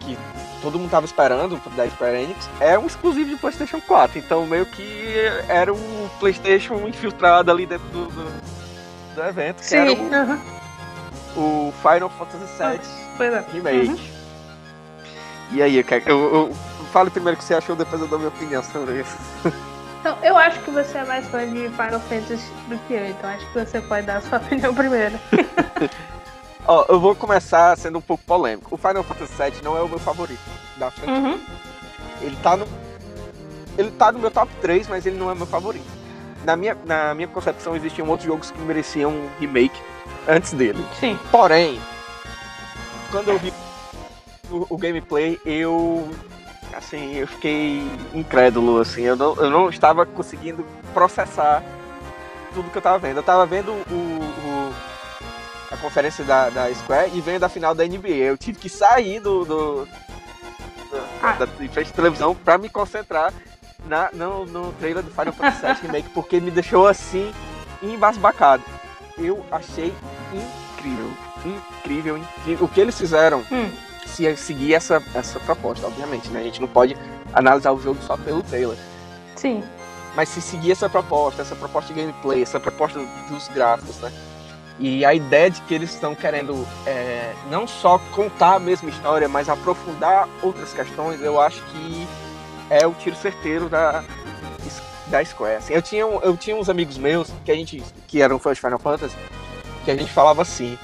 que 0.00 0.16
todo 0.64 0.78
mundo 0.78 0.90
tava 0.90 1.04
esperando 1.04 1.60
da 1.76 1.88
Square 1.88 2.22
Enix 2.22 2.48
é 2.58 2.78
um 2.78 2.86
exclusivo 2.86 3.28
de 3.30 3.36
PlayStation 3.36 3.80
4. 3.80 4.18
Então 4.18 4.46
meio 4.46 4.64
que 4.64 5.14
era 5.46 5.72
um 5.72 6.08
PlayStation 6.18 6.88
infiltrado 6.88 7.50
ali 7.50 7.66
dentro 7.66 7.86
do, 7.88 8.06
do, 8.06 9.14
do 9.14 9.22
evento, 9.22 9.62
que 9.62 9.74
era 9.74 9.92
o, 11.36 11.68
o 11.68 11.72
Final 11.82 12.08
Fantasy 12.10 12.46
VII 12.58 13.04
Pois 13.16 13.32
é. 13.32 13.44
Remake. 13.52 13.88
Uhum. 13.88 13.98
E 15.52 15.62
aí, 15.62 15.76
eu, 15.76 15.84
quero- 15.84 16.08
eu, 16.08 16.34
eu, 16.34 16.56
fale 16.92 17.10
primeiro 17.10 17.36
o 17.36 17.38
que 17.38 17.44
você 17.44 17.54
achou, 17.54 17.76
depois 17.76 18.00
eu 18.00 18.08
dou 18.08 18.18
minha 18.18 18.28
opinião 18.28 18.62
sobre 18.62 19.00
isso. 19.02 19.16
Então, 20.00 20.18
eu 20.22 20.36
acho 20.36 20.58
que 20.60 20.70
você 20.70 20.98
é 20.98 21.04
mais 21.04 21.26
fã 21.28 21.46
de 21.46 21.68
Final 21.68 22.00
Fantasy 22.00 22.50
do 22.68 22.78
que 22.86 22.94
eu, 22.94 23.06
então 23.06 23.30
acho 23.30 23.46
que 23.52 23.58
você 23.58 23.80
pode 23.82 24.06
dar 24.06 24.16
a 24.16 24.20
sua 24.22 24.38
opinião 24.38 24.74
primeiro. 24.74 25.18
Ó, 26.66 26.86
eu 26.88 26.98
vou 26.98 27.14
começar 27.14 27.76
sendo 27.76 27.98
um 27.98 28.02
pouco 28.02 28.24
polêmico. 28.24 28.74
O 28.74 28.78
Final 28.78 29.02
Fantasy 29.02 29.32
VII 29.36 29.62
não 29.62 29.76
é 29.76 29.82
o 29.82 29.88
meu 29.88 29.98
favorito 29.98 30.40
da 30.76 30.90
franquia. 30.90 31.14
Uhum. 31.14 31.40
Ele 32.22 32.36
tá 32.42 32.56
no. 32.56 32.66
Ele 33.76 33.90
tá 33.90 34.12
no 34.12 34.18
meu 34.18 34.30
top 34.30 34.50
3, 34.60 34.86
mas 34.88 35.04
ele 35.04 35.18
não 35.18 35.30
é 35.30 35.34
meu 35.34 35.46
favorito. 35.46 35.84
Na 36.44 36.56
minha, 36.56 36.76
na 36.86 37.14
minha 37.14 37.28
concepção, 37.28 37.74
existiam 37.74 38.08
outros 38.08 38.26
jogos 38.26 38.50
que 38.50 38.58
mereciam 38.60 39.10
um 39.10 39.28
remake 39.40 39.78
antes 40.28 40.52
dele. 40.52 40.84
Sim. 41.00 41.18
Porém, 41.30 41.80
quando 43.10 43.28
eu 43.28 43.38
vi 43.38 43.52
o, 44.50 44.66
o 44.70 44.78
gameplay, 44.78 45.38
eu. 45.44 46.08
Assim, 46.74 47.14
eu 47.14 47.26
fiquei 47.28 47.86
incrédulo, 48.14 48.80
assim. 48.80 49.02
Eu 49.02 49.16
não, 49.16 49.36
eu 49.36 49.50
não 49.50 49.68
estava 49.68 50.04
conseguindo 50.06 50.64
processar 50.92 51.62
tudo 52.54 52.70
que 52.70 52.78
eu 52.78 52.82
tava 52.82 52.98
vendo. 52.98 53.18
Eu 53.18 53.22
tava 53.22 53.44
vendo 53.46 53.70
o, 53.72 53.84
o- 53.92 54.43
conferência 55.84 56.24
da, 56.24 56.48
da 56.48 56.74
Square 56.74 57.10
e 57.14 57.20
vendo 57.20 57.44
a 57.44 57.48
final 57.48 57.74
da 57.74 57.84
NBA. 57.84 58.08
Eu 58.08 58.38
tive 58.38 58.58
que 58.58 58.68
sair 58.68 59.20
do, 59.20 59.44
do, 59.44 59.84
do- 59.84 59.88
Ah. 61.22 61.32
da, 61.32 61.44
de 61.46 61.68
frente 61.68 61.88
da 61.90 61.96
televisão 61.96 62.34
pra 62.34 62.56
me 62.56 62.68
concentrar 62.68 63.32
na, 63.86 64.08
no, 64.12 64.46
no 64.46 64.72
trailer 64.74 65.02
do 65.02 65.10
Final 65.10 65.32
Fantasy 65.34 65.60
VII 65.66 65.74
Remake, 65.82 66.08
porque 66.10 66.40
me 66.40 66.50
deixou 66.50 66.86
assim, 66.86 67.32
embasbacado. 67.82 68.62
Eu 69.18 69.44
achei 69.50 69.92
incrível, 70.32 71.10
incrível, 71.44 72.16
incrível. 72.18 72.64
O 72.66 72.68
que 72.68 72.80
eles 72.80 72.96
fizeram 72.98 73.44
Hum. 73.52 73.70
se 74.06 74.34
seguir 74.36 74.74
essa, 74.74 75.02
essa 75.14 75.38
proposta, 75.40 75.86
obviamente, 75.86 76.28
né? 76.30 76.40
A 76.40 76.44
gente 76.44 76.60
não 76.60 76.68
pode 76.68 76.96
analisar 77.32 77.72
o 77.72 77.80
jogo 77.80 78.00
só 78.02 78.16
pelo 78.16 78.42
trailer. 78.42 78.76
Sim. 79.36 79.62
Mas 80.16 80.28
se 80.28 80.40
seguir 80.40 80.72
essa 80.72 80.88
proposta, 80.88 81.42
essa 81.42 81.56
proposta 81.56 81.92
de 81.92 82.00
gameplay, 82.00 82.40
essa 82.42 82.60
proposta 82.60 83.00
dos 83.28 83.48
gráficos, 83.48 83.96
né? 83.98 84.12
E 84.78 85.04
a 85.04 85.14
ideia 85.14 85.50
de 85.50 85.60
que 85.62 85.74
eles 85.74 85.94
estão 85.94 86.14
querendo 86.14 86.66
é, 86.84 87.32
não 87.48 87.66
só 87.66 87.98
contar 88.12 88.54
a 88.54 88.58
mesma 88.58 88.90
história, 88.90 89.28
mas 89.28 89.48
aprofundar 89.48 90.28
outras 90.42 90.72
questões, 90.72 91.20
eu 91.20 91.40
acho 91.40 91.62
que 91.66 92.08
é 92.68 92.84
o 92.86 92.92
tiro 92.92 93.14
certeiro 93.14 93.68
da, 93.68 94.02
da 95.06 95.24
Square. 95.24 95.56
Assim, 95.56 95.74
eu, 95.74 95.82
tinha, 95.82 96.02
eu 96.02 96.36
tinha 96.36 96.56
uns 96.56 96.68
amigos 96.68 96.98
meus 96.98 97.30
que 97.44 97.52
a 97.52 97.54
gente 97.54 97.82
que 98.08 98.20
eram 98.20 98.38
fãs 98.38 98.56
de 98.56 98.60
Final 98.60 98.78
Fantasy, 98.78 99.16
que 99.84 99.90
a 99.90 99.96
gente 99.96 100.10
falava 100.10 100.42
assim, 100.42 100.76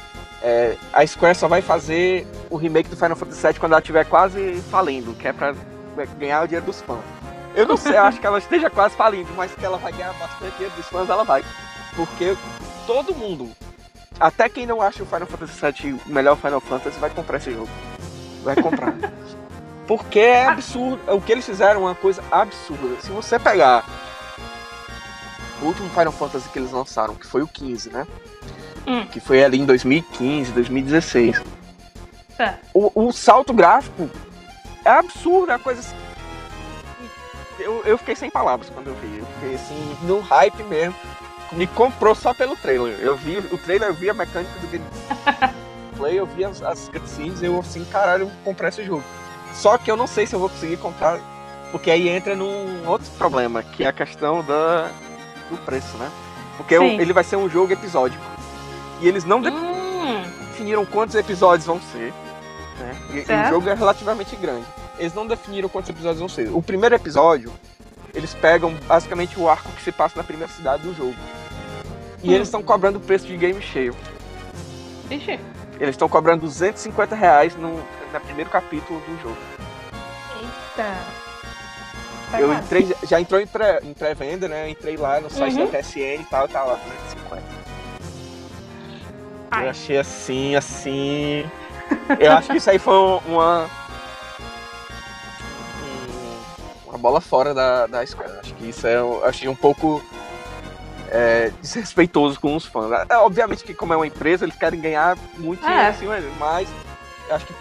é, 0.42 0.76
a 0.92 1.04
Square 1.04 1.36
só 1.36 1.48
vai 1.48 1.60
fazer 1.60 2.26
o 2.48 2.56
remake 2.56 2.88
do 2.88 2.96
Final 2.96 3.16
Fantasy 3.16 3.46
VII 3.46 3.58
quando 3.58 3.72
ela 3.72 3.80
estiver 3.80 4.04
quase 4.04 4.62
falindo, 4.70 5.14
que 5.14 5.26
é 5.26 5.32
pra 5.32 5.54
ganhar 6.16 6.44
o 6.44 6.46
dinheiro 6.46 6.66
dos 6.66 6.80
fãs. 6.80 7.00
Eu 7.56 7.66
não 7.66 7.76
sei, 7.76 7.96
eu 7.96 8.02
acho 8.02 8.20
que 8.20 8.26
ela 8.26 8.38
esteja 8.38 8.70
quase 8.70 8.94
falindo, 8.94 9.28
mas 9.36 9.52
que 9.52 9.64
ela 9.64 9.76
vai 9.76 9.90
ganhar 9.90 10.12
bastante 10.12 10.52
dinheiro 10.52 10.76
dos 10.76 10.86
fãs, 10.86 11.10
ela 11.10 11.24
vai. 11.24 11.44
Porque 11.96 12.36
todo 12.86 13.14
mundo 13.14 13.50
até 14.20 14.48
quem 14.48 14.66
não 14.66 14.82
acha 14.82 15.02
o 15.02 15.06
Final 15.06 15.26
Fantasy 15.26 15.72
VII 15.72 16.00
o 16.06 16.12
melhor 16.12 16.36
Final 16.36 16.60
Fantasy 16.60 17.00
vai 17.00 17.08
comprar 17.08 17.38
esse 17.38 17.52
jogo. 17.52 17.70
Vai 18.44 18.54
comprar. 18.54 18.94
Porque 19.88 20.20
é 20.20 20.46
absurdo. 20.46 21.00
O 21.12 21.20
que 21.20 21.32
eles 21.32 21.44
fizeram 21.44 21.80
é 21.80 21.84
uma 21.86 21.94
coisa 21.94 22.22
absurda. 22.30 23.00
Se 23.00 23.10
você 23.10 23.38
pegar 23.38 23.84
o 25.60 25.64
último 25.64 25.88
Final 25.88 26.12
Fantasy 26.12 26.48
que 26.50 26.58
eles 26.58 26.70
lançaram, 26.70 27.14
que 27.14 27.26
foi 27.26 27.42
o 27.42 27.48
15, 27.48 27.90
né? 27.90 28.06
Hum. 28.86 29.06
Que 29.06 29.18
foi 29.18 29.42
ali 29.42 29.58
em 29.58 29.66
2015, 29.66 30.52
2016. 30.52 31.42
É. 32.38 32.54
O, 32.72 33.08
o 33.08 33.12
salto 33.12 33.52
gráfico 33.52 34.08
é 34.84 34.90
absurdo, 34.90 35.52
é 35.52 35.58
coisa 35.58 35.80
assim. 35.80 35.96
Eu, 37.58 37.82
eu 37.84 37.98
fiquei 37.98 38.16
sem 38.16 38.30
palavras 38.30 38.70
quando 38.70 38.88
eu 38.88 38.94
vi. 38.94 39.18
Eu 39.18 39.26
fiquei 39.26 39.54
assim, 39.54 39.96
no 40.02 40.20
hype 40.20 40.62
mesmo. 40.64 40.94
Me 41.52 41.66
comprou 41.66 42.14
só 42.14 42.32
pelo 42.32 42.56
trailer. 42.56 42.98
Eu 43.00 43.16
vi 43.16 43.38
o 43.38 43.58
trailer, 43.58 43.88
eu 43.88 43.94
vi 43.94 44.08
a 44.08 44.14
mecânica 44.14 44.52
do 44.60 44.68
gameplay, 44.68 46.14
eu 46.18 46.26
vi 46.26 46.44
as, 46.44 46.62
as 46.62 46.88
cutscenes, 46.88 47.42
eu 47.42 47.58
assim, 47.58 47.84
caralho, 47.86 48.24
eu 48.24 48.30
comprar 48.44 48.68
esse 48.68 48.84
jogo. 48.84 49.02
Só 49.52 49.76
que 49.76 49.90
eu 49.90 49.96
não 49.96 50.06
sei 50.06 50.26
se 50.26 50.34
eu 50.34 50.40
vou 50.40 50.48
conseguir 50.48 50.76
comprar, 50.76 51.18
porque 51.72 51.90
aí 51.90 52.08
entra 52.08 52.36
num 52.36 52.86
outro 52.86 53.10
problema, 53.18 53.62
que 53.62 53.84
é 53.84 53.88
a 53.88 53.92
questão 53.92 54.44
da, 54.44 54.90
do 55.50 55.56
preço, 55.58 55.96
né? 55.96 56.10
Porque 56.56 56.74
ele 56.74 57.12
vai 57.12 57.24
ser 57.24 57.36
um 57.36 57.48
jogo 57.48 57.72
episódico. 57.72 58.22
E 59.00 59.08
eles 59.08 59.24
não 59.24 59.38
hum. 59.38 60.22
definiram 60.50 60.84
quantos 60.84 61.14
episódios 61.14 61.66
vão 61.66 61.80
ser. 61.80 62.12
Né? 62.78 62.96
E, 63.10 63.32
e, 63.32 63.46
o 63.46 63.48
jogo 63.48 63.68
é 63.68 63.74
relativamente 63.74 64.36
grande. 64.36 64.66
Eles 64.98 65.14
não 65.14 65.26
definiram 65.26 65.68
quantos 65.68 65.88
episódios 65.90 66.20
vão 66.20 66.28
ser. 66.28 66.50
O 66.52 66.62
primeiro 66.62 66.94
episódio, 66.94 67.50
eles 68.14 68.34
pegam 68.34 68.74
basicamente 68.86 69.40
o 69.40 69.48
arco 69.48 69.70
que 69.72 69.82
se 69.82 69.90
passa 69.90 70.16
na 70.16 70.24
primeira 70.24 70.52
cidade 70.52 70.82
do 70.82 70.94
jogo. 70.94 71.16
E 72.22 72.34
eles 72.34 72.48
estão 72.48 72.62
cobrando 72.62 72.98
o 72.98 73.00
preço 73.00 73.26
de 73.26 73.36
game 73.36 73.60
cheio. 73.62 73.94
Ixi. 75.10 75.40
Eles 75.78 75.94
estão 75.94 76.08
cobrando 76.08 76.42
250 76.42 77.14
reais 77.14 77.56
no, 77.56 77.76
no 77.76 78.20
primeiro 78.24 78.50
capítulo 78.50 79.00
do 79.00 79.22
jogo. 79.22 79.36
Eita! 80.36 80.94
Tá 82.30 82.40
eu 82.40 82.52
entrei, 82.52 82.94
já 83.08 83.20
entrou 83.20 83.40
em 83.40 83.46
pré-venda, 83.46 84.46
pré 84.46 84.48
né? 84.48 84.66
Eu 84.66 84.68
entrei 84.68 84.96
lá 84.96 85.20
no 85.20 85.28
site 85.28 85.58
uhum. 85.58 85.66
da 85.66 85.78
PSN 85.78 86.20
e 86.20 86.26
tal, 86.30 86.46
tá 86.46 86.62
lá, 86.62 86.74
250. 86.74 87.42
Ai. 89.50 89.66
Eu 89.66 89.70
achei 89.70 89.98
assim, 89.98 90.54
assim. 90.54 91.50
Eu 92.20 92.32
acho 92.32 92.50
que 92.50 92.58
isso 92.58 92.70
aí 92.70 92.78
foi 92.78 92.94
uma. 93.26 93.68
Uma 96.86 96.98
bola 96.98 97.20
fora 97.20 97.52
da, 97.52 97.86
da 97.86 98.06
Square. 98.06 98.38
Acho 98.38 98.54
que 98.54 98.68
isso 98.68 98.86
é. 98.86 98.96
Achei 99.24 99.48
um 99.48 99.56
pouco. 99.56 100.00
É, 101.10 101.50
desrespeitoso 101.60 102.38
com 102.38 102.54
os 102.54 102.64
fãs. 102.64 103.06
É, 103.08 103.16
obviamente 103.16 103.64
que 103.64 103.74
como 103.74 103.92
é 103.92 103.96
uma 103.96 104.06
empresa, 104.06 104.44
eles 104.44 104.56
querem 104.56 104.80
ganhar 104.80 105.18
muito 105.38 105.64
é. 105.66 105.90
dinheiro 105.90 106.14
assim, 106.20 106.34
mas 106.38 106.68
acho 107.30 107.46
que 107.46 107.54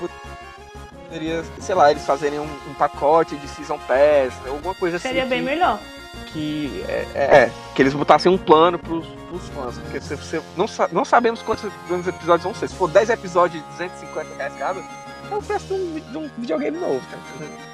poderia, 1.10 1.44
sei 1.60 1.76
lá, 1.76 1.90
eles 1.90 2.06
fazerem 2.06 2.40
um, 2.40 2.48
um 2.70 2.74
pacote 2.76 3.36
de 3.36 3.48
Season 3.48 3.80
Pass, 3.80 4.34
alguma 4.48 4.76
coisa 4.76 5.00
Seria 5.00 5.24
assim. 5.24 5.30
Seria 5.30 5.30
bem 5.30 5.40
que, 5.40 5.46
melhor. 5.46 5.80
Que, 6.28 6.86
é, 6.88 7.20
é, 7.20 7.52
que 7.74 7.82
eles 7.82 7.94
botassem 7.94 8.32
um 8.32 8.38
plano 8.38 8.78
pros, 8.78 9.08
pros 9.30 9.48
fãs. 9.50 9.78
Porque 9.80 10.00
você, 10.00 10.16
você 10.16 10.42
não, 10.56 10.68
não 10.92 11.04
sabemos 11.04 11.42
quantos, 11.42 11.72
quantos, 11.88 12.08
episódios 12.08 12.44
vão 12.44 12.54
ser. 12.54 12.70
Se 12.70 12.76
for 12.76 12.90
10 12.90 13.10
episódios 13.10 13.64
de 13.64 13.70
250 13.72 14.36
reais 14.36 14.54
cada, 14.58 14.80
é 14.80 15.36
o 15.36 15.42
preço 15.42 15.68
de 15.68 16.18
um, 16.18 16.28
de 16.28 16.32
videogame 16.38 16.78
novo, 16.78 17.02
tá 17.10 17.18
entendendo? 17.36 17.70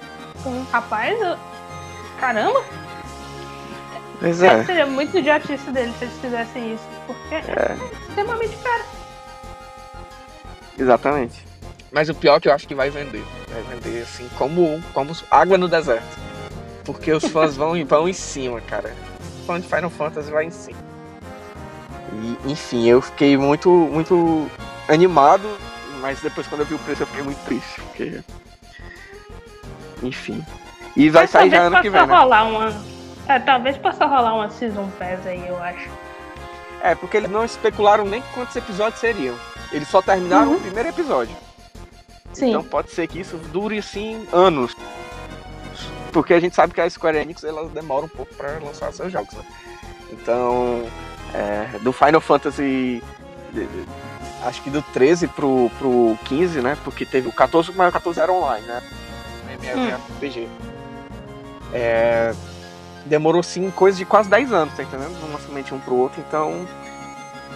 Rapaz, 0.72 1.20
eu... 1.20 1.38
caramba! 2.20 2.64
Pois 4.20 4.42
é. 4.42 4.64
Seria 4.64 4.86
muito 4.86 5.18
idiotice 5.18 5.70
deles 5.72 5.96
se 5.98 6.06
eles 6.06 6.18
fizessem 6.20 6.74
isso, 6.74 6.84
porque 7.06 7.36
é, 7.36 7.40
é 7.40 8.08
extremamente 8.08 8.56
caro. 8.58 8.84
Exatamente. 10.78 11.46
Mas 11.92 12.10
o 12.10 12.14
pior 12.14 12.36
é 12.36 12.40
que 12.40 12.50
eu 12.50 12.54
acho 12.54 12.68
que 12.68 12.76
vai 12.76 12.90
vender. 12.90 13.24
Vai 13.50 13.62
vender 13.64 14.02
assim 14.02 14.30
como, 14.38 14.82
como 14.94 15.16
água 15.32 15.58
no 15.58 15.68
deserto. 15.68 16.20
Porque 16.84 17.12
os 17.12 17.26
fãs 17.26 17.56
vão, 17.56 17.74
vão 17.86 18.10
em 18.10 18.14
cima, 18.14 18.62
cara. 18.62 18.94
O 19.42 19.46
fã 19.46 19.60
de 19.60 19.68
Final 19.68 19.90
Fantasy 19.90 20.30
vai 20.30 20.46
em 20.46 20.52
cima. 20.52 20.78
E, 22.14 22.52
enfim, 22.52 22.88
eu 22.88 23.02
fiquei 23.02 23.38
muito, 23.38 23.70
muito 23.70 24.50
animado, 24.88 25.58
mas 26.02 26.20
depois 26.22 26.48
quando 26.48 26.62
eu 26.62 26.68
vi 26.68 26.76
o 26.76 26.80
preço 26.80 27.04
eu 27.04 27.08
fiquei 27.08 27.24
muito 27.24 27.44
triste, 27.46 27.82
porque. 27.82 28.22
Enfim. 30.04 30.46
E 30.96 31.10
vai 31.10 31.24
mas 31.24 31.32
sair 31.32 31.50
já 31.50 31.64
ano 31.64 31.82
que 31.82 31.90
vem. 31.90 32.06
Né? 32.06 32.14
Rolar 32.14 32.44
uma... 32.44 32.95
É, 33.28 33.40
talvez 33.40 33.78
possa 33.78 34.06
rolar 34.06 34.36
uma 34.36 34.50
Season 34.50 34.90
Pass 35.00 35.26
aí, 35.26 35.48
eu 35.48 35.62
acho. 35.62 35.90
É, 36.82 36.94
porque 36.94 37.18
eles 37.18 37.30
não 37.30 37.44
especularam 37.44 38.06
nem 38.06 38.22
quantos 38.34 38.56
episódios 38.56 39.00
seriam. 39.00 39.36
Eles 39.72 39.88
só 39.88 40.02
terminaram 40.02 40.50
uhum. 40.52 40.58
o 40.58 40.62
primeiro 40.62 40.90
episódio. 40.90 41.36
Sim. 42.34 42.50
Então 42.50 42.64
pode 42.64 42.92
ser 42.92 43.08
que 43.08 43.20
isso 43.20 43.38
dure 43.38 43.80
assim 43.80 44.28
anos. 44.32 44.76
Porque 46.12 46.34
a 46.34 46.40
gente 46.40 46.56
sabe 46.56 46.74
que 46.74 46.82
a 46.82 46.90
Square 46.90 47.18
Enix 47.18 47.44
ela 47.44 47.68
demora 47.70 48.06
um 48.06 48.10
pouco 48.10 48.34
para 48.36 48.60
lançar 48.60 48.94
seus 48.94 49.12
jogos, 49.12 49.34
né? 49.34 49.44
Então, 50.12 50.86
é, 51.34 51.80
do 51.80 51.92
Final 51.92 52.22
Fantasy 52.22 53.04
acho 54.44 54.62
que 54.62 54.70
do 54.70 54.82
13 54.82 55.28
pro, 55.28 55.72
pro 55.80 56.18
15, 56.26 56.62
né? 56.62 56.78
Porque 56.84 57.06
teve 57.06 57.28
o 57.28 57.32
14, 57.32 57.72
mas 57.76 57.90
o 57.90 57.92
14 57.92 58.20
era 58.20 58.32
online, 58.32 58.66
né? 58.66 58.82
MMORPG. 59.62 60.42
Hum. 60.42 60.50
É, 61.74 62.34
demorou 63.06 63.44
sim 63.44 63.72
coisa 63.72 63.98
de 63.98 64.06
quase 64.06 64.30
10 64.30 64.52
anos, 64.52 64.76
tá 64.76 64.84
entendendo? 64.84 65.16
Um 65.24 65.32
lançamento 65.32 65.76
um 65.76 65.80
pro 65.80 65.96
outro, 65.96 66.22
então 66.28 66.68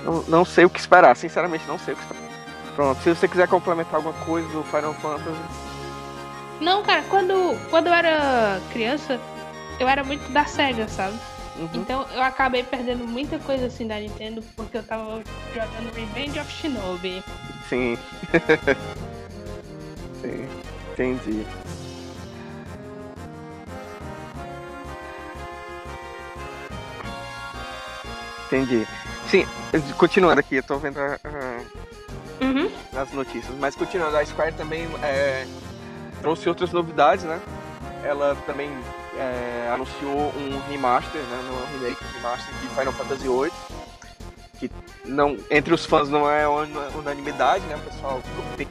não, 0.04 0.24
não 0.24 0.45
sei 0.45 0.66
o 0.66 0.70
que 0.70 0.80
esperar, 0.80 1.16
sinceramente 1.16 1.66
não 1.68 1.80
sei 1.80 1.93
o 1.93 1.97
que 1.97 2.04
esperar. 2.04 2.30
Pronto, 2.76 3.02
se 3.02 3.10
você 3.10 3.28
quiser 3.28 3.47
complementar 3.47 3.95
alguma 3.95 4.14
coisa 4.26 4.47
do 4.50 4.64
Final 4.64 4.93
Fantasy. 4.95 5.41
Não, 6.62 6.84
cara, 6.84 7.04
quando, 7.10 7.58
quando 7.70 7.88
eu 7.88 7.93
era 7.93 8.62
criança, 8.72 9.20
eu 9.80 9.88
era 9.88 10.04
muito 10.04 10.32
da 10.32 10.45
SEGA, 10.45 10.88
sabe? 10.88 11.18
Uhum. 11.58 11.70
Então 11.74 12.06
eu 12.14 12.22
acabei 12.22 12.64
perdendo 12.64 13.06
muita 13.06 13.38
coisa 13.39 13.66
assim 13.66 13.86
da 13.86 14.00
Nintendo 14.00 14.41
porque 14.56 14.78
eu 14.78 14.84
tava 14.84 15.22
jogando 15.54 15.93
Revenge 15.93 16.39
of 16.39 16.52
Shinobi. 16.52 17.24
Sim. 17.68 17.97
Sim, 20.22 20.47
entendi. 20.91 21.45
Entendi. 28.52 28.88
Sim, 29.30 29.45
continuando 29.95 30.39
aqui, 30.39 30.56
eu 30.56 30.64
tô 30.64 30.78
vendo 30.80 30.97
a, 30.97 31.20
uhum. 32.41 32.72
nas 32.91 33.12
notícias. 33.12 33.56
Mas 33.60 33.76
continuando, 33.76 34.18
a 34.18 34.26
Square 34.26 34.54
também 34.54 34.88
é, 35.04 35.45
trouxe 36.20 36.50
outras 36.50 36.72
novidades, 36.72 37.24
né? 37.26 37.39
Ela 38.04 38.36
também 38.47 38.72
é, 39.16 39.70
anunciou 39.72 40.34
um 40.36 40.60
remaster, 40.68 41.22
né? 41.22 41.43
Não 41.47 41.60
é 41.60 41.62
um 41.62 41.80
remake, 41.80 42.04
um 42.04 42.14
remaster 42.14 42.56
de 42.56 42.68
Final 42.70 42.93
Fantasy 42.93 43.28
VIII. 43.28 43.52
Que 44.58 44.72
não, 45.06 45.38
entre 45.52 45.72
os 45.72 45.86
fãs 45.86 46.10
não 46.10 46.30
é 46.30 46.47
unanimidade, 46.47 47.64
né? 47.66 47.76
O 47.76 47.80
pessoal 47.80 48.22
tem 48.58 48.68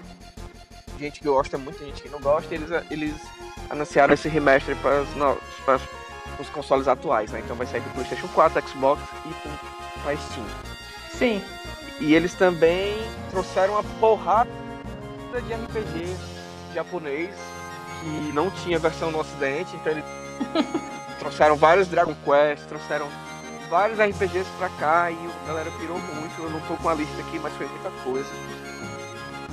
gente 0.99 1.21
que 1.21 1.29
gosta 1.29 1.57
muito, 1.57 1.79
gente 1.79 2.03
que 2.03 2.09
não 2.09 2.21
gosta. 2.21 2.53
Eles, 2.53 2.69
eles 2.91 3.15
anunciaram 3.71 4.13
esse 4.13 4.29
remaster 4.29 4.75
para 4.79 5.03
os, 5.03 5.09
para 5.65 5.79
os 6.39 6.49
consoles 6.49 6.89
atuais, 6.89 7.31
né? 7.31 7.41
Então 7.45 7.57
vai 7.57 7.67
sair 7.67 7.81
pro 7.81 7.93
PlayStation 7.93 8.29
4, 8.29 8.69
Xbox 8.69 9.03
e 9.27 9.35
para 10.03 10.17
Steam. 10.17 10.47
Sim. 11.11 11.43
E 12.01 12.15
eles 12.15 12.35
também 12.35 12.97
trouxeram 13.31 13.75
uma 13.75 13.83
porrada 14.01 14.51
de 15.33 15.53
RPG 15.53 16.17
japonês 16.75 17.31
que 18.01 18.33
não 18.33 18.51
tinha 18.51 18.79
versão 18.79 19.11
no 19.11 19.19
ocidente, 19.19 19.75
então 19.77 19.93
eles 19.93 20.05
trouxeram 21.19 21.57
vários 21.57 21.89
Dragon 21.89 22.15
Quest, 22.25 22.67
trouxeram 22.69 23.09
vários 23.69 23.99
RPGs 23.99 24.49
pra 24.59 24.69
cá 24.71 25.11
e 25.11 25.19
a 25.45 25.47
galera 25.47 25.71
pirou 25.73 25.99
muito. 25.99 26.41
Eu 26.41 26.51
não 26.51 26.61
tô 26.61 26.75
com 26.77 26.89
a 26.89 26.95
lista 26.95 27.21
aqui, 27.21 27.39
mas 27.39 27.53
foi 27.55 27.67
muita 27.67 27.91
coisa. 28.03 28.29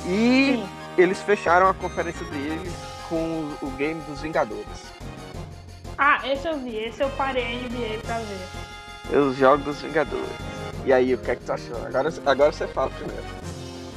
E 0.06 0.58
Sim. 0.58 0.70
eles 0.98 1.22
fecharam 1.22 1.68
a 1.68 1.74
conferência 1.74 2.26
deles 2.28 2.74
com 3.10 3.16
o, 3.16 3.58
o 3.64 3.70
game 3.72 4.02
dos 4.02 4.22
Vingadores. 4.22 4.94
Ah, 5.98 6.20
esse 6.28 6.48
eu 6.48 6.60
vi, 6.60 6.76
esse 6.78 7.02
eu 7.02 7.10
parei 7.12 7.58
NBA 7.64 8.02
pra 8.06 8.20
ver. 8.20 9.18
Os 9.18 9.38
jogos 9.38 9.66
dos 9.66 9.82
Vingadores. 9.82 10.26
E 10.86 10.92
aí, 10.92 11.14
o 11.14 11.18
que 11.18 11.32
é 11.32 11.36
que 11.36 11.44
tu 11.44 11.54
achou? 11.54 11.78
Agora, 11.86 12.10
agora 12.26 12.52
você 12.52 12.68
fala 12.68 12.92
primeiro. 12.92 13.24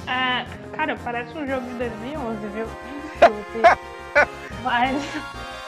É, 0.06 0.46
cara, 0.74 0.96
parece 1.04 1.36
um 1.36 1.46
jogo 1.46 1.66
de 1.66 1.74
2011, 1.74 2.46
viu? 2.48 2.66
mas, 4.62 5.02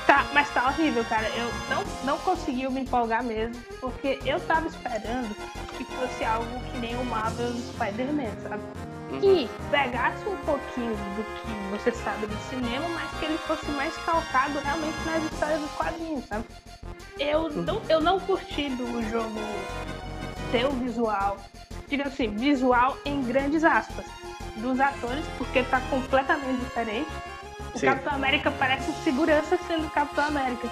tá, 0.06 0.26
mas 0.32 0.48
tá 0.54 0.68
horrível, 0.68 1.04
cara. 1.04 1.28
Eu 1.28 1.50
não, 1.68 1.84
não 2.04 2.18
consegui 2.18 2.68
me 2.68 2.80
empolgar 2.80 3.22
mesmo, 3.22 3.60
porque 3.80 4.18
eu 4.24 4.40
tava 4.40 4.68
esperando 4.68 5.34
que 5.76 5.84
fosse 5.84 6.24
algo 6.24 6.60
que 6.70 6.78
nem 6.78 6.96
o 6.96 7.04
Marvel 7.04 7.52
Spider-Man, 7.54 8.30
sabe? 8.42 8.62
Uhum. 9.10 9.20
Que 9.20 9.50
pegasse 9.70 10.28
um 10.28 10.36
pouquinho 10.38 10.94
do 11.16 11.24
que 11.24 11.70
você 11.70 11.90
sabe 11.92 12.26
do 12.26 12.36
cinema, 12.48 12.88
mas 12.90 13.10
que 13.18 13.24
ele 13.24 13.38
fosse 13.38 13.66
mais 13.72 13.96
calcado 13.98 14.58
realmente 14.60 14.98
nas 15.04 15.24
histórias 15.24 15.60
dos 15.60 15.70
quadrinhos, 15.72 16.24
sabe? 16.26 16.44
Eu 17.18 17.42
uhum. 17.42 17.62
não, 17.62 17.82
eu 17.88 18.00
não 18.00 18.20
curti 18.20 18.70
do 18.70 19.10
jogo 19.10 19.40
ter 20.52 20.64
o 20.66 20.70
visual 20.70 21.36
diga 21.90 22.06
assim, 22.06 22.28
visual 22.30 22.96
em 23.04 23.20
grandes 23.22 23.64
aspas 23.64 24.06
dos 24.56 24.78
atores, 24.78 25.24
porque 25.36 25.62
tá 25.64 25.80
completamente 25.90 26.60
diferente. 26.60 27.10
O 27.74 27.78
Sim. 27.78 27.86
Capitão 27.86 28.14
América 28.14 28.50
parece 28.52 28.90
um 28.90 28.94
segurança 29.02 29.58
sendo 29.66 29.90
Capitão 29.90 30.24
América. 30.24 30.68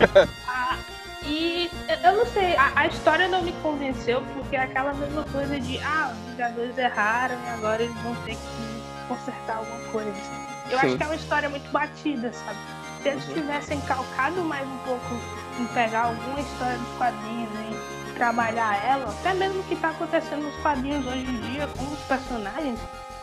ah, 0.48 0.76
e 1.22 1.53
eu 2.04 2.12
não 2.12 2.26
sei, 2.26 2.54
a, 2.54 2.72
a, 2.76 2.86
história 2.86 3.28
não 3.28 3.42
me 3.42 3.52
convenceu, 3.62 4.22
porque 4.34 4.54
é 4.54 4.60
aquela 4.60 4.92
mesma 4.92 5.24
coisa 5.24 5.58
de 5.58 5.78
ah, 5.78 6.12
os 6.12 6.30
Vingadores 6.30 6.76
erraram 6.76 7.34
e 7.34 7.48
agora 7.48 7.82
eles 7.82 7.96
vão 8.02 8.14
ter 8.16 8.34
que 8.34 9.08
consertar 9.08 9.56
alguma 9.56 9.80
coisa. 9.90 10.12
Eu 10.70 10.78
Sim. 10.78 10.86
acho 10.86 10.96
que 10.98 11.02
é 11.02 11.06
uma 11.06 11.16
história 11.16 11.48
muito 11.48 11.70
batida, 11.72 12.30
sabe? 12.32 12.58
Se 13.02 13.08
eles 13.08 13.26
uhum. 13.28 13.34
tivessem 13.34 13.80
calcado 13.82 14.42
mais 14.42 14.68
um 14.68 14.78
pouco 14.78 15.14
em 15.58 15.66
pegar 15.68 16.04
alguma 16.04 16.40
história 16.40 16.76
dos 16.76 16.98
quadrinhos 16.98 17.50
e 17.50 18.12
trabalhar 18.12 18.84
ela, 18.84 19.10
até 19.10 19.32
mesmo 19.32 19.60
o 19.60 19.64
que 19.64 19.74
está 19.74 19.88
acontecendo 19.88 20.42
nos 20.42 20.56
quadrinhos 20.56 21.06
hoje 21.06 21.24
em 21.24 21.40
dia 21.52 21.66
com 21.68 21.84
os 21.84 22.00
personagens, 22.00 22.78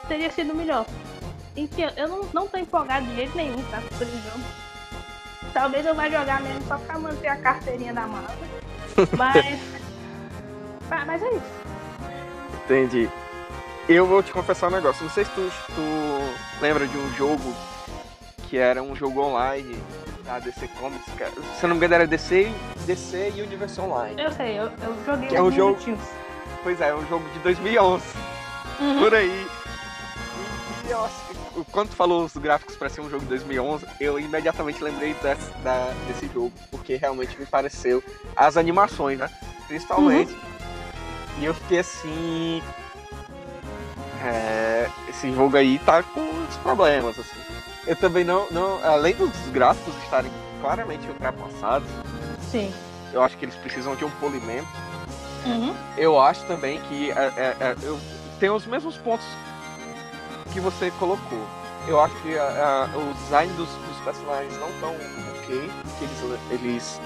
teria 0.08 0.32
sido 0.32 0.56
melhor. 0.56 0.88
Enfim, 1.56 1.84
eu 1.96 2.08
não, 2.08 2.22
não 2.34 2.48
tô 2.48 2.58
empolgado 2.58 3.06
de 3.06 3.16
jeito 3.16 3.38
nenhum, 3.38 3.62
tá? 3.66 3.80
Por 3.96 4.08
exemplo. 4.08 4.42
Talvez 5.54 5.86
eu 5.86 5.94
vá 5.94 6.10
jogar 6.10 6.42
mesmo 6.42 6.66
só 6.66 6.78
pra 6.78 6.98
manter 6.98 7.28
a 7.28 7.36
carteirinha 7.36 7.94
da 7.94 8.08
Marvel. 8.08 8.61
Mas. 9.18 9.60
mas 11.06 11.24
é 11.24 11.30
isso. 11.30 11.62
Entendi. 12.66 13.10
Eu 13.90 14.06
vou 14.06 14.22
te 14.22 14.32
confessar 14.32 14.68
um 14.68 14.76
negócio. 14.76 15.04
Não 15.04 15.12
sei 15.12 15.26
se 15.26 15.32
tu, 15.32 15.52
tu 15.76 16.62
lembra 16.62 16.88
de 16.88 16.98
um 16.98 17.14
jogo 17.14 17.54
que 18.50 18.58
era 18.58 18.84
um 18.84 18.96
jogo 18.96 19.22
online 19.22 19.78
da 20.24 20.40
DC 20.40 20.68
Comics. 20.80 21.06
Se 21.06 21.64
eu 21.64 21.70
não 21.70 21.76
me 21.76 21.78
engano, 21.78 21.96
era 21.96 22.08
DC, 22.08 22.52
DC 22.86 23.34
e 23.36 23.42
Universe 23.42 23.80
Online. 23.80 24.22
Eu 24.22 24.32
sei, 24.32 24.60
eu, 24.60 24.66
eu 24.66 25.06
joguei 25.06 25.30
que 25.30 25.36
é 25.36 25.42
um 25.42 25.52
jogo. 25.52 25.80
Pois 26.64 26.80
é, 26.80 26.90
é 26.90 26.96
um 26.96 27.06
jogo 27.08 27.28
de 27.30 27.40
2011. 27.40 28.04
Uhum. 28.80 29.00
Por 29.00 29.16
aí. 29.16 29.48
E, 30.84 30.88
e 30.88 30.92
eu 30.92 31.06
acho 31.06 31.31
quando 31.72 31.90
tu 31.90 31.96
falou 31.96 32.24
os 32.24 32.36
gráficos 32.38 32.76
para 32.76 32.90
ser 32.90 33.02
um 33.02 33.10
jogo 33.10 33.24
de 33.24 33.30
2011, 33.30 33.86
eu 34.00 34.20
imediatamente 34.20 34.84
lembrei 34.84 35.14
desse, 35.16 35.52
da, 35.64 35.94
desse 36.08 36.28
jogo, 36.28 36.52
porque 36.70 36.96
realmente 36.96 37.38
me 37.40 37.46
pareceu 37.46 38.04
as 38.36 38.58
animações, 38.58 39.20
né? 39.20 39.30
Principalmente. 39.68 40.32
Uhum. 40.32 40.40
E 41.40 41.46
eu 41.46 41.54
fiquei 41.54 41.80
assim. 41.80 42.62
É, 44.24 44.90
esse 45.10 45.32
jogo 45.34 45.58
aí 45.58 45.80
tá 45.80 46.04
com 46.04 46.22
os 46.22 46.58
problemas, 46.58 47.18
assim. 47.18 47.40
Eu 47.88 47.96
também 47.96 48.24
não, 48.24 48.48
não. 48.52 48.84
Além 48.84 49.16
dos 49.16 49.32
gráficos 49.52 49.94
estarem 50.04 50.32
claramente 50.62 51.08
ultrapassados. 51.08 51.90
Sim. 52.52 52.72
Eu 53.12 53.22
acho 53.22 53.38
que 53.38 53.46
eles 53.46 53.56
precisam 53.56 53.96
de 53.96 54.06
um 54.06 54.12
polimento. 54.12 54.68
Uhum. 55.46 55.76
Eu 55.98 56.20
acho 56.20 56.46
também 56.46 56.80
que 56.82 57.12
é, 57.12 57.34
é, 57.36 57.56
é, 57.60 57.76
eu 57.82 58.00
tenho 58.40 58.54
os 58.54 58.66
mesmos 58.66 58.96
pontos 58.98 59.26
que 60.52 60.60
você 60.60 60.92
colocou. 61.00 61.40
Eu 61.88 62.00
acho 62.00 62.16
que 62.22 62.38
a, 62.38 62.90
a, 62.94 62.98
o 62.98 63.14
design 63.24 63.52
dos, 63.54 63.68
dos, 63.68 63.98
personagens 64.04 64.54
não 64.60 64.72
tão 64.80 64.94
ok, 64.94 65.72
que 65.98 66.04
eles 66.04 66.42
eles 66.52 67.02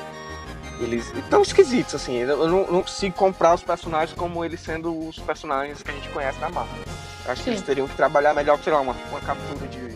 eles 0.80 1.14
estão 1.16 1.42
esquisitos 1.42 1.96
assim. 1.96 2.18
Eu 2.18 2.48
não, 2.48 2.68
não, 2.68 2.82
consigo 2.82 3.16
comprar 3.16 3.54
os 3.54 3.64
personagens 3.64 4.18
como 4.18 4.44
eles 4.44 4.60
sendo 4.60 5.08
os 5.08 5.18
personagens 5.20 5.82
que 5.82 5.90
a 5.90 5.94
gente 5.94 6.10
conhece 6.10 6.38
da 6.40 6.50
Marvel. 6.50 6.84
Eu 7.26 7.32
acho 7.32 7.42
Sim. 7.42 7.44
que 7.44 7.50
eles 7.52 7.62
teriam 7.62 7.88
que 7.88 7.96
trabalhar 7.96 8.34
melhor, 8.34 8.60
sei 8.62 8.74
lá, 8.74 8.82
uma, 8.82 8.96
uma 9.10 9.22
captura 9.22 9.68
de, 9.68 9.96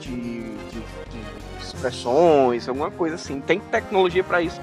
de, 0.00 0.56
de, 0.56 0.80
de 0.80 1.24
expressões, 1.62 2.68
alguma 2.68 2.90
coisa 2.90 3.16
assim. 3.16 3.40
Tem 3.40 3.60
tecnologia 3.60 4.24
para 4.24 4.40
isso. 4.40 4.60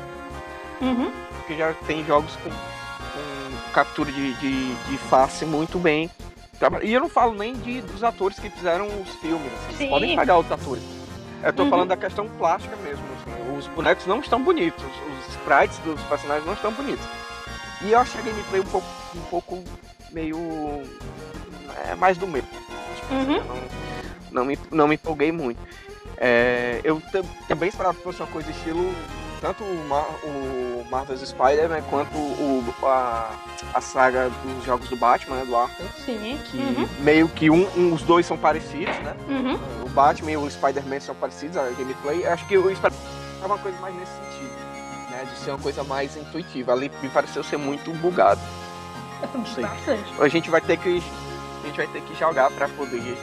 Uhum. 0.82 1.11
Porque 1.38 1.55
já 1.55 1.73
tem 1.86 2.03
jogos 2.05 2.36
com, 2.38 2.49
com 2.49 3.71
captura 3.71 4.11
de, 4.11 4.34
de, 4.36 4.75
de 4.75 4.97
face 4.97 5.45
muito 5.45 5.77
bem 5.77 6.09
e 6.84 6.93
eu 6.93 7.01
não 7.01 7.09
falo 7.09 7.34
nem 7.34 7.55
de, 7.55 7.82
dos 7.82 8.03
atores 8.03 8.39
que 8.39 8.49
fizeram 8.49 8.88
os 8.88 9.09
filmes, 9.16 9.51
assim, 9.70 9.89
podem 9.89 10.16
pagar 10.16 10.39
os 10.39 10.51
atores. 10.51 10.84
Eu 11.43 11.51
tô 11.53 11.64
uhum. 11.64 11.70
falando 11.70 11.89
da 11.89 11.97
questão 11.97 12.28
plástica 12.38 12.76
mesmo, 12.78 13.03
assim, 13.16 13.57
os 13.57 13.68
bonecos 13.68 14.05
não 14.05 14.20
estão 14.20 14.43
bonitos, 14.43 14.84
os, 14.84 15.28
os 15.28 15.36
sprites 15.36 15.80
dos 15.80 15.99
personagens 16.03 16.45
não 16.45 16.53
estão 16.53 16.72
bonitos. 16.72 17.05
E 17.82 17.91
eu 17.91 17.99
achei 17.99 18.22
a 18.22 18.24
gameplay 18.24 18.62
um 18.62 18.66
pouco, 18.66 18.88
um 19.16 19.22
pouco 19.22 19.64
meio. 20.12 20.38
É, 21.88 21.95
mais 21.95 22.18
do 22.18 22.28
mesmo. 22.28 22.49
Uhum. 23.09 23.43
Não, 23.43 23.62
não, 24.32 24.45
me, 24.45 24.59
não 24.70 24.88
me 24.88 24.95
empolguei 24.95 25.32
muito. 25.32 25.59
É, 26.18 26.80
eu 26.84 27.01
também 27.47 27.70
esperava 27.70 27.97
que 27.97 28.03
fosse 28.03 28.22
uma 28.22 28.28
coisa 28.28 28.51
estilo 28.51 28.93
tanto 29.42 29.64
o, 29.64 29.86
Mar 29.88 30.06
o 30.24 30.86
Marvel's 30.89 31.28
Spider-Man 31.28 31.82
quanto 31.89 32.16
o, 32.16 32.64
a, 32.84 33.32
a 33.74 33.82
saga 33.82 34.30
dos 34.30 34.64
jogos 34.64 34.88
do 34.88 34.96
Batman, 34.96 35.38
né, 35.38 35.46
do 35.46 35.56
Arkham. 35.56 35.88
Sim. 36.06 36.39
Que 36.46 36.58
uhum. 36.58 36.88
meio 37.00 37.28
que 37.28 37.50
um, 37.50 37.68
um, 37.76 37.94
os 37.94 38.04
dois 38.04 38.26
são 38.26 38.38
parecidos, 38.38 38.96
né? 39.00 39.16
Uhum. 39.28 39.60
O 39.84 39.89
Batman 39.89 40.32
e 40.32 40.38
o 40.38 40.50
Spider-Man 40.50 41.00
são 41.00 41.16
parecidos, 41.16 41.58
a 41.58 41.68
gameplay. 41.72 42.26
Acho 42.26 42.48
que 42.48 42.56
o 42.56 42.70
Spider-Man 42.74 42.98
é 43.42 43.46
uma 43.46 43.58
coisa 43.58 43.78
mais 43.80 43.96
nesse 43.96 44.12
sentido, 44.12 44.54
né? 45.10 45.26
De 45.26 45.39
ser 45.39 45.50
uma 45.50 45.60
coisa 45.60 45.84
mais 45.84 46.16
intuitiva. 46.16 46.72
Ali 46.72 46.92
me 47.02 47.10
pareceu 47.10 47.44
ser 47.44 47.58
muito 47.58 47.92
bugado. 47.94 48.39
Não 49.34 49.46
sei. 49.46 49.66
A 50.20 50.28
gente 50.28 50.50
vai 50.50 50.62
ter 50.62 50.78
que 50.78 51.02
a 51.64 51.68
gente 51.68 51.78
vai 51.78 51.88
ter 51.88 52.02
que 52.02 52.16
jogar 52.16 52.50
para 52.52 52.68
poder 52.70 53.18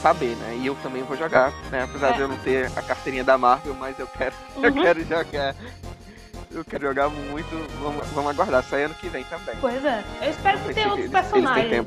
saber, 0.00 0.34
né? 0.36 0.58
E 0.60 0.66
eu 0.66 0.74
também 0.76 1.02
vou 1.02 1.16
jogar, 1.16 1.52
né? 1.70 1.82
Apesar 1.84 2.10
é. 2.10 2.12
de 2.14 2.20
eu 2.20 2.28
não 2.28 2.36
ter 2.38 2.66
a 2.76 2.82
carteirinha 2.82 3.22
da 3.22 3.38
Marvel, 3.38 3.74
mas 3.74 3.98
eu 3.98 4.06
quero, 4.06 4.34
uhum. 4.56 4.64
eu 4.64 4.74
quero 4.74 5.04
jogar. 5.04 5.54
Eu 6.50 6.64
quero 6.64 6.88
jogar 6.88 7.08
muito. 7.08 7.48
Vamos, 7.80 8.06
vamos 8.08 8.30
aguardar, 8.30 8.64
sai 8.64 8.84
ano 8.84 8.94
que 8.94 9.08
vem 9.08 9.22
também. 9.24 9.54
Pois 9.60 9.84
é. 9.84 10.02
Eu 10.20 10.30
espero 10.30 10.58
que 10.58 10.74
tenha 10.74 10.88
outros 10.88 11.10
personagens. 11.10 11.86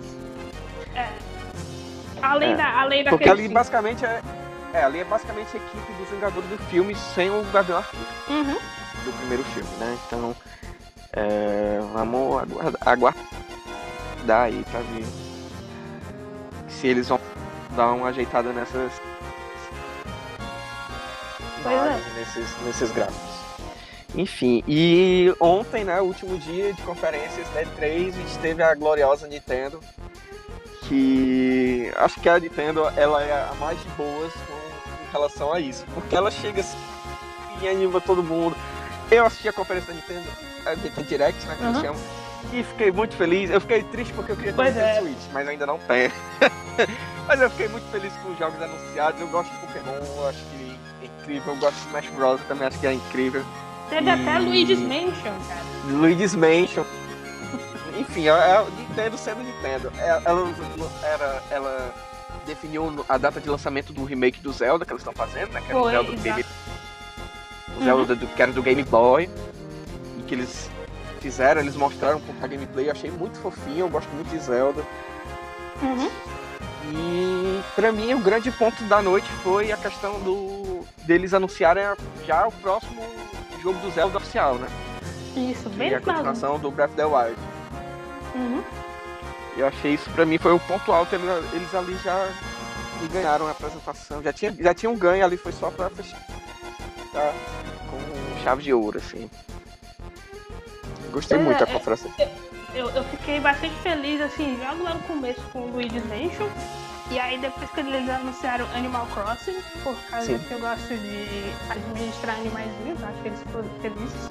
É. 0.95 1.09
Além 2.22 2.53
é. 2.53 2.55
da. 2.55 2.82
Além 2.82 3.03
Porque 3.05 3.30
ali 3.30 3.47
basicamente 3.49 4.05
é. 4.05 4.22
É, 4.74 4.84
ali 4.84 4.99
é 4.99 5.03
basicamente 5.03 5.49
a 5.53 5.57
equipe 5.57 5.93
dos 5.93 6.09
Vingadores 6.09 6.49
do 6.49 6.57
filme 6.70 6.95
sem 6.95 7.30
o 7.30 7.43
Gavião 7.51 7.78
Arqueiro. 7.78 8.07
Uhum. 8.30 8.57
Do 9.05 9.18
primeiro 9.20 9.43
filme, 9.43 9.70
né? 9.80 9.97
Então. 10.07 10.36
É, 11.16 11.80
vamos 11.93 12.41
aguardar, 12.41 12.82
aguardar 12.88 14.41
aí 14.45 14.66
pra 14.72 14.80
ver 14.80 15.05
se 16.68 16.88
eles 16.88 17.07
vão 17.07 17.20
dar 17.76 17.91
uma 17.91 18.07
ajeitada 18.09 18.51
nessas. 18.51 18.91
É. 21.65 22.19
Nesses, 22.19 22.61
nesses 22.65 22.91
gráficos. 22.91 23.34
Enfim, 24.15 24.63
e 24.67 25.34
ontem, 25.39 25.84
né, 25.84 25.99
último 26.01 26.38
dia 26.38 26.71
de 26.74 26.82
conferências 26.84 27.47
da 27.49 27.63
E3, 27.63 28.09
a 28.09 28.11
gente 28.11 28.38
teve 28.39 28.61
a 28.61 28.76
gloriosa 28.76 29.28
Nintendo, 29.28 29.80
que 30.84 31.91
acho 31.95 32.19
que 32.19 32.30
a 32.30 32.39
Nintendo 32.39 32.88
ela 32.95 33.24
é 33.24 33.32
a 33.32 33.55
mais 33.55 33.82
de 33.82 33.89
boas 33.89 34.32
com, 34.34 34.53
com 34.53 35.11
relação 35.11 35.51
a 35.51 35.59
isso, 35.59 35.84
porque 35.95 36.15
ela 36.15 36.30
chega 36.30 36.61
assim 36.61 36.78
e 37.61 37.67
anima 37.67 37.99
todo 37.99 38.21
mundo. 38.21 38.55
Eu 39.09 39.26
assisti 39.26 39.47
a 39.47 39.53
conferência 39.53 39.93
da 39.93 39.99
Nintendo, 39.99 40.30
a 40.65 40.76
Nintendo 40.76 41.07
Direct, 41.07 41.45
né, 41.47 41.55
que 41.55 41.63
uhum. 41.63 41.69
eles 41.69 41.82
chamam, 41.82 42.01
e 42.51 42.63
fiquei 42.63 42.91
muito 42.91 43.15
feliz. 43.15 43.49
Eu 43.49 43.61
fiquei 43.61 43.84
triste 43.84 44.13
porque 44.13 44.32
eu 44.32 44.36
queria 44.36 44.53
ter 44.53 44.61
um 44.61 44.65
é. 44.65 44.99
Switch, 44.99 45.32
mas 45.32 45.47
ainda 45.47 45.65
não 45.65 45.80
tem. 45.80 46.11
Mas 47.28 47.41
eu 47.41 47.49
fiquei 47.49 47.67
muito 47.69 47.89
feliz 47.91 48.13
com 48.21 48.32
os 48.32 48.38
jogos 48.38 48.61
anunciados. 48.61 49.19
Eu 49.19 49.28
gosto 49.28 49.51
de 49.51 49.57
Pokémon, 49.57 49.93
eu 49.93 50.28
acho 50.28 50.39
que 50.39 50.78
é 51.01 51.05
incrível. 51.05 51.53
Eu 51.53 51.59
gosto 51.59 51.76
de 51.76 51.88
Smash 51.88 52.09
Bros. 52.09 52.41
também 52.47 52.67
acho 52.67 52.80
que 52.80 52.88
é 52.88 52.93
incrível. 52.93 53.45
Teve 53.89 54.07
e... 54.07 54.09
até 54.09 54.39
Luigi's 54.39 54.80
Mansion, 54.80 55.34
cara. 55.47 55.61
Luigi's 55.86 56.36
Mansion. 56.36 56.84
Enfim, 57.97 58.28
a, 58.28 58.59
a 58.59 58.63
Nintendo 58.63 59.17
sendo 59.17 59.43
Nintendo. 59.43 59.91
É, 59.97 60.21
ela, 60.26 60.53
era, 61.03 61.43
ela 61.51 61.93
definiu 62.45 63.05
a 63.07 63.17
data 63.17 63.39
de 63.39 63.49
lançamento 63.49 63.93
do 63.93 64.03
remake 64.03 64.41
do 64.41 64.51
Zelda 64.51 64.86
que 64.86 64.91
eles 64.91 65.01
estão 65.01 65.13
fazendo, 65.13 65.51
né? 65.51 65.61
Que 65.61 65.71
era 65.71 65.80
Foi, 65.80 65.89
o 65.89 65.91
Zelda 65.91 66.11
do 66.11 66.21
Game... 66.21 66.45
O 67.78 67.84
Zelda 67.84 68.13
uhum. 68.13 68.19
do, 68.19 68.28
que 68.28 68.41
era 68.41 68.51
do 68.51 68.63
Game 68.63 68.84
Boy. 68.84 69.30
E 70.17 70.24
que 70.24 70.36
eles 70.36 70.69
fizeram, 71.21 71.61
eles 71.61 71.76
mostraram 71.76 72.17
um 72.17 72.21
pouco 72.21 72.43
a 72.43 72.47
gameplay. 72.47 72.88
Eu 72.88 72.91
achei 72.91 73.11
muito 73.11 73.38
fofinho, 73.39 73.80
eu 73.80 73.89
gosto 73.89 74.09
muito 74.09 74.30
de 74.30 74.39
Zelda. 74.39 74.84
Uhum. 75.82 76.09
E 76.92 77.62
para 77.76 77.92
mim 77.92 78.14
o 78.14 78.20
grande 78.20 78.52
ponto 78.52 78.84
da 78.86 79.02
noite 79.02 79.28
foi 79.44 79.72
a 79.72 79.78
questão 79.78 80.20
do 80.20 80.86
deles 81.06 81.34
anunciarem 81.34 81.84
já 82.26 82.48
o 82.48 82.52
próximo 82.52 83.02
jogo 83.62 83.80
do 83.80 83.92
Zelda 83.92 84.18
oficial, 84.18 84.56
né? 84.56 84.68
Isso, 85.36 85.70
bem 85.70 85.90
que 85.90 85.96
é 85.96 85.98
a 85.98 86.02
continuação 86.02 86.60
do 86.60 86.70
Breath 86.70 86.92
of 86.92 86.98
the 86.98 87.06
Wild. 87.06 87.38
Uhum. 88.36 88.64
Eu 89.56 89.68
achei 89.68 89.94
isso 89.94 90.10
para 90.12 90.26
mim 90.26 90.38
foi 90.38 90.54
o 90.54 90.60
ponto 90.60 90.92
alto, 90.92 91.16
eles, 91.16 91.54
eles 91.54 91.74
ali 91.74 91.96
já 92.04 92.30
ganharam 93.12 93.48
a 93.48 93.52
apresentação, 93.52 94.22
já 94.22 94.34
tinha 94.34 94.54
já 94.60 94.74
tinham 94.74 94.94
um 94.94 94.98
ganho 94.98 95.24
ali, 95.26 95.38
foi 95.38 95.52
só 95.52 95.70
para 95.70 95.90
fechar 95.90 96.20
tá? 97.14 97.34
com 97.90 98.44
chave 98.44 98.64
de 98.64 98.74
ouro 98.74 98.98
assim. 98.98 99.30
Gostei 101.12 101.38
é, 101.38 101.42
muito 101.42 101.64
da 101.64 101.70
é, 101.70 101.74
conferência. 101.74 102.10
É, 102.18 102.30
eu, 102.76 102.89
eu 102.89 103.03
fiquei 103.05 103.39
bastante 103.39 103.76
feliz, 103.76 104.21
assim, 104.21 104.57
logo 104.57 104.84
lá 104.84 104.93
no 104.95 104.99
começo 105.01 105.41
com 105.51 105.59
o 105.59 105.71
Luigi's 105.71 106.03
Mansion. 106.05 106.49
E 107.11 107.19
aí 107.19 107.38
depois 107.38 107.69
que 107.69 107.82
eles 107.82 108.09
anunciaram 108.09 108.65
Animal 108.74 109.05
Crossing, 109.13 109.57
por 109.84 109.95
causa 110.09 110.26
Sim. 110.26 110.39
que 110.39 110.51
eu 110.51 110.59
gosto 110.59 110.88
de 110.88 111.51
administrar 111.69 112.38
animaizinhos, 112.38 113.03
acho 113.03 113.21
que 113.21 113.28
eles 113.28 113.39
foram 113.51 113.69
felizes. 113.82 114.30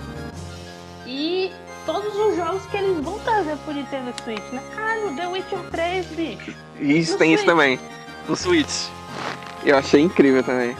e 1.06 1.52
todos 1.84 2.16
os 2.16 2.36
jogos 2.36 2.64
que 2.66 2.76
eles 2.76 2.98
vão 3.04 3.18
trazer 3.20 3.56
pro 3.58 3.74
Nintendo 3.74 4.12
Switch, 4.24 4.52
né? 4.52 4.62
Caralho, 4.74 5.14
The 5.14 5.28
Witcher 5.28 5.60
3, 5.70 6.06
bicho. 6.06 6.54
Isso, 6.80 7.12
no 7.12 7.18
tem 7.18 7.28
Switch. 7.28 7.38
isso 7.38 7.44
também. 7.44 7.80
No 8.28 8.36
Switch. 8.36 8.88
Eu 9.64 9.76
achei 9.78 10.00
incrível 10.00 10.42
também. 10.42 10.76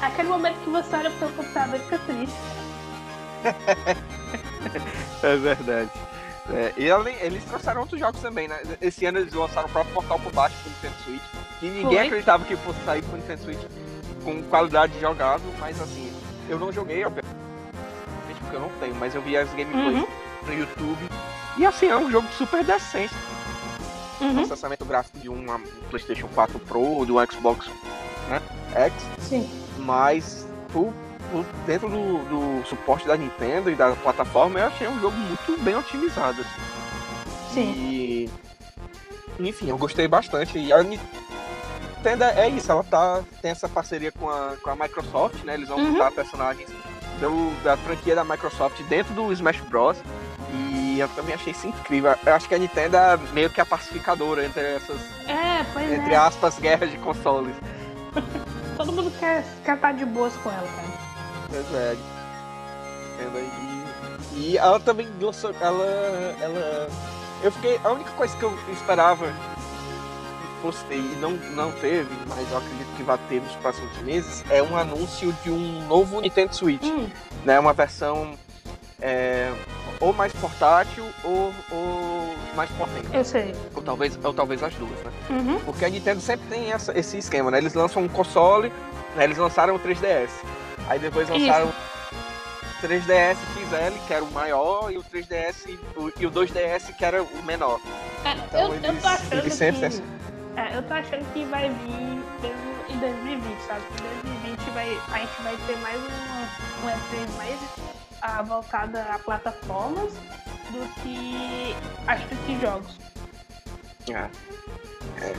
Aquele 0.00 0.28
momento 0.28 0.56
que 0.62 0.70
você 0.70 0.96
olha 0.96 1.10
pro 1.10 1.18
seu 1.18 1.28
computador 1.30 1.76
e 1.76 1.78
fica 1.80 1.98
triste. 1.98 2.36
é 5.22 5.36
verdade. 5.36 5.90
É, 6.50 6.72
e 6.76 6.88
eles 7.24 7.44
trouxeram 7.44 7.82
outros 7.82 8.00
jogos 8.00 8.20
também, 8.20 8.48
né? 8.48 8.58
Esse 8.80 9.04
ano 9.04 9.18
eles 9.18 9.32
lançaram 9.34 9.68
o 9.68 9.70
próprio 9.70 9.92
Portal 9.94 10.18
por 10.18 10.32
baixo 10.32 10.56
pro 10.62 10.70
Nintendo 10.70 10.94
Switch. 11.04 11.22
Que 11.60 11.66
ninguém 11.66 11.98
Foi. 11.98 12.06
acreditava 12.06 12.44
que 12.44 12.56
fosse 12.56 12.80
sair 12.84 13.02
pro 13.02 13.16
Nintendo 13.16 13.42
Switch 13.42 13.60
com 14.24 14.42
qualidade 14.44 14.98
jogável, 15.00 15.52
mas 15.58 15.80
assim, 15.80 16.12
eu 16.48 16.58
não 16.58 16.72
joguei, 16.72 17.04
obviamente, 17.04 17.34
porque 18.40 18.56
eu 18.56 18.60
não 18.60 18.70
tenho, 18.80 18.94
mas 18.94 19.14
eu 19.14 19.22
vi 19.22 19.36
as 19.36 19.48
gameplays 19.50 19.98
uhum. 19.98 20.08
no 20.46 20.54
YouTube. 20.54 21.08
E 21.58 21.66
assim, 21.66 21.86
é 21.86 21.96
um 21.96 22.10
jogo 22.10 22.28
super 22.28 22.64
decente. 22.64 23.14
Uhum. 24.20 24.34
Processamento 24.34 24.84
gráfico 24.84 25.18
de 25.18 25.28
um 25.28 25.44
PlayStation 25.90 26.28
4 26.28 26.58
Pro, 26.60 27.04
de 27.04 27.12
um 27.12 27.26
Xbox 27.26 27.70
né, 28.28 28.42
X. 28.74 28.92
Sim. 29.20 29.50
Mas 29.78 30.46
dentro 31.66 31.88
do, 31.88 32.18
do, 32.24 32.66
suporte 32.66 33.06
da 33.06 33.16
Nintendo 33.16 33.70
e 33.70 33.74
da 33.74 33.92
plataforma, 33.92 34.58
eu 34.58 34.66
achei 34.66 34.88
um 34.88 35.00
jogo 35.00 35.16
muito 35.16 35.62
bem 35.62 35.76
otimizado. 35.76 36.40
Assim. 36.40 37.54
Sim. 37.54 37.72
E. 37.76 38.30
Enfim, 39.38 39.68
eu 39.68 39.78
gostei 39.78 40.08
bastante. 40.08 40.58
E 40.58 40.72
a 40.72 40.82
Nintendo 40.82 42.24
é 42.24 42.48
isso, 42.48 42.70
ela 42.70 42.82
tá, 42.82 43.22
tem 43.40 43.50
essa 43.50 43.68
parceria 43.68 44.10
com 44.10 44.28
a, 44.28 44.54
com 44.62 44.70
a 44.70 44.76
Microsoft, 44.76 45.44
né? 45.44 45.54
Eles 45.54 45.68
vão 45.68 45.78
uhum. 45.78 45.92
botar 45.92 46.10
personagens 46.10 46.68
do, 47.20 47.62
da 47.62 47.76
franquia 47.76 48.14
da 48.14 48.24
Microsoft 48.24 48.82
dentro 48.84 49.14
do 49.14 49.32
Smash 49.32 49.60
Bros. 49.62 49.98
E 50.52 50.98
eu 50.98 51.08
também 51.10 51.34
achei 51.34 51.52
isso 51.52 51.66
incrível. 51.66 52.14
Eu 52.24 52.34
acho 52.34 52.48
que 52.48 52.54
a 52.54 52.58
Nintendo 52.58 52.96
é 52.96 53.16
meio 53.32 53.50
que 53.50 53.60
a 53.60 53.66
pacificadora 53.66 54.44
entre 54.44 54.62
essas. 54.62 55.00
É, 55.28 55.60
entre 55.94 56.14
é. 56.14 56.16
aspas, 56.16 56.58
guerras 56.58 56.90
de 56.90 56.98
consoles. 56.98 57.54
Todo 58.76 58.92
mundo 58.92 59.12
quer, 59.18 59.44
quer 59.64 59.74
estar 59.74 59.92
de 59.92 60.04
boas 60.04 60.34
com 60.36 60.50
ela, 60.50 60.66
cara. 60.66 60.97
Pois 61.50 61.74
é. 61.74 61.96
E, 64.34 64.38
e 64.38 64.58
ela 64.58 64.78
também 64.80 65.08
lançou. 65.20 65.52
Ela. 65.60 65.84
Ela. 66.40 66.88
Eu 67.42 67.52
fiquei. 67.52 67.80
A 67.84 67.90
única 67.90 68.10
coisa 68.12 68.36
que 68.36 68.42
eu 68.42 68.56
esperava 68.72 69.32
fosse 70.62 70.84
ter 70.84 70.96
e 70.96 71.16
não, 71.20 71.32
não 71.54 71.70
teve, 71.72 72.10
mas 72.26 72.50
eu 72.50 72.58
acredito 72.58 72.96
que 72.96 73.02
vai 73.02 73.18
ter 73.28 73.40
nos 73.40 73.54
próximos 73.56 73.96
meses, 73.98 74.44
é 74.50 74.60
um 74.60 74.76
anúncio 74.76 75.32
de 75.44 75.50
um 75.50 75.86
novo 75.86 76.20
Nintendo 76.20 76.54
Switch. 76.54 76.84
Hum. 76.84 77.08
Né? 77.44 77.58
Uma 77.58 77.72
versão 77.72 78.34
é, 79.00 79.52
ou 80.00 80.12
mais 80.12 80.32
portátil 80.32 81.04
ou, 81.24 81.52
ou 81.70 82.34
mais 82.54 82.70
potente. 82.72 83.08
Eu 83.12 83.24
sei. 83.24 83.54
Ou 83.74 83.82
talvez, 83.82 84.18
ou 84.22 84.34
talvez 84.34 84.62
as 84.62 84.74
duas, 84.74 84.98
né? 85.04 85.12
Uhum. 85.30 85.60
Porque 85.60 85.84
a 85.84 85.88
Nintendo 85.88 86.20
sempre 86.20 86.46
tem 86.48 86.72
essa, 86.72 86.96
esse 86.98 87.18
esquema, 87.18 87.50
né? 87.50 87.58
Eles 87.58 87.74
lançam 87.74 88.02
um 88.02 88.08
console, 88.08 88.72
né? 89.16 89.24
eles 89.24 89.38
lançaram 89.38 89.74
o 89.74 89.78
3DS. 89.78 90.30
Aí 90.88 90.98
depois 90.98 91.28
lançaram 91.28 91.68
o 91.68 92.86
3DS 92.86 93.36
XL, 93.36 94.06
que 94.06 94.14
era 94.14 94.24
o 94.24 94.30
maior, 94.32 94.90
e 94.90 94.96
o 94.96 95.04
3DS 95.04 95.78
o, 95.96 96.10
e 96.18 96.26
o 96.26 96.30
2DS, 96.30 96.94
que 96.96 97.04
era 97.04 97.22
o 97.22 97.42
menor. 97.42 97.78
É, 98.24 98.32
então, 98.32 98.60
eu, 98.60 98.74
eles, 98.74 98.84
eu 98.84 99.00
tô 99.00 99.08
achando 99.08 99.34
eles 99.34 99.54
sempre 99.54 99.90
que... 99.90 100.02
É, 100.56 100.76
eu 100.76 100.82
tô 100.82 100.94
achando 100.94 101.32
que 101.32 101.44
vai 101.44 101.68
vir 101.68 102.22
mesmo 102.40 102.78
em 102.88 102.98
2020, 102.98 103.60
sabe? 103.66 103.82
Em 103.92 104.50
2020 104.50 104.70
vai, 104.70 104.98
a 105.12 105.18
gente 105.18 105.42
vai 105.42 105.56
ter 105.66 105.76
mais 105.78 105.98
uma, 105.98 106.48
um 106.82 106.96
E3 106.96 107.36
mais 107.36 107.60
a, 108.22 108.42
voltada 108.42 109.02
a 109.02 109.18
plataformas 109.18 110.12
do 110.70 111.02
que 111.02 111.76
acho 112.06 112.26
que 112.26 112.60
jogos. 112.60 112.98
Ah, 114.14 114.28
é. 115.20 115.34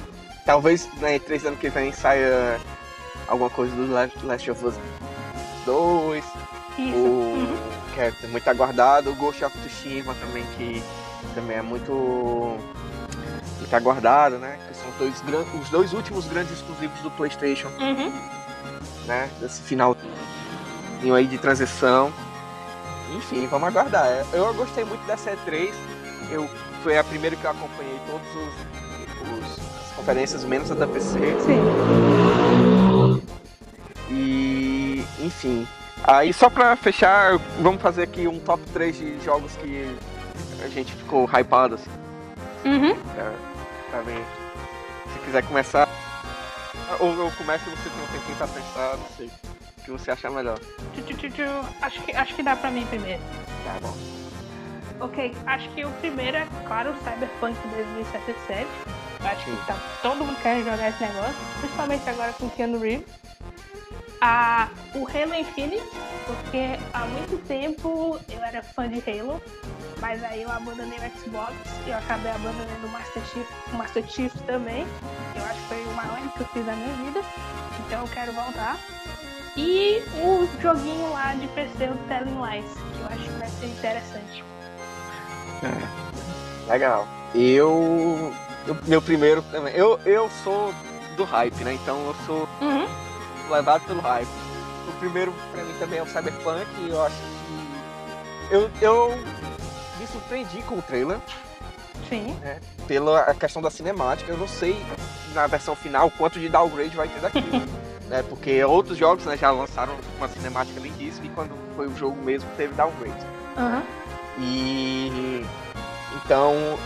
Talvez 0.45 0.87
na 1.01 1.09
né, 1.09 1.19
E3 1.19 1.47
ano 1.47 1.57
que 1.57 1.69
vem 1.69 1.91
saia 1.91 2.59
alguma 3.27 3.49
coisa 3.49 3.75
do 3.75 3.91
Last 3.91 4.51
of 4.51 4.65
Us 4.65 4.75
2. 5.69 6.25
Isso. 6.25 6.97
O, 6.97 7.35
uhum. 7.35 7.57
Que 7.93 8.01
é 8.01 8.13
muito 8.29 8.47
aguardado. 8.49 9.11
O 9.11 9.15
Ghost 9.15 9.43
of 9.43 9.55
Tsushima 9.59 10.15
também, 10.15 10.43
que 10.57 10.81
também 11.35 11.57
é 11.57 11.61
muito 11.61 12.57
muito 13.59 13.75
aguardado, 13.75 14.37
né? 14.37 14.57
Que 14.67 14.75
são 14.75 14.89
dois, 14.97 15.21
os 15.61 15.69
dois 15.69 15.93
últimos 15.93 16.25
grandes 16.25 16.53
exclusivos 16.53 16.99
do 17.01 17.11
PlayStation, 17.11 17.67
uhum. 17.79 18.11
né? 19.05 19.29
Desse 19.39 19.61
final 19.61 19.95
aí 21.15 21.27
de 21.27 21.37
transição. 21.37 22.11
Enfim, 23.15 23.47
vamos 23.47 23.67
aguardar. 23.67 24.07
Eu 24.33 24.53
gostei 24.53 24.83
muito 24.85 25.05
dessa 25.05 25.31
E3. 25.31 25.71
Eu 26.31 26.49
foi 26.83 26.97
a 26.97 27.03
primeira 27.03 27.35
que 27.35 27.43
eu 27.43 27.51
acompanhei 27.51 27.99
todos 28.07 28.27
os, 28.35 28.53
os 29.29 29.59
as 29.81 29.95
conferências 29.95 30.43
menos 30.43 30.71
a 30.71 30.75
da 30.75 30.87
PC. 30.87 31.19
Sim. 31.45 31.59
E 34.09 34.68
enfim. 35.19 35.67
Aí 36.03 36.31
só 36.33 36.49
pra 36.49 36.75
fechar, 36.75 37.37
vamos 37.59 37.81
fazer 37.81 38.03
aqui 38.03 38.27
um 38.27 38.39
top 38.39 38.63
3 38.71 38.97
de 38.97 39.19
jogos 39.23 39.55
que 39.57 39.95
a 40.63 40.67
gente 40.69 40.93
ficou 40.93 41.25
hypado 41.25 41.75
assim. 41.75 41.89
Uhum. 42.65 42.91
É 43.17 43.33
pra 43.89 44.01
mim. 44.03 44.23
Se 45.13 45.19
quiser 45.19 45.43
começar. 45.43 45.87
Ou 46.99 47.13
eu 47.13 47.31
começo 47.31 47.69
e 47.69 47.71
você 47.71 47.89
tem 47.89 48.03
um 48.03 48.07
tempinho 48.07 48.37
pra 48.37 48.47
pensar, 48.47 48.97
não 48.97 49.07
sei. 49.17 49.27
O 49.27 49.81
que 49.83 49.91
você 49.91 50.11
achar 50.11 50.31
melhor. 50.31 50.59
Acho 51.81 52.01
que, 52.01 52.15
acho 52.15 52.35
que 52.35 52.43
dá 52.43 52.55
pra 52.55 52.71
mim 52.71 52.85
primeiro. 52.87 53.21
Tá 53.63 53.77
bom. 53.81 53.95
Ok, 55.01 55.33
acho 55.45 55.69
que 55.69 55.85
o 55.85 55.91
primeiro 55.91 56.35
é, 56.37 56.47
claro, 56.67 56.91
o 56.91 56.97
Cyberpunk 56.97 57.55
2077. 57.69 58.67
Acho 59.21 59.45
que 59.45 59.65
tá 59.65 59.75
todo 60.01 60.25
mundo 60.25 60.41
querendo 60.41 60.65
jogar 60.65 60.89
esse 60.89 61.01
negócio, 61.01 61.35
principalmente 61.59 62.09
agora 62.09 62.33
com 62.33 62.49
Keanu 62.49 62.79
Reeves. 62.79 63.07
Ah, 64.21 64.67
o 64.95 65.07
Halo 65.07 65.33
Infinite, 65.33 65.81
porque 66.25 66.77
há 66.93 67.05
muito 67.05 67.37
tempo 67.47 68.19
eu 68.29 68.43
era 68.43 68.61
fã 68.61 68.89
de 68.89 68.99
Halo, 69.09 69.41
mas 70.01 70.21
aí 70.25 70.41
eu 70.41 70.51
abandonei 70.51 70.99
o 70.99 71.19
Xbox 71.19 71.53
e 71.87 71.89
eu 71.89 71.97
acabei 71.97 72.31
abandonando 72.31 72.85
o 72.85 72.89
Master 72.89 73.23
Chief, 73.27 73.47
o 73.71 73.75
Master 73.77 74.05
Chief 74.07 74.33
também. 74.45 74.85
Eu 75.35 75.43
acho 75.45 75.61
que 75.61 75.67
foi 75.69 75.83
o 75.85 75.93
maior 75.93 76.17
que 76.33 76.41
eu 76.41 76.47
fiz 76.47 76.65
da 76.65 76.73
minha 76.73 76.93
vida. 76.95 77.21
Então 77.85 78.01
eu 78.01 78.07
quero 78.09 78.33
voltar. 78.33 78.77
E 79.55 80.03
o 80.21 80.47
joguinho 80.61 81.11
lá 81.11 81.33
de 81.35 81.47
PC, 81.47 81.89
o 81.89 81.97
Telling 82.07 82.41
Lies, 82.41 82.73
que 82.73 82.99
eu 82.99 83.07
acho 83.07 83.23
que 83.23 83.39
vai 83.39 83.49
ser 83.49 83.65
interessante. 83.67 84.43
É, 85.63 86.71
legal. 86.71 87.07
Eu, 87.33 88.33
eu. 88.67 88.77
Meu 88.85 89.01
primeiro 89.01 89.41
também. 89.43 89.73
Eu, 89.75 89.97
eu 90.05 90.29
sou 90.43 90.73
do 91.15 91.23
hype, 91.23 91.63
né? 91.63 91.73
Então 91.73 91.97
eu 92.05 92.15
sou 92.25 92.47
uhum. 92.61 93.08
Levado 93.49 93.85
pelo 93.85 94.01
hype. 94.01 94.27
O 94.87 94.91
primeiro 94.99 95.33
pra 95.51 95.63
mim 95.63 95.73
também 95.79 95.99
é 95.99 96.03
o 96.03 96.07
Cyberpunk. 96.07 96.67
E 96.79 96.89
eu 96.89 97.05
acho 97.05 97.15
que. 97.15 98.53
Eu, 98.53 98.71
eu 98.81 99.17
me 99.99 100.07
surpreendi 100.07 100.61
com 100.63 100.75
o 100.75 100.81
trailer. 100.81 101.17
Sim. 102.07 102.35
Né, 102.41 102.59
pela 102.87 103.33
questão 103.35 103.61
da 103.61 103.69
cinemática. 103.69 104.31
Eu 104.31 104.37
não 104.37 104.47
sei 104.47 104.83
na 105.33 105.45
versão 105.47 105.75
final 105.75 106.09
quanto 106.11 106.39
de 106.39 106.49
downgrade 106.49 106.95
vai 106.95 107.07
ter 107.07 107.19
daqui. 107.19 107.41
né, 108.09 108.23
porque 108.27 108.63
outros 108.63 108.97
jogos 108.97 109.25
né, 109.25 109.37
já 109.37 109.51
lançaram 109.51 109.95
uma 110.17 110.27
cinemática 110.27 110.79
lindíssima 110.79 111.27
e 111.27 111.29
quando 111.29 111.55
foi 111.75 111.87
o 111.87 111.95
jogo 111.95 112.19
mesmo 112.21 112.49
teve 112.57 112.73
downgrade. 112.73 113.25
Uhum. 113.57 113.83
E 114.39 115.45
então 116.15 116.77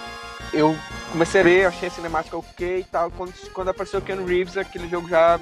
eu 0.52 0.76
comecei 1.12 1.42
a 1.42 1.44
ver, 1.44 1.66
achei 1.66 1.88
a 1.88 1.92
cinemática 1.92 2.38
ok 2.38 2.80
e 2.80 2.84
tal. 2.84 3.10
Quando, 3.12 3.34
quando 3.52 3.70
apareceu 3.70 4.00
o 4.00 4.04
Ken 4.04 4.24
Reeves, 4.24 4.58
aquele 4.58 4.88
jogo 4.90 5.08
já, 5.08 5.40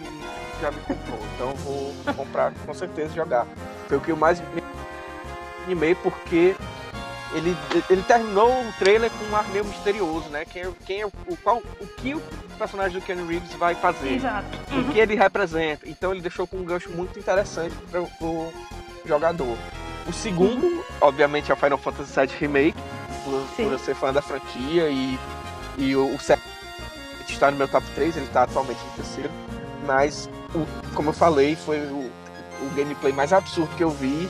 já 0.61 0.71
me 0.71 0.79
comprou. 0.81 1.19
Então 1.35 1.53
vou 1.55 1.93
comprar 2.15 2.53
com 2.65 2.73
certeza 2.73 3.13
jogar. 3.13 3.45
Foi 3.87 3.97
o 3.97 4.01
que 4.01 4.11
eu 4.11 4.17
mais 4.17 4.39
me 4.39 4.63
animei 5.65 5.95
porque 5.95 6.55
ele, 7.33 7.57
ele 7.89 8.03
terminou 8.03 8.49
o 8.49 8.73
trailer 8.77 9.09
com 9.11 9.25
um 9.25 9.35
ar 9.35 9.47
meio 9.49 9.65
misterioso, 9.65 10.29
né? 10.29 10.45
Quem, 10.45 10.63
é, 10.63 10.71
quem 10.85 11.01
é 11.01 11.05
o, 11.05 11.11
qual, 11.43 11.57
o 11.79 11.87
que 11.87 12.13
o 12.13 12.21
personagem 12.57 12.99
do 12.99 13.05
Ken 13.05 13.15
Reeves 13.25 13.53
vai 13.53 13.73
fazer, 13.75 14.15
Exato. 14.15 14.45
Uhum. 14.71 14.81
o 14.81 14.91
que 14.91 14.99
ele 14.99 15.15
representa. 15.15 15.87
Então 15.89 16.11
ele 16.11 16.21
deixou 16.21 16.45
com 16.45 16.57
um 16.57 16.63
gancho 16.63 16.89
muito 16.91 17.17
interessante 17.17 17.75
para 17.89 18.01
o 18.01 18.53
jogador. 19.05 19.57
O 20.07 20.13
segundo, 20.13 20.65
uhum. 20.65 20.83
obviamente, 20.99 21.51
é 21.51 21.53
o 21.53 21.57
Final 21.57 21.77
Fantasy 21.77 22.19
VII 22.19 22.37
Remake, 22.39 22.77
por, 23.23 23.41
por 23.55 23.71
eu 23.71 23.79
ser 23.79 23.95
fã 23.95 24.11
da 24.11 24.21
franquia 24.21 24.89
e, 24.89 25.17
e 25.77 25.95
o, 25.95 26.13
o 26.13 26.19
está 27.29 27.49
no 27.49 27.57
meu 27.57 27.67
top 27.67 27.85
3, 27.95 28.17
ele 28.17 28.25
está 28.25 28.43
atualmente 28.43 28.79
em 28.85 28.95
terceiro. 28.95 29.31
Mas, 29.85 30.29
o, 30.55 30.67
como 30.93 31.09
eu 31.09 31.13
falei, 31.13 31.55
foi 31.55 31.79
o, 31.79 32.09
o 32.61 32.69
gameplay 32.75 33.13
mais 33.13 33.33
absurdo 33.33 33.75
que 33.75 33.83
eu 33.83 33.89
vi 33.89 34.29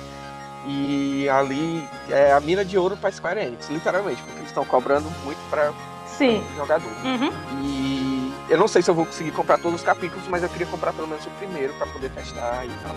e 0.66 1.28
ali 1.30 1.84
é 2.10 2.32
a 2.32 2.40
mina 2.40 2.64
de 2.64 2.78
ouro 2.78 2.96
para 2.96 3.12
Square 3.12 3.40
Enix, 3.40 3.70
literalmente, 3.70 4.22
porque 4.22 4.38
eles 4.40 4.50
estão 4.50 4.64
cobrando 4.66 5.10
muito 5.24 5.40
para 5.50 5.72
o 5.72 6.56
jogador. 6.56 6.92
Uhum. 7.04 7.32
E 7.64 8.34
eu 8.50 8.58
não 8.58 8.68
sei 8.68 8.82
se 8.82 8.90
eu 8.92 8.96
vou 8.96 9.06
conseguir 9.06 9.32
comprar 9.32 9.58
todos 9.58 9.80
os 9.80 9.86
capítulos, 9.86 10.28
mas 10.28 10.44
eu 10.44 10.50
queria 10.50 10.68
comprar 10.68 10.94
pelo 10.94 11.08
menos 11.08 11.26
o 11.26 11.30
primeiro 11.32 11.74
para 11.74 11.88
poder 11.88 12.12
testar 12.12 12.66
e 12.66 12.72
tal. 12.84 12.96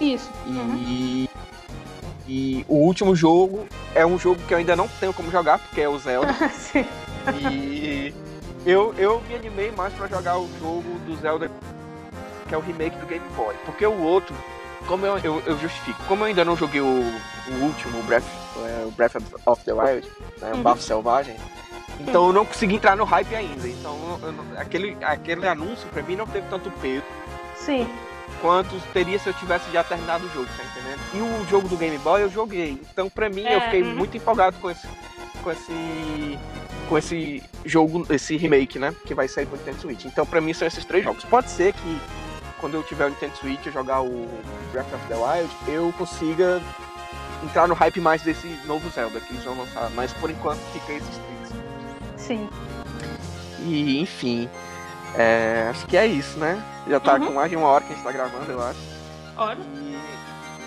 Isso. 0.00 0.28
E, 0.46 1.30
E 2.28 2.64
o 2.68 2.76
último 2.76 3.16
jogo 3.16 3.66
é 3.94 4.04
um 4.06 4.18
jogo 4.18 4.40
que 4.46 4.54
eu 4.54 4.58
ainda 4.58 4.76
não 4.76 4.88
tenho 4.88 5.12
como 5.12 5.30
jogar, 5.30 5.58
porque 5.58 5.80
é 5.80 5.88
o 5.88 5.98
Zelda. 5.98 6.34
E 7.40 8.12
eu, 8.66 8.92
eu 8.98 9.22
me 9.28 9.36
animei 9.36 9.70
mais 9.70 9.94
pra 9.94 10.08
jogar 10.08 10.38
o 10.38 10.48
jogo 10.58 10.98
do 11.06 11.14
Zelda, 11.20 11.48
que 12.48 12.54
é 12.54 12.58
o 12.58 12.60
remake 12.60 12.96
do 12.96 13.06
Game 13.06 13.24
Boy. 13.36 13.54
Porque 13.64 13.86
o 13.86 14.00
outro, 14.02 14.34
como 14.86 15.06
eu, 15.06 15.18
eu, 15.18 15.42
eu 15.46 15.58
justifico, 15.58 16.02
como 16.08 16.22
eu 16.22 16.26
ainda 16.28 16.44
não 16.44 16.56
joguei 16.56 16.80
o, 16.80 16.84
o 16.84 17.54
último, 17.62 17.98
o 17.98 18.02
Breath, 18.02 18.24
é, 18.56 18.84
o 18.86 18.90
Breath 18.90 19.16
of 19.46 19.64
the 19.64 19.72
Wild, 19.72 20.08
né, 20.40 20.52
o 20.52 20.56
Uhum. 20.56 20.62
Bafo 20.62 20.82
Selvagem, 20.82 21.36
então 22.00 22.26
eu 22.28 22.32
não 22.32 22.44
consegui 22.44 22.74
entrar 22.76 22.96
no 22.96 23.04
hype 23.04 23.34
ainda. 23.34 23.68
Então 23.68 24.18
eu 24.22 24.32
não- 24.32 24.60
aquele, 24.60 24.96
aquele 25.02 25.46
anúncio 25.46 25.86
pra 25.90 26.02
mim 26.02 26.16
não 26.16 26.26
teve 26.26 26.46
tanto 26.48 26.70
peso 26.80 27.04
Sim. 27.56 27.86
quanto 28.40 28.74
teria 28.92 29.18
se 29.18 29.28
eu 29.28 29.34
tivesse 29.34 29.70
já 29.70 29.84
terminado 29.84 30.26
o 30.26 30.30
jogo, 30.30 30.48
tá 30.56 30.64
entendendo? 30.64 31.00
E 31.14 31.20
o 31.20 31.46
jogo 31.48 31.68
do 31.68 31.76
Game 31.76 31.96
Boy 31.98 32.22
eu 32.22 32.30
joguei. 32.30 32.80
Então 32.92 33.08
pra 33.08 33.28
mim 33.28 33.42
eu 33.42 33.58
É, 33.58 33.60
fiquei 33.60 33.82
uhum. 33.82 33.94
muito 33.94 34.16
empolgado 34.16 34.56
com 34.60 34.70
esse 34.70 34.86
com 35.44 35.50
esse 35.50 36.38
com 36.88 36.98
esse 36.98 37.42
jogo, 37.64 38.06
esse 38.10 38.36
remake, 38.36 38.78
né, 38.78 38.94
que 39.06 39.14
vai 39.14 39.26
sair 39.28 39.46
pro 39.46 39.56
Nintendo 39.56 39.80
Switch. 39.80 40.04
Então 40.04 40.26
pra 40.26 40.40
mim 40.40 40.52
são 40.52 40.66
esses 40.66 40.84
três 40.84 41.04
jogos. 41.04 41.24
Pode 41.24 41.50
ser 41.50 41.72
que 41.72 42.00
quando 42.62 42.74
eu 42.74 42.82
tiver 42.84 43.06
o 43.06 43.08
Nintendo 43.10 43.36
Switch 43.36 43.66
eu 43.66 43.72
jogar 43.72 44.02
o 44.02 44.28
Breath 44.70 44.94
of 44.94 45.04
the 45.08 45.16
Wild, 45.16 45.50
eu 45.66 45.92
consiga 45.98 46.62
entrar 47.42 47.66
no 47.66 47.74
hype 47.74 48.00
mais 48.00 48.22
desse 48.22 48.46
novo 48.66 48.88
Zelda 48.88 49.18
que 49.20 49.32
eles 49.32 49.42
vão 49.42 49.58
lançar, 49.58 49.90
mas 49.90 50.12
por 50.12 50.30
enquanto 50.30 50.60
fica 50.72 50.92
esses 50.92 51.08
três. 51.08 51.62
Sim. 52.16 52.48
E 53.58 53.98
enfim, 54.00 54.48
é, 55.16 55.66
acho 55.70 55.84
que 55.86 55.96
é 55.96 56.06
isso, 56.06 56.38
né? 56.38 56.62
Já 56.88 57.00
tá 57.00 57.14
Uhum. 57.14 57.26
com 57.26 57.32
mais 57.32 57.50
de 57.50 57.56
uma 57.56 57.66
hora 57.66 57.82
que 57.84 57.92
a 57.92 57.96
gente 57.96 58.04
tá 58.04 58.12
gravando, 58.12 58.52
eu 58.52 58.62
acho. 58.62 58.78
Olha. 59.36 59.58
E, 59.60 59.98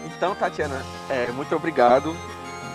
então, 0.06 0.36
Tatiana, 0.36 0.86
é, 1.10 1.28
muito 1.32 1.56
obrigado 1.56 2.14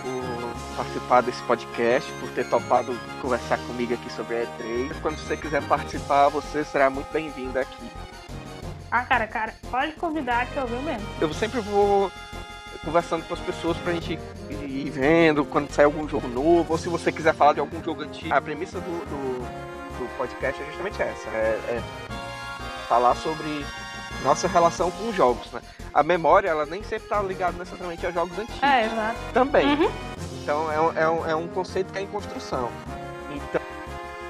por 0.01 0.75
participar 0.77 1.21
desse 1.21 1.41
podcast, 1.43 2.11
por 2.13 2.29
ter 2.29 2.49
topado 2.49 2.97
conversar 3.21 3.59
comigo 3.59 3.93
aqui 3.93 4.11
sobre 4.11 4.35
a 4.35 4.43
E3. 4.45 4.99
Quando 4.99 5.17
você 5.19 5.37
quiser 5.37 5.61
participar, 5.67 6.29
você 6.29 6.63
será 6.63 6.89
muito 6.89 7.11
bem-vinda 7.13 7.61
aqui. 7.61 7.91
Ah, 8.91 9.03
cara, 9.03 9.25
cara, 9.25 9.53
pode 9.69 9.93
convidar 9.93 10.45
que 10.47 10.57
eu 10.57 10.67
venho 10.67 10.81
mesmo. 10.83 11.07
Eu 11.21 11.33
sempre 11.33 11.61
vou 11.61 12.11
conversando 12.83 13.23
com 13.25 13.33
as 13.33 13.39
pessoas 13.39 13.77
pra 13.77 13.93
gente 13.93 14.19
ir 14.49 14.89
vendo 14.89 15.45
quando 15.45 15.71
sai 15.71 15.85
algum 15.85 16.07
jogo 16.09 16.27
novo, 16.27 16.73
ou 16.73 16.77
se 16.77 16.89
você 16.89 17.11
quiser 17.11 17.33
falar 17.33 17.53
de 17.53 17.59
algum 17.59 17.81
jogo 17.83 18.01
antigo. 18.03 18.33
A 18.33 18.41
premissa 18.41 18.79
do, 18.81 19.05
do, 19.05 19.39
do 19.99 20.17
podcast 20.17 20.61
é 20.61 20.65
justamente 20.65 21.01
essa, 21.01 21.29
é, 21.29 21.59
é 21.69 21.81
falar 22.89 23.15
sobre 23.15 23.65
nossa 24.23 24.47
relação 24.47 24.91
com 24.91 25.09
os 25.09 25.15
jogos, 25.15 25.49
né? 25.51 25.61
A 25.93 26.03
memória, 26.03 26.49
ela 26.49 26.65
nem 26.65 26.83
sempre 26.83 27.07
tá 27.07 27.21
ligada 27.21 27.57
necessariamente 27.57 28.05
a 28.05 28.11
jogos 28.11 28.37
antigos 28.37 28.63
É, 28.63 28.85
exato. 28.85 29.17
também. 29.33 29.65
Uhum. 29.67 29.91
Então 30.41 30.71
é 30.71 30.99
é, 30.99 31.31
é 31.31 31.35
um 31.35 31.47
conceito 31.47 31.93
que 31.93 31.99
é 31.99 32.01
em 32.01 32.07
construção. 32.07 32.69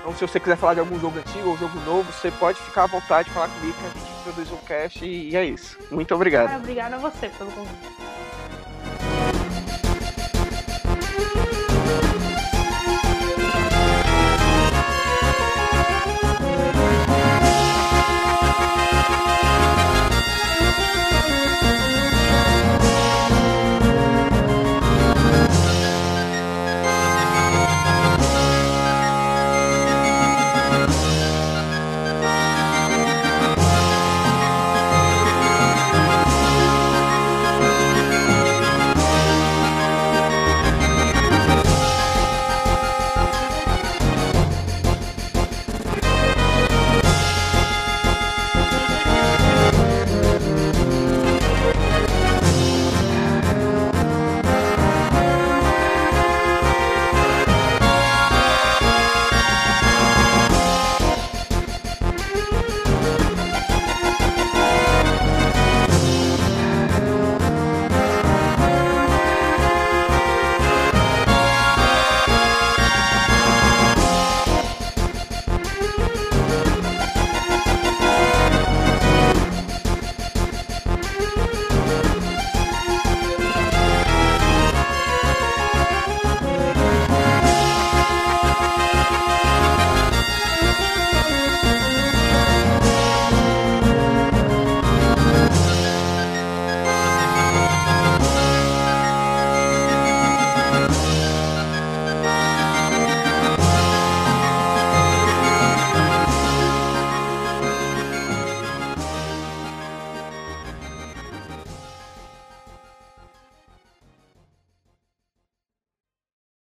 Então, 0.01 0.15
se 0.15 0.21
você 0.21 0.39
quiser 0.39 0.57
falar 0.57 0.73
de 0.73 0.79
algum 0.79 0.99
jogo 0.99 1.19
antigo 1.19 1.49
ou 1.49 1.57
jogo 1.57 1.79
novo, 1.81 2.11
você 2.11 2.31
pode 2.31 2.59
ficar 2.59 2.83
à 2.83 2.87
vontade 2.87 3.29
de 3.29 3.35
falar 3.35 3.49
comigo 3.49 3.73
que 3.77 3.85
a 3.85 3.89
gente 3.89 4.23
produz 4.23 4.51
um 4.51 4.57
cast 4.57 5.05
e, 5.05 5.29
e 5.29 5.35
é 5.35 5.45
isso. 5.45 5.77
Muito 5.91 6.13
obrigado. 6.15 6.51
Ah, 6.51 6.57
obrigada 6.57 6.95
a 6.95 6.99
você 6.99 7.29
pelo 7.29 7.51
convite. 7.51 8.01